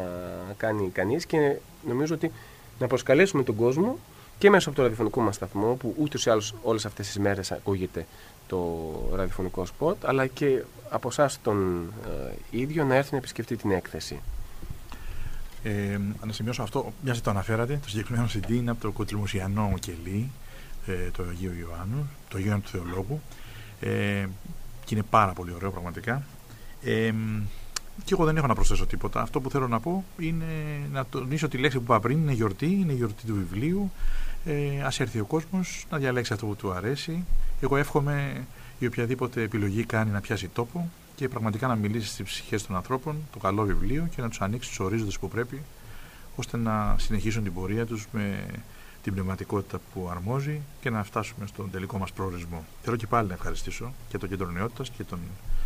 κάνει 0.57 0.89
κανείς 0.89 1.26
και 1.26 1.55
νομίζω 1.88 2.13
ότι 2.13 2.32
να 2.80 2.88
προσκαλέσουμε 2.88 3.43
τον 3.43 3.55
κόσμο 3.55 3.97
και 4.42 4.50
μέσω 4.50 4.68
από 4.68 4.78
το 4.78 4.84
ραδιοφωνικό 4.84 5.22
μας 5.22 5.36
σταθμό, 5.36 5.76
που 5.76 5.96
ούτως 5.98 6.26
ή 6.26 6.30
άλλως 6.30 6.54
όλες 6.62 6.86
αυτές 6.86 7.06
τις 7.08 7.20
μέρες 7.20 7.52
ακούγεται 7.52 8.06
το 8.48 8.82
ραδιοφωνικό 9.16 9.66
σποτ, 9.66 10.06
αλλά 10.06 10.28
και 10.28 10.64
από 10.89 11.08
εσάς 11.08 11.39
τον 11.42 11.88
ε, 12.06 12.34
ίδιο 12.50 12.84
να 12.84 12.96
έρθει 12.96 13.12
να 13.12 13.18
επισκεφτεί 13.18 13.56
την 13.56 13.72
έκθεση. 13.72 14.20
Ε, 15.64 16.00
να 16.26 16.34
σημειώσω 16.34 16.62
αυτό, 16.64 16.94
μια 17.04 17.22
το 17.22 17.30
αναφέρατε, 17.30 17.80
το 17.82 17.89
συγκεκριμένο 17.89 18.28
CD 18.34 18.50
είναι 18.50 18.72
από 18.72 18.82
το 18.82 18.92
Κοτριμουσιανό 18.92 19.74
Κελί, 19.80 20.32
ε, 20.86 21.10
το 21.18 21.24
Αγίου 21.30 21.54
Ιωάννου, 21.60 22.10
το 22.30 22.38
Αγίου 22.38 22.48
Ιωάννου 22.48 22.64
του 22.64 22.70
Θεολόγου. 22.70 23.22
Ε, 23.80 24.26
και 24.86 24.96
είναι 24.96 25.04
πάρα 25.10 25.32
πολύ 25.32 25.54
ωραίο 25.54 25.72
πραγματικά. 25.72 26.24
Ε, 26.84 27.14
και 28.04 28.14
εγώ 28.14 28.26
δεν 28.26 28.38
έχω 28.38 28.48
να 28.48 28.56
προσθέσω 28.56 28.86
τίποτα. 28.86 29.22
Αυτό 29.22 29.42
που 29.42 29.50
θέλω 29.50 29.68
να 29.68 29.80
πω 29.80 30.04
είναι 30.18 30.46
να 30.92 31.06
τονίσω 31.06 31.48
τη 31.48 31.58
λέξη 31.58 31.78
που 31.78 31.84
είπα 31.84 32.00
πριν, 32.00 32.18
είναι 32.18 32.32
γιορτή, 32.32 32.66
είναι 32.66 32.94
γιορτή 32.94 33.26
του 33.26 33.34
βιβλίου 33.34 33.92
ε, 34.46 34.82
ας 34.84 35.00
έρθει 35.00 35.20
ο 35.20 35.26
κόσμος 35.26 35.86
να 35.89 35.98
διαλέξει 35.98 36.34
αυτό 36.34 36.46
που 36.46 36.56
του 36.56 36.72
αρέσει. 36.72 37.26
Εγώ 37.62 37.78
εύχομαι 37.78 38.46
η 38.80 38.86
οποιαδήποτε 38.86 39.42
επιλογή 39.42 39.84
κάνει 39.84 40.12
να 40.12 40.22
πιάσει 40.22 40.48
τόπο 40.48 40.89
και 41.16 41.28
πραγματικά 41.28 41.68
να 41.68 41.76
μιλήσει 41.76 42.08
στις 42.08 42.26
ψυχές 42.26 42.66
των 42.66 42.76
ανθρώπων, 42.76 43.16
το 43.32 43.39
καλό 43.39 43.64
βιβλίο 43.64 44.08
και 44.16 44.22
να 44.22 44.30
τους 44.30 44.42
ανοίξει 44.42 44.70
τους 44.70 44.80
ορίζοντες 44.80 45.20
που 45.20 45.28
πρέπει 45.28 45.62
ώστε 46.36 46.58
να 46.58 46.96
συνεχίσουν 46.98 47.44
την 47.44 47.54
πορεία 47.54 47.86
τους 47.86 48.08
με 48.12 48.46
την 49.04 49.14
πνευματικότητα 49.14 49.80
που 49.94 50.08
αρμόζει 50.12 50.62
και 50.82 50.89
να 50.89 51.04
φτάσουμε 51.04 51.48
στον 51.48 51.72
τελικό 51.72 51.98
μας 51.98 52.12
προορισμό. 52.12 52.66
Θέλω 52.84 52.96
και 52.96 53.08
πάλι 53.08 53.28
να 53.28 53.34
ευχαριστήσω 53.34 53.94
και 54.10 54.18
το 54.18 54.28
Κέντρο 54.28 54.50
Νεότητας 54.50 54.89
και 54.89 55.04
τον 55.04 55.20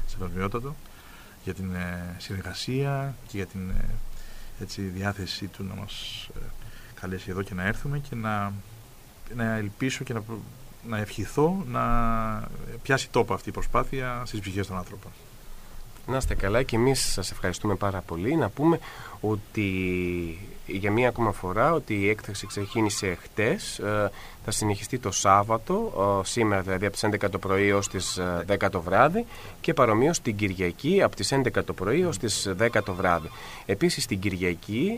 Σεβασμιότατο, 0.08 0.76
για 1.46 1.54
την 1.54 1.76
ε, 1.76 2.16
συνεργασία 2.18 3.16
και 3.28 3.38
για 3.38 3.46
την 3.46 3.70
ε, 3.70 3.86
έτσι, 4.62 4.82
διάθεσή 4.82 5.48
του 5.48 5.64
να 5.64 5.76
μας 5.76 6.28
ε, 6.36 6.40
καλέσει 7.00 7.30
εδώ 7.30 7.42
και 7.42 7.54
να 7.54 7.64
έρθουμε 7.64 8.00
και 8.00 8.16
να, 8.16 8.54
να 9.36 9.56
ελπίσω 9.56 10.04
και 10.04 10.14
να, 10.14 10.24
να 10.88 10.98
ευχηθώ 10.98 11.64
να 11.68 11.84
πιάσει 12.82 13.10
τόπο 13.10 13.34
αυτή 13.34 13.50
η 13.50 13.52
προσπάθεια 13.52 14.24
στις 14.26 14.40
ψυχές 14.40 14.68
των 14.68 14.78
άνθρωπων. 14.78 15.12
Να 16.08 16.18
είστε 16.18 16.36
καλά 16.36 16.64
και 16.64 16.76
εμείς 16.76 17.12
σας 17.12 17.32
ευχαριστούμε 17.32 17.76
πάρα 17.76 18.02
πολύ. 18.02 18.36
Να 18.36 18.50
πούμε 18.50 18.80
ότι 19.22 19.70
για 20.68 20.92
μία 20.92 21.08
ακόμα 21.08 21.32
φορά 21.32 21.74
ότι 21.74 21.94
η 21.94 22.10
έκθεση 22.10 22.48
ξεκίνησε 22.48 23.18
χτες, 23.22 23.80
ε, 23.80 24.12
θα 24.46 24.52
συνεχιστεί 24.52 25.00
το 25.00 25.12
Σάββατο, 25.12 25.94
ε, 26.22 26.26
σήμερα 26.26 26.62
δηλαδή 26.62 26.86
από 26.86 26.94
τις 26.94 27.04
11 27.04 27.30
το 27.30 27.40
πρωί 27.40 27.72
ως 27.72 27.88
τις 27.88 28.20
10 28.48 28.66
ε, 28.66 28.70
το 28.70 28.82
βράδυ 28.82 29.26
και 29.62 29.74
παρομοίως 29.74 30.22
την 30.22 30.36
Κυριακή 30.36 31.02
από 31.02 31.16
τις 31.16 31.32
11 31.32 31.64
το 31.66 31.74
πρωί 31.74 32.04
ως 32.06 32.18
τις 32.18 32.50
10 32.58 32.84
το 32.84 32.94
βράδυ. 32.94 33.30
Επίσης 33.66 34.06
την 34.06 34.20
Κυριακή, 34.20 34.92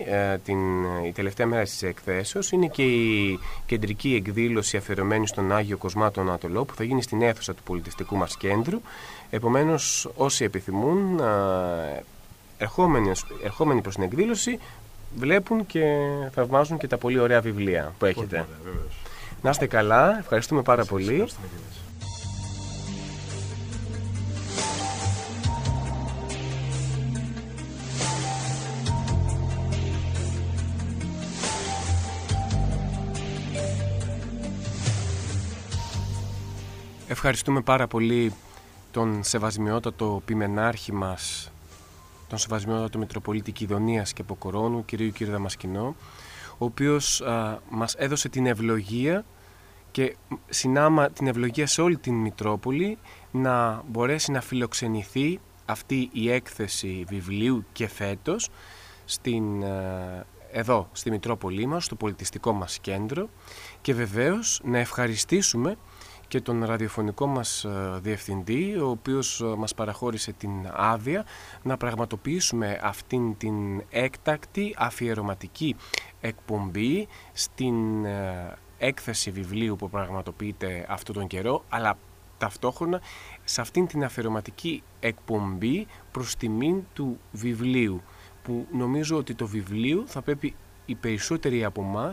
την, 0.43 0.83
η 1.05 1.11
τελευταία 1.11 1.47
μέρα 1.47 1.63
της 1.63 1.83
εκθέσεως, 1.83 2.51
είναι 2.51 2.67
και 2.67 2.83
η 2.83 3.39
κεντρική 3.65 4.15
εκδήλωση 4.15 4.77
αφιερωμένη 4.77 5.27
στον 5.27 5.51
Άγιο 5.51 5.77
Κοσμάτο 5.77 6.21
Ανατολό 6.21 6.65
που 6.65 6.75
θα 6.75 6.83
γίνει 6.83 7.01
στην 7.01 7.21
αίθουσα 7.21 7.53
του 7.53 7.63
πολιτιστικού 7.63 8.15
μας 8.15 8.37
κέντρου. 8.37 8.81
Επομένως 9.29 10.09
όσοι 10.15 10.43
επιθυμούν 10.43 11.21
ερχόμενοι, 12.57 13.11
ερχόμενοι 13.43 13.81
προς 13.81 13.95
την 13.95 14.03
εκδήλωση 14.03 14.59
βλέπουν 15.15 15.65
και 15.65 15.97
θαυμάζουν 16.31 16.77
και 16.77 16.87
τα 16.87 16.97
πολύ 16.97 17.19
ωραία 17.19 17.41
βιβλία 17.41 17.93
που 17.99 18.05
έχετε. 18.05 18.45
Να 19.41 19.49
είστε 19.49 19.67
καλά, 19.67 20.17
ευχαριστούμε 20.19 20.61
πάρα 20.61 20.85
πολύ. 20.85 21.27
Ευχαριστούμε 37.09 37.61
πάρα 37.61 37.87
πολύ 37.87 38.33
τον 38.91 39.23
σεβασμιότατο 39.23 40.21
πιμενάρχη 40.25 40.93
μας 40.93 41.51
τον 42.27 42.37
Σεβασμιότατο 42.37 42.97
Μητροπολίτη 42.97 43.51
Κιδωνίας 43.51 44.13
και 44.13 44.23
Ποκορώνου, 44.23 44.85
κυρίου 44.85 45.11
κ. 45.11 45.23
Δαμασκηνό, 45.23 45.95
ο 46.57 46.65
οποίος 46.65 47.21
α, 47.21 47.59
μας 47.69 47.95
έδωσε 47.97 48.29
την 48.29 48.45
ευλογία 48.45 49.25
και 49.91 50.15
συνάμα 50.49 51.09
την 51.09 51.27
ευλογία 51.27 51.67
σε 51.67 51.81
όλη 51.81 51.97
την 51.97 52.13
Μητρόπολη 52.13 52.97
να 53.31 53.83
μπορέσει 53.87 54.31
να 54.31 54.41
φιλοξενηθεί 54.41 55.39
αυτή 55.65 56.09
η 56.13 56.31
έκθεση 56.31 57.05
βιβλίου 57.07 57.65
και 57.73 57.87
φέτος 57.87 58.49
στην, 59.05 59.63
εδώ 60.51 60.89
στη 60.91 61.11
Μητρόπολη 61.11 61.65
μας, 61.65 61.85
στο 61.85 61.95
πολιτιστικό 61.95 62.51
μας 62.51 62.79
κέντρο 62.79 63.29
και 63.81 63.93
βεβαίως 63.93 64.61
να 64.63 64.77
ευχαριστήσουμε 64.77 65.77
και 66.27 66.41
τον 66.41 66.65
ραδιοφωνικό 66.65 67.27
μας 67.27 67.63
ε, 67.63 67.99
διευθυντή, 68.01 68.77
ο 68.77 68.89
οποίος 68.89 69.41
ε, 69.41 69.45
μας 69.45 69.73
παραχώρησε 69.73 70.31
την 70.31 70.51
άδεια 70.73 71.25
να 71.63 71.77
πραγματοποιήσουμε 71.77 72.79
αυτήν 72.83 73.37
την 73.37 73.83
έκτακτη 73.89 74.75
αφιερωματική 74.77 75.75
εκπομπή 76.21 77.07
στην 77.33 78.05
ε, 78.05 78.57
έκθεση 78.77 79.31
βιβλίου 79.31 79.75
που 79.75 79.89
πραγματοποιείται 79.89 80.85
αυτόν 80.89 81.15
τον 81.15 81.27
καιρό, 81.27 81.63
αλλά 81.69 81.97
ταυτόχρονα 82.37 83.01
σε 83.43 83.61
αυτήν 83.61 83.87
την 83.87 84.03
αφιερωματική 84.03 84.83
εκπομπή 84.99 85.87
προς 86.11 86.35
τιμήν 86.35 86.83
του 86.93 87.19
βιβλίου, 87.31 88.01
που 88.43 88.67
νομίζω 88.71 89.17
ότι 89.17 89.35
το 89.35 89.47
βιβλίο 89.47 90.03
θα 90.07 90.21
πρέπει 90.21 90.55
οι 90.87 90.95
περισσότεροι 90.95 91.63
από 91.63 91.81
εμά 91.81 92.11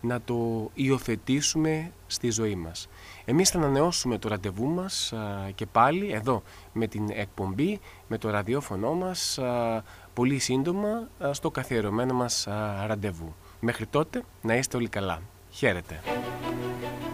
να 0.00 0.20
το 0.20 0.70
υιοθετήσουμε 0.74 1.92
στη 2.06 2.30
ζωή 2.30 2.54
μας. 2.54 2.88
Εμείς 3.24 3.50
θα 3.50 3.58
ανανεώσουμε 3.58 4.18
το 4.18 4.28
ραντεβού 4.28 4.66
μας 4.66 5.12
και 5.54 5.66
πάλι 5.66 6.12
εδώ 6.12 6.42
με 6.72 6.86
την 6.86 7.08
εκπομπή, 7.10 7.80
με 8.06 8.18
το 8.18 8.30
ραδιόφωνο 8.30 8.92
μας 8.94 9.38
πολύ 10.14 10.38
σύντομα 10.38 11.08
στο 11.30 11.50
καθιερωμένο 11.50 12.14
μας 12.14 12.46
ραντεβού. 12.86 13.34
Μέχρι 13.60 13.86
τότε 13.86 14.22
να 14.42 14.56
είστε 14.56 14.76
όλοι 14.76 14.88
καλά. 14.88 15.20
Χαίρετε. 15.50 16.00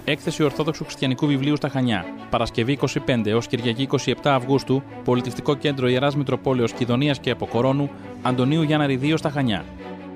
Έκθεση 0.04 0.42
Ορθόδοξου 0.42 0.84
Χριστιανικού 0.84 1.26
Βιβλίου 1.26 1.56
στα 1.56 1.68
Χανιά. 1.68 2.04
Παρασκευή 2.30 2.78
25 3.06 3.26
έως 3.26 3.46
Κυριακή 3.46 3.88
27 3.90 4.14
Αυγούστου, 4.24 4.82
Πολιτιστικό 5.04 5.54
Κέντρο 5.54 5.88
Ιεράς 5.88 6.16
Μητροπόλεως 6.16 6.72
Κιδωνίας 6.72 7.18
και 7.18 7.30
Αποκορώνου, 7.30 7.90
Αντωνίου 8.22 8.62
Γιάννα 8.62 8.86
Ριδίου 8.86 9.16
στα 9.16 9.30
Χανιά. 9.30 9.64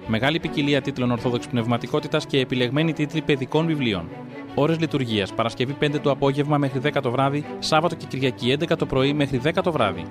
Μεγάλη 0.09 0.40
ποικιλία 0.40 0.80
τίτλων 0.80 1.11
Ορθόδοξης 1.11 1.50
Πνευματικότητας 1.50 2.26
και 2.26 2.40
επιλεγμένοι 2.40 2.92
τίτλοι 2.92 3.22
παιδικών 3.22 3.66
βιβλίων. 3.66 4.09
Ώρες 4.54 4.78
λειτουργίας 4.78 5.32
Παρασκευή 5.32 5.76
5 5.80 6.00
το 6.02 6.11
απόγευμα 6.11 6.59
μέχρι 6.59 6.80
10 6.84 7.00
το 7.02 7.11
βράδυ, 7.11 7.44
Σάββατο 7.59 7.94
και 7.94 8.07
Κυριακή 8.09 8.57
11 8.61 8.76
το 8.76 8.86
πρωί 8.86 9.12
μέχρι 9.12 9.40
10 9.44 9.62
το 9.62 9.72
βράδυ. 9.72 10.04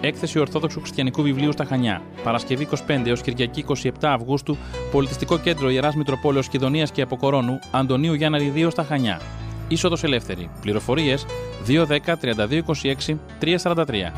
Έκθεση 0.00 0.38
Ορθόδοξου 0.38 0.80
Χριστιανικού 0.80 1.22
Βιβλίου 1.22 1.52
στα 1.52 1.64
Χανιά. 1.64 2.02
Παρασκευή 2.22 2.68
25 2.88 3.06
έως 3.06 3.20
Κυριακή 3.20 3.64
27 3.68 3.90
Αυγούστου, 4.00 4.56
Πολιτιστικό 4.90 5.38
Κέντρο 5.38 5.70
Ιεράς 5.70 5.94
Μητροπόλεως 5.94 6.48
Κιδωνίας 6.48 6.90
και 6.90 7.02
Αποκορώνου, 7.02 7.58
Αντωνίου 7.70 8.14
Γιάννα 8.14 8.38
Ριδίου 8.38 8.70
στα 8.70 8.84
Χανιά. 8.84 9.20
Είσοδος 9.68 10.02
ελεύθερη. 10.02 10.50
Πληροφορίες 10.60 11.26
210 11.66 12.16
3226 12.16 13.18
343. 13.38 14.12